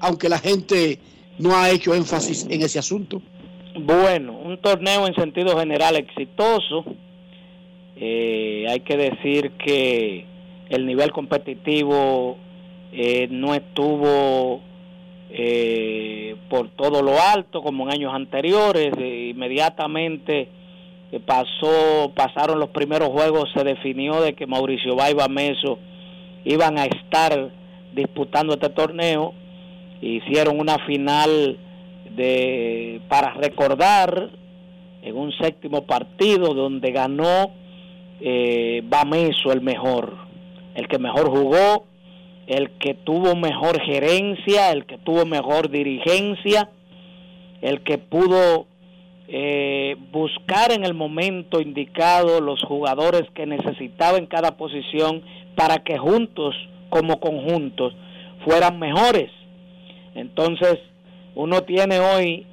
[0.00, 1.00] aunque la gente
[1.38, 3.22] no ha hecho énfasis en ese asunto.
[3.78, 6.84] Bueno, un torneo en sentido general exitoso.
[7.96, 10.26] Eh, hay que decir que
[10.68, 12.36] el nivel competitivo
[12.92, 14.60] eh, no estuvo
[15.30, 18.92] eh, por todo lo alto como en años anteriores.
[18.98, 20.48] Inmediatamente
[21.12, 25.78] eh, pasó, pasaron los primeros juegos, se definió de que Mauricio Baiba Meso
[26.44, 27.50] iban a estar
[27.94, 29.34] disputando este torneo.
[30.00, 31.58] Hicieron una final
[32.16, 34.30] de para recordar
[35.02, 37.50] en un séptimo partido donde ganó
[38.20, 40.16] eh, Bameso el mejor,
[40.74, 41.86] el que mejor jugó,
[42.46, 46.70] el que tuvo mejor gerencia, el que tuvo mejor dirigencia,
[47.60, 48.66] el que pudo
[49.28, 55.22] eh, buscar en el momento indicado los jugadores que necesitaba en cada posición
[55.56, 56.54] para que juntos
[56.90, 57.94] como conjuntos
[58.44, 59.30] fueran mejores.
[60.14, 60.78] Entonces,
[61.34, 62.46] uno tiene hoy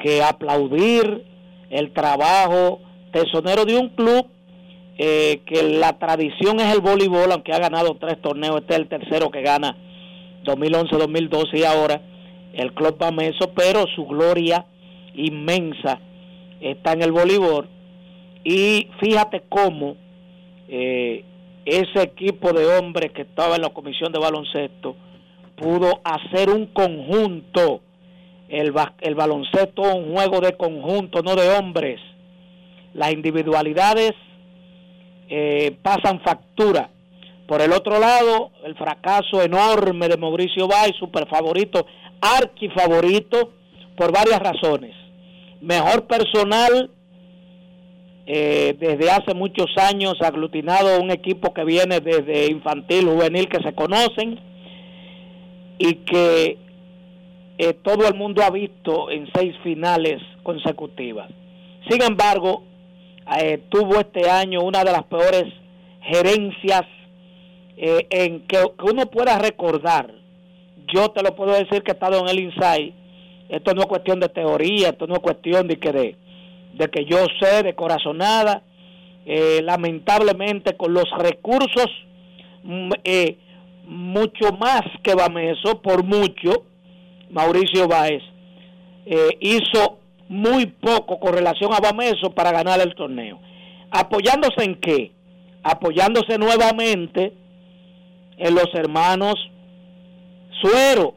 [0.00, 1.24] que aplaudir
[1.70, 2.80] el trabajo
[3.16, 4.26] tesonero de un club
[4.98, 8.88] eh, que la tradición es el voleibol, aunque ha ganado tres torneos, este es el
[8.88, 9.76] tercero que gana
[10.44, 12.02] 2011, 2012 y ahora
[12.52, 14.66] el Club Bameso, pero su gloria
[15.14, 16.00] inmensa
[16.60, 17.68] está en el voleibol.
[18.44, 19.96] Y fíjate cómo
[20.68, 21.24] eh,
[21.64, 24.96] ese equipo de hombres que estaba en la comisión de baloncesto
[25.56, 27.80] pudo hacer un conjunto.
[28.48, 32.00] El, el baloncesto es un juego de conjunto, no de hombres.
[32.96, 34.12] Las individualidades
[35.28, 36.88] eh, pasan factura.
[37.46, 41.86] Por el otro lado, el fracaso enorme de Mauricio Bay, super favorito,
[42.22, 43.52] archi favorito,
[43.96, 44.94] por varias razones.
[45.60, 46.90] mejor personal
[48.26, 53.74] eh, desde hace muchos años aglutinado un equipo que viene desde infantil, juvenil, que se
[53.74, 54.40] conocen
[55.78, 56.58] y que
[57.58, 61.30] eh, todo el mundo ha visto en seis finales consecutivas.
[61.88, 62.64] Sin embargo,
[63.38, 65.44] eh, tuvo este año una de las peores
[66.02, 66.82] gerencias
[67.76, 70.12] eh, en que, uno pueda recordar.
[70.94, 72.92] Yo te lo puedo decir que he estado en el Inside.
[73.48, 76.16] Esto no es cuestión de teoría, esto no es cuestión de que, de,
[76.74, 78.62] de que yo sé de corazonada.
[79.28, 81.88] Eh, lamentablemente con los recursos
[82.62, 83.36] mm, eh,
[83.84, 86.64] mucho más que Bameso, por mucho,
[87.30, 88.22] Mauricio Báez
[89.04, 89.98] eh, hizo
[90.28, 93.38] muy poco con relación a Bameso para ganar el torneo.
[93.90, 95.12] ¿Apoyándose en qué?
[95.62, 97.32] Apoyándose nuevamente
[98.38, 99.34] en los hermanos
[100.60, 101.14] Suero.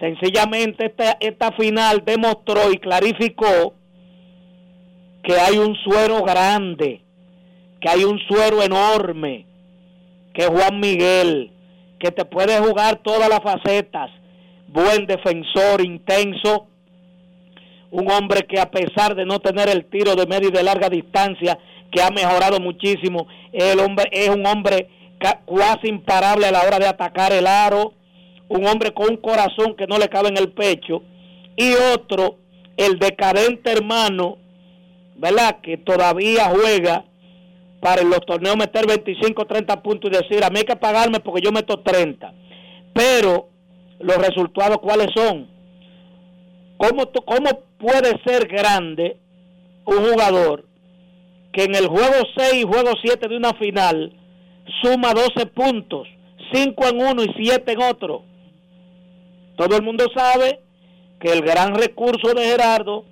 [0.00, 3.74] Sencillamente esta, esta final demostró y clarificó
[5.22, 7.02] que hay un suero grande,
[7.80, 9.44] que hay un suero enorme,
[10.32, 11.52] que Juan Miguel,
[11.98, 14.10] que te puede jugar todas las facetas,
[14.68, 16.68] buen defensor, intenso,
[17.90, 20.88] un hombre que a pesar de no tener el tiro de media y de larga
[20.88, 21.58] distancia,
[21.90, 24.88] que ha mejorado muchísimo, es un hombre
[25.46, 27.94] cuasi imparable a la hora de atacar el aro,
[28.48, 31.02] un hombre con un corazón que no le cabe en el pecho,
[31.56, 32.36] y otro,
[32.76, 34.38] el decadente hermano,
[35.16, 35.60] ¿verdad?
[35.60, 37.04] Que todavía juega
[37.80, 41.40] para los torneos meter 25, 30 puntos y decir, a mí hay que pagarme porque
[41.40, 42.32] yo meto 30.
[42.92, 43.48] Pero
[43.98, 45.48] los resultados, ¿cuáles son?
[46.78, 49.18] ¿Cómo, ¿Cómo puede ser grande
[49.84, 50.64] un jugador
[51.52, 54.12] que en el juego 6 y juego 7 de una final
[54.82, 56.08] suma 12 puntos,
[56.52, 58.22] 5 en uno y 7 en otro?
[59.56, 60.60] Todo el mundo sabe
[61.18, 63.04] que el gran recurso de Gerardo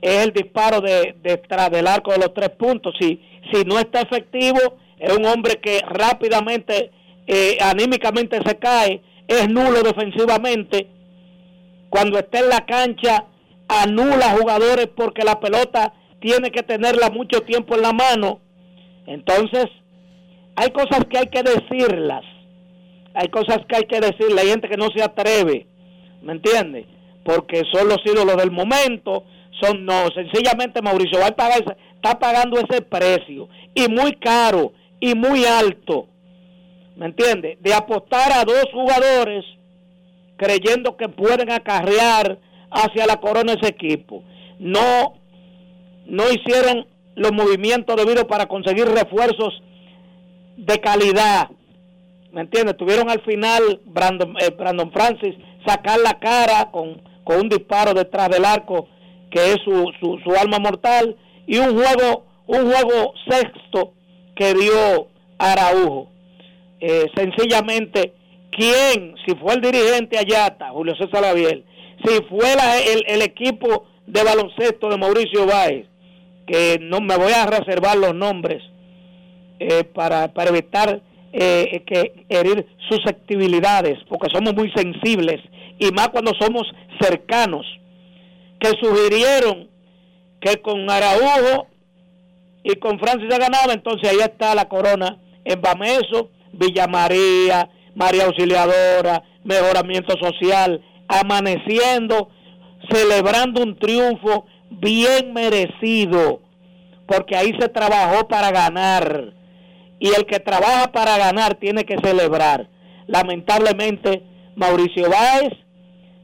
[0.00, 2.94] es el disparo de, detrás del arco de los tres puntos.
[3.00, 3.20] Si,
[3.52, 4.58] si no está efectivo,
[4.98, 6.90] es un hombre que rápidamente,
[7.28, 10.88] eh, anímicamente se cae, es nulo defensivamente.
[11.90, 13.24] Cuando está en la cancha,
[13.68, 18.40] anula jugadores porque la pelota tiene que tenerla mucho tiempo en la mano.
[19.06, 19.66] Entonces,
[20.56, 22.24] hay cosas que hay que decirlas.
[23.14, 24.40] Hay cosas que hay que decirle.
[24.40, 25.66] Hay gente que no se atreve.
[26.22, 26.86] ¿Me entiende?
[27.24, 29.24] Porque son los ídolos del momento.
[29.60, 33.48] Son, no, sencillamente Mauricio va a pagar, está pagando ese precio.
[33.74, 34.72] Y muy caro.
[35.00, 36.08] Y muy alto.
[36.96, 37.56] ¿Me entiende?
[37.60, 39.44] De apostar a dos jugadores
[40.38, 42.38] creyendo que pueden acarrear
[42.70, 44.24] hacia la corona ese equipo.
[44.58, 45.14] No,
[46.06, 49.62] no hicieron los movimientos debidos para conseguir refuerzos
[50.56, 51.50] de calidad.
[52.32, 52.76] ¿Me entiendes?
[52.78, 55.34] Tuvieron al final Brandon, eh, Brandon Francis
[55.66, 58.88] sacar la cara con, con, un disparo detrás del arco
[59.30, 61.16] que es su, su, su alma mortal
[61.46, 63.92] y un juego un juego sexto
[64.34, 65.08] que dio
[65.38, 66.10] Araujo.
[66.80, 68.14] Eh, sencillamente,
[68.50, 71.64] ¿quién, si fue el dirigente Ayata, Julio César Laviel,
[72.04, 75.86] si fue la, el, el, equipo de baloncesto de Mauricio Báez,
[76.46, 78.62] que no me voy a reservar los nombres
[79.60, 81.02] eh, para, para evitar
[81.32, 85.40] eh, que herir susceptibilidades, porque somos muy sensibles,
[85.78, 86.62] y más cuando somos
[87.00, 87.66] cercanos,
[88.60, 89.68] que sugirieron
[90.40, 91.66] que con Araujo
[92.62, 97.68] y con Francis se ganaba, entonces ahí está la corona en Bameso, Villa María,
[97.98, 102.30] María Auxiliadora, mejoramiento social, amaneciendo,
[102.88, 106.40] celebrando un triunfo bien merecido,
[107.08, 109.32] porque ahí se trabajó para ganar
[109.98, 112.68] y el que trabaja para ganar tiene que celebrar.
[113.08, 114.22] Lamentablemente,
[114.54, 115.52] Mauricio Báez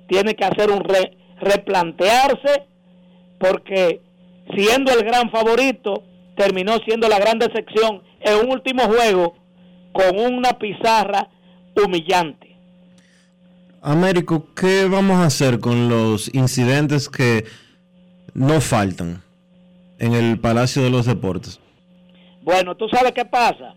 [0.06, 2.68] tiene que hacer un re, replantearse
[3.40, 4.00] porque
[4.54, 6.04] siendo el gran favorito,
[6.36, 9.34] terminó siendo la gran decepción en un último juego
[9.92, 11.30] con una pizarra
[11.76, 12.56] humillante.
[13.82, 17.44] Américo, ¿qué vamos a hacer con los incidentes que
[18.32, 19.22] no faltan
[19.98, 21.60] en el Palacio de los Deportes?
[22.42, 23.74] Bueno, tú sabes qué pasa.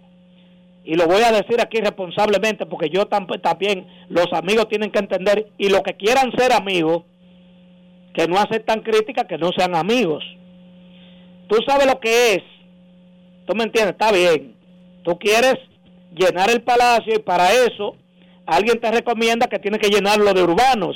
[0.84, 5.52] Y lo voy a decir aquí responsablemente porque yo también, los amigos tienen que entender
[5.57, 7.03] y los que quieran ser amigos,
[8.14, 10.24] que no aceptan críticas, que no sean amigos.
[11.49, 12.44] Tú sabes lo que es.
[13.45, 14.56] Tú me entiendes, está bien.
[15.03, 15.56] Tú quieres
[16.15, 17.95] llenar el palacio y para eso
[18.45, 20.95] alguien te recomienda que tienes que llenarlo de urbanos.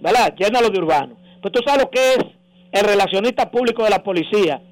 [0.00, 0.34] ¿Verdad?
[0.36, 1.18] Llénalo de urbanos.
[1.42, 2.18] Pues tú sabes lo que es
[2.72, 4.62] el relacionista público de la policía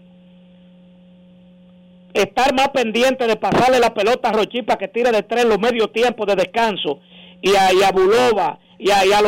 [2.23, 5.89] estar más pendiente de pasarle la pelota a Rochipa que tire de tres los medio
[5.91, 7.01] tiempo de descanso
[7.41, 9.21] y a, y Bulova y a, y a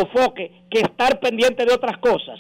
[0.71, 2.39] que estar pendiente de otras cosas.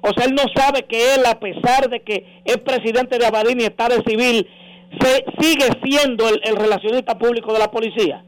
[0.00, 3.60] O sea, él no sabe que él, a pesar de que es presidente de Abadín
[3.60, 4.46] y está de civil,
[5.00, 8.24] se, sigue siendo el, el relacionista público de la policía.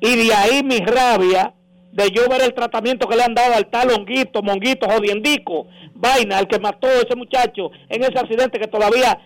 [0.00, 1.52] Y de ahí mi rabia
[1.96, 6.38] de yo ver el tratamiento que le han dado al tal honguito, monguito, jodiendico, vaina,
[6.38, 9.18] el que mató a ese muchacho en ese accidente que todavía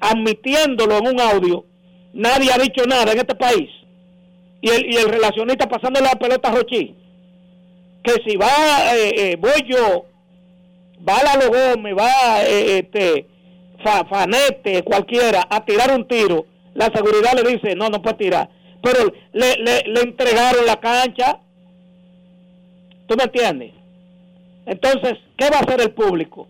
[0.00, 1.66] admitiéndolo en un audio,
[2.14, 3.68] nadie ha dicho nada en este país.
[4.62, 6.94] Y el, y el relacionista pasando la pelota a Rochi,
[8.02, 10.06] que si va, eh, eh, voy yo,
[11.06, 13.26] va Lalo Gómez, va eh, este,
[13.84, 18.48] Fanete, cualquiera, a tirar un tiro, la seguridad le dice, no, no puede tirar.
[18.82, 21.38] Pero le, le, entregaron la cancha.
[23.06, 23.72] ¿Tú me entiendes?
[24.66, 26.48] Entonces, ¿qué va a hacer el público?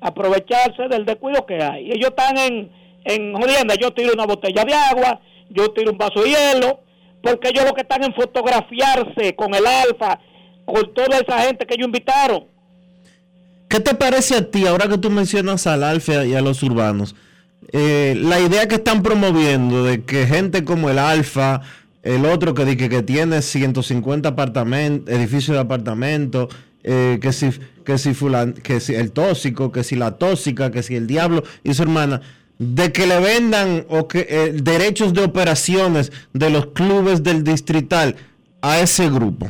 [0.00, 1.92] Aprovecharse del descuido que hay.
[1.92, 2.70] Ellos están en,
[3.04, 3.74] en jodienda.
[3.74, 5.20] Yo tiro una botella de agua,
[5.50, 6.80] yo tiro un vaso de hielo,
[7.22, 10.18] porque ellos lo que están en fotografiarse con el alfa,
[10.64, 12.46] con toda esa gente que ellos invitaron.
[13.68, 17.16] ¿Qué te parece a ti, ahora que tú mencionas al Alfa y a los urbanos?
[17.72, 21.62] Eh, la idea que están promoviendo de que gente como el Alfa,
[22.02, 27.50] el otro que dice que tiene 150 apartamentos, edificios de apartamentos, eh, que si
[27.84, 31.42] que si fulan, que si el tóxico, que si la tóxica, que si el diablo
[31.64, 32.20] y su hermana,
[32.58, 38.16] de que le vendan o que eh, derechos de operaciones de los clubes del distrital
[38.60, 39.48] a ese grupo.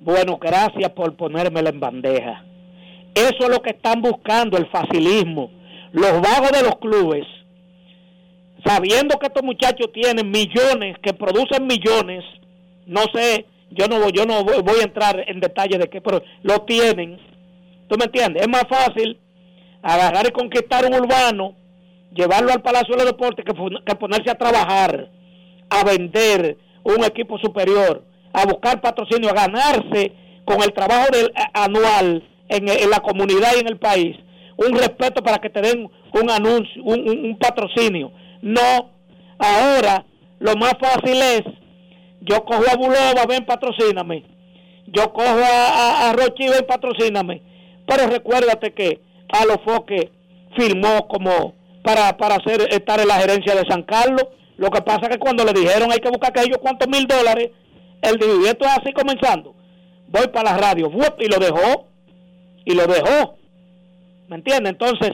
[0.00, 2.44] Bueno, gracias por ponérmela en bandeja.
[3.14, 5.50] Eso es lo que están buscando, el facilismo.
[5.92, 7.26] Los vagos de los clubes,
[8.64, 12.24] sabiendo que estos muchachos tienen millones, que producen millones,
[12.86, 16.22] no sé, yo no, yo no voy, voy a entrar en detalle de qué, pero
[16.42, 17.18] lo tienen.
[17.88, 18.42] ¿Tú me entiendes?
[18.42, 19.18] Es más fácil
[19.82, 21.54] agarrar y conquistar un urbano,
[22.14, 23.52] llevarlo al Palacio de los Deportes, que,
[23.84, 25.10] que ponerse a trabajar,
[25.68, 30.12] a vender un equipo superior, a buscar patrocinio, a ganarse
[30.44, 32.22] con el trabajo del, anual
[32.56, 34.16] en, la comunidad y en el país,
[34.56, 38.12] un respeto para que te den un anuncio, un, patrocinio.
[38.42, 38.90] No,
[39.38, 40.04] ahora
[40.38, 41.42] lo más fácil es,
[42.20, 44.24] yo cojo a Bulova, ven, patrocíname.
[44.86, 47.42] Yo cojo a, a, a Rochi, ven, patrocíname.
[47.86, 49.00] Pero recuérdate que
[49.32, 49.58] a los
[50.56, 54.26] firmó como para, para hacer, estar en la gerencia de San Carlos.
[54.56, 57.06] Lo que pasa es que cuando le dijeron hay que buscar que ellos cuántos mil
[57.06, 57.50] dólares,
[58.02, 59.54] él dijo, esto es así comenzando.
[60.08, 61.86] Voy para la radio, y lo dejó,
[62.64, 63.36] y lo dejó.
[64.28, 64.72] ¿Me entiendes?
[64.72, 65.12] Entonces,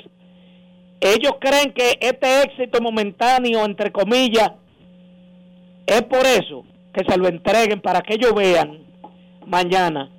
[1.00, 4.52] ellos creen que este éxito momentáneo, entre comillas,
[5.86, 8.78] es por eso que se lo entreguen para que ellos vean
[9.46, 10.10] mañana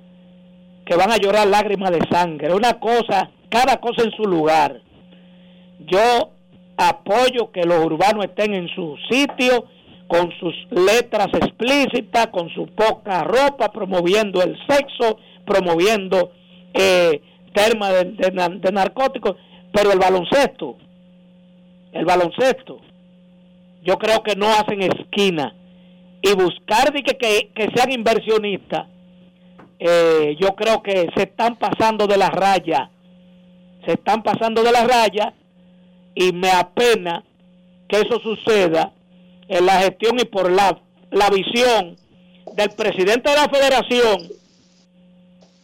[0.84, 2.52] que van a llorar lágrimas de sangre.
[2.52, 4.80] Una cosa, cada cosa en su lugar.
[5.86, 6.32] Yo
[6.76, 9.66] apoyo que los urbanos estén en su sitio
[10.08, 16.32] con sus letras explícitas, con su poca ropa, promoviendo el sexo, promoviendo
[16.74, 17.20] eh,
[17.54, 19.36] temas de, de, narcóticos,
[19.72, 20.76] pero el baloncesto,
[21.92, 22.80] el baloncesto,
[23.82, 25.54] yo creo que no hacen esquina.
[26.22, 28.86] Y buscar que, que, que sean inversionistas,
[29.78, 32.90] eh, yo creo que se están pasando de la raya,
[33.86, 35.32] se están pasando de la raya
[36.14, 37.24] y me apena
[37.88, 38.92] que eso suceda
[39.48, 40.78] en la gestión y por la,
[41.10, 41.96] la visión
[42.54, 44.28] del presidente de la federación,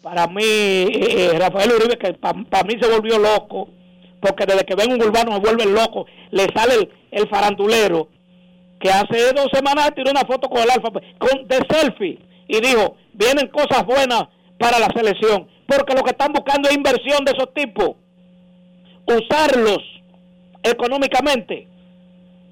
[0.06, 3.70] para mí, eh, Rafael Uribe, que para pa mí se volvió loco,
[4.20, 8.08] porque desde que ven un urbano se vuelve loco, le sale el, el farandulero,
[8.78, 12.94] que hace dos semanas tiró una foto con el alfa, con, de selfie, y dijo,
[13.14, 14.22] vienen cosas buenas
[14.60, 17.96] para la selección, porque lo que están buscando es inversión de esos tipos,
[19.06, 19.80] usarlos
[20.62, 21.66] económicamente.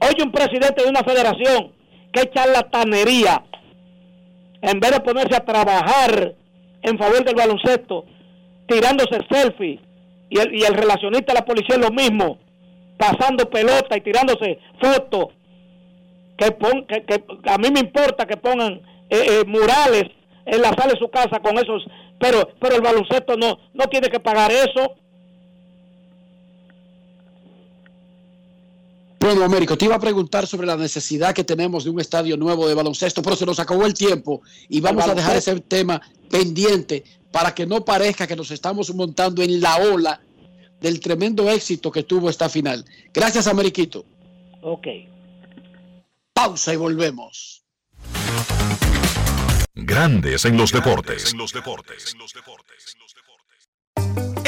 [0.01, 1.71] Oye, un presidente de una federación
[2.13, 3.45] que charlatanería,
[4.61, 6.35] en vez de ponerse a trabajar
[6.85, 8.05] en favor del baloncesto,
[8.69, 9.81] tirándose selfie,
[10.29, 12.39] y el, y el relacionista de la policía es lo mismo,
[12.99, 15.29] pasando pelota y tirándose fotos,
[16.37, 18.75] que, pon, que, que, a mí me importa que pongan
[19.09, 20.05] eh, eh, murales
[20.45, 21.85] en la sala de su casa con esos,
[22.19, 24.97] pero, pero el baloncesto no, no tiene que pagar eso.
[29.25, 32.69] Bueno, Américo, te iba a preguntar sobre la necesidad que tenemos de un estadio nuevo
[32.69, 35.99] de baloncesto, pero se nos acabó el tiempo y vamos a dejar ese tema
[36.29, 37.03] pendiente
[37.33, 40.21] para que no parezca que nos estamos montando en la ola
[40.79, 42.85] del tremendo éxito que tuvo esta final.
[43.15, 44.05] Gracias, Ameriquito.
[44.61, 44.89] Ok.
[46.35, 47.65] Pausa y volvemos.
[49.75, 51.33] Grandes en los deportes.
[51.33, 51.39] En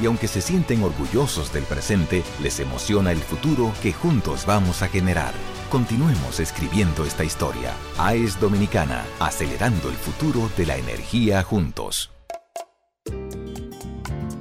[0.00, 4.88] y aunque se sienten orgullosos del presente, les emociona el futuro que juntos vamos a
[4.88, 5.32] generar.
[5.70, 7.72] Continuemos escribiendo esta historia.
[7.98, 12.10] AES Dominicana, acelerando el futuro de la energía juntos.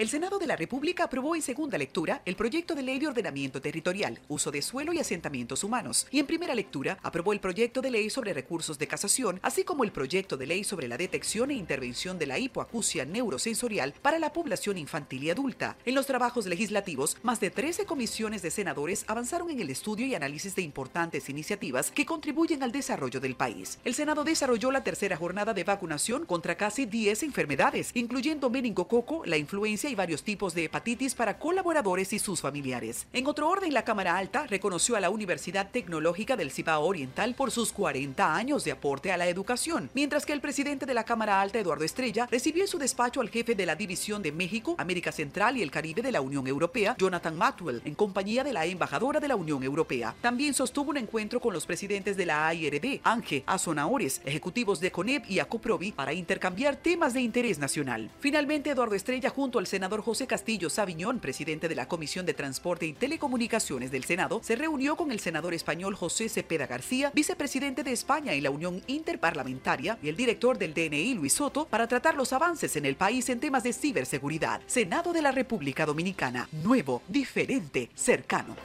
[0.00, 3.60] El Senado de la República aprobó en segunda lectura el proyecto de ley de ordenamiento
[3.60, 7.90] territorial, uso de suelo y asentamientos humanos, y en primera lectura aprobó el proyecto de
[7.90, 11.54] ley sobre recursos de casación, así como el proyecto de ley sobre la detección e
[11.54, 15.76] intervención de la hipoacusia neurosensorial para la población infantil y adulta.
[15.84, 20.14] En los trabajos legislativos, más de 13 comisiones de senadores avanzaron en el estudio y
[20.14, 23.78] análisis de importantes iniciativas que contribuyen al desarrollo del país.
[23.84, 29.36] El Senado desarrolló la tercera jornada de vacunación contra casi 10 enfermedades, incluyendo meningococo, la
[29.36, 33.06] influencia y varios tipos de hepatitis para colaboradores y sus familiares.
[33.12, 37.50] En otro orden, la Cámara Alta reconoció a la Universidad Tecnológica del Cibao Oriental por
[37.50, 41.40] sus 40 años de aporte a la educación, mientras que el presidente de la Cámara
[41.40, 45.12] Alta, Eduardo Estrella, recibió en su despacho al jefe de la División de México, América
[45.12, 49.20] Central y el Caribe de la Unión Europea, Jonathan Matwell, en compañía de la embajadora
[49.20, 50.14] de la Unión Europea.
[50.20, 55.30] También sostuvo un encuentro con los presidentes de la AIRD, Ángel Azonaores, ejecutivos de CONEP
[55.30, 58.10] y ACOPROVI para intercambiar temas de interés nacional.
[58.20, 62.84] Finalmente, Eduardo Estrella, junto al senador José Castillo Saviñón, presidente de la Comisión de Transporte
[62.84, 67.92] y Telecomunicaciones del Senado, se reunió con el senador español José Cepeda García, vicepresidente de
[67.92, 72.34] España y la Unión Interparlamentaria, y el director del DNI, Luis Soto, para tratar los
[72.34, 74.60] avances en el país en temas de ciberseguridad.
[74.66, 78.56] Senado de la República Dominicana, nuevo, diferente, cercano.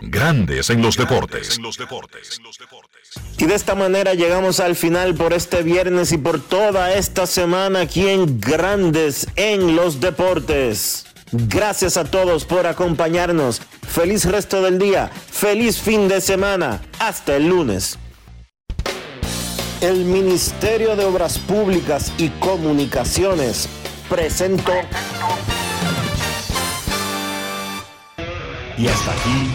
[0.00, 1.58] Grandes en los deportes.
[3.38, 7.80] Y de esta manera llegamos al final por este viernes y por toda esta semana
[7.80, 11.06] aquí en Grandes en los deportes.
[11.32, 13.62] Gracias a todos por acompañarnos.
[13.86, 15.10] Feliz resto del día.
[15.30, 16.80] Feliz fin de semana.
[16.98, 17.98] Hasta el lunes.
[19.80, 23.68] El Ministerio de Obras Públicas y Comunicaciones
[24.08, 24.72] presentó.
[28.76, 29.54] Y hasta aquí,